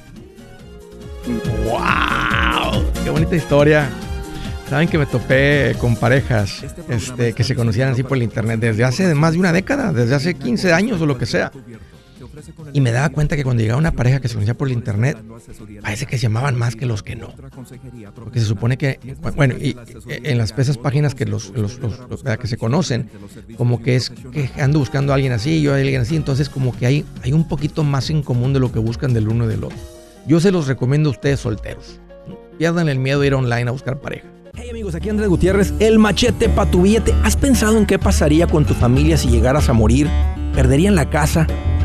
¡Wow! 1.66 2.86
¡Qué 3.04 3.10
bonita 3.10 3.36
historia! 3.36 3.90
Saben 4.70 4.88
que 4.88 4.98
me 4.98 5.06
topé 5.06 5.76
con 5.78 5.98
parejas 5.98 6.64
este, 6.88 7.34
que 7.34 7.44
se 7.44 7.56
conocían 7.56 7.90
así 7.90 8.02
por 8.02 8.16
el 8.16 8.24
internet 8.24 8.62
desde 8.62 8.86
hace 8.86 9.14
más 9.14 9.34
de 9.34 9.40
una 9.40 9.52
década, 9.52 9.92
desde 9.92 10.16
hace 10.16 10.36
15 10.36 10.72
años 10.72 11.02
o 11.02 11.06
lo 11.06 11.18
que 11.18 11.26
sea. 11.26 11.52
Y 12.74 12.82
me 12.82 12.92
daba 12.92 13.10
cuenta 13.10 13.36
que 13.36 13.44
cuando 13.44 13.62
llegaba 13.62 13.80
una 13.80 13.92
pareja 13.92 14.20
que 14.20 14.28
se 14.28 14.36
conocía 14.36 14.54
por 14.54 14.68
el 14.68 14.74
internet, 14.74 15.18
parece 15.82 16.06
que 16.06 16.18
se 16.18 16.24
llamaban 16.24 16.58
más 16.58 16.76
que 16.76 16.86
los 16.86 17.04
que 17.04 17.16
no. 17.16 17.34
Porque 18.16 18.40
se 18.40 18.46
supone 18.46 18.78
que, 18.78 19.00
bueno, 19.36 19.56
y, 19.56 19.76
en 20.08 20.38
las 20.38 20.54
pesas 20.54 20.78
páginas 20.78 21.16
que 21.16 21.26
los, 21.26 21.50
los, 21.50 21.80
que 22.40 22.48
se 22.48 22.58
conocen, 22.58 23.10
como 23.58 23.82
que 23.82 23.96
es 23.96 24.10
que 24.10 24.50
ando 24.62 24.80
buscando 24.80 25.12
a 25.12 25.16
alguien 25.16 25.34
así, 25.34 25.62
yo 25.62 25.74
a 25.74 25.78
alguien 25.78 26.02
así, 26.02 26.16
entonces 26.16 26.50
como 26.50 26.76
que 26.78 26.86
hay, 26.86 27.06
hay 27.24 27.34
un 27.34 27.48
poquito 27.48 27.84
más 27.84 28.10
en 28.10 28.22
común 28.22 28.54
de 28.54 28.60
lo 28.60 28.72
que 28.72 28.80
buscan 28.80 29.14
del 29.14 29.28
uno 29.28 29.46
y 29.46 29.48
del 29.48 29.64
otro. 29.64 29.78
Yo 30.28 30.40
se 30.40 30.52
los 30.52 30.68
recomiendo 30.68 31.10
a 31.10 31.14
ustedes 31.14 31.40
solteros. 31.40 32.00
Pierdan 32.58 32.90
el 32.90 33.00
miedo 33.00 33.22
de 33.22 33.28
ir 33.28 33.34
online 33.34 33.70
a 33.70 33.72
buscar 33.72 34.00
pareja. 34.00 34.28
Hey 34.56 34.70
amigos, 34.70 34.94
aquí 34.94 35.10
Andrés 35.10 35.30
Gutiérrez, 35.30 35.74
el 35.80 36.00
machete 36.00 36.50
para 36.50 36.70
tu 36.70 36.82
billete. 36.82 37.14
¿Has 37.24 37.38
pensado 37.38 37.78
en 37.78 37.86
qué 37.86 37.98
pasaría 37.98 38.46
con 38.46 38.66
tu 38.66 38.74
familia 38.74 39.18
si 39.18 39.30
llegaras 39.30 39.70
a 39.70 39.74
morir? 39.74 40.10
¿Perderían 40.54 40.96
la 40.96 41.10
casa? 41.10 41.48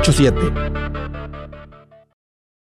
87 0.00 1.03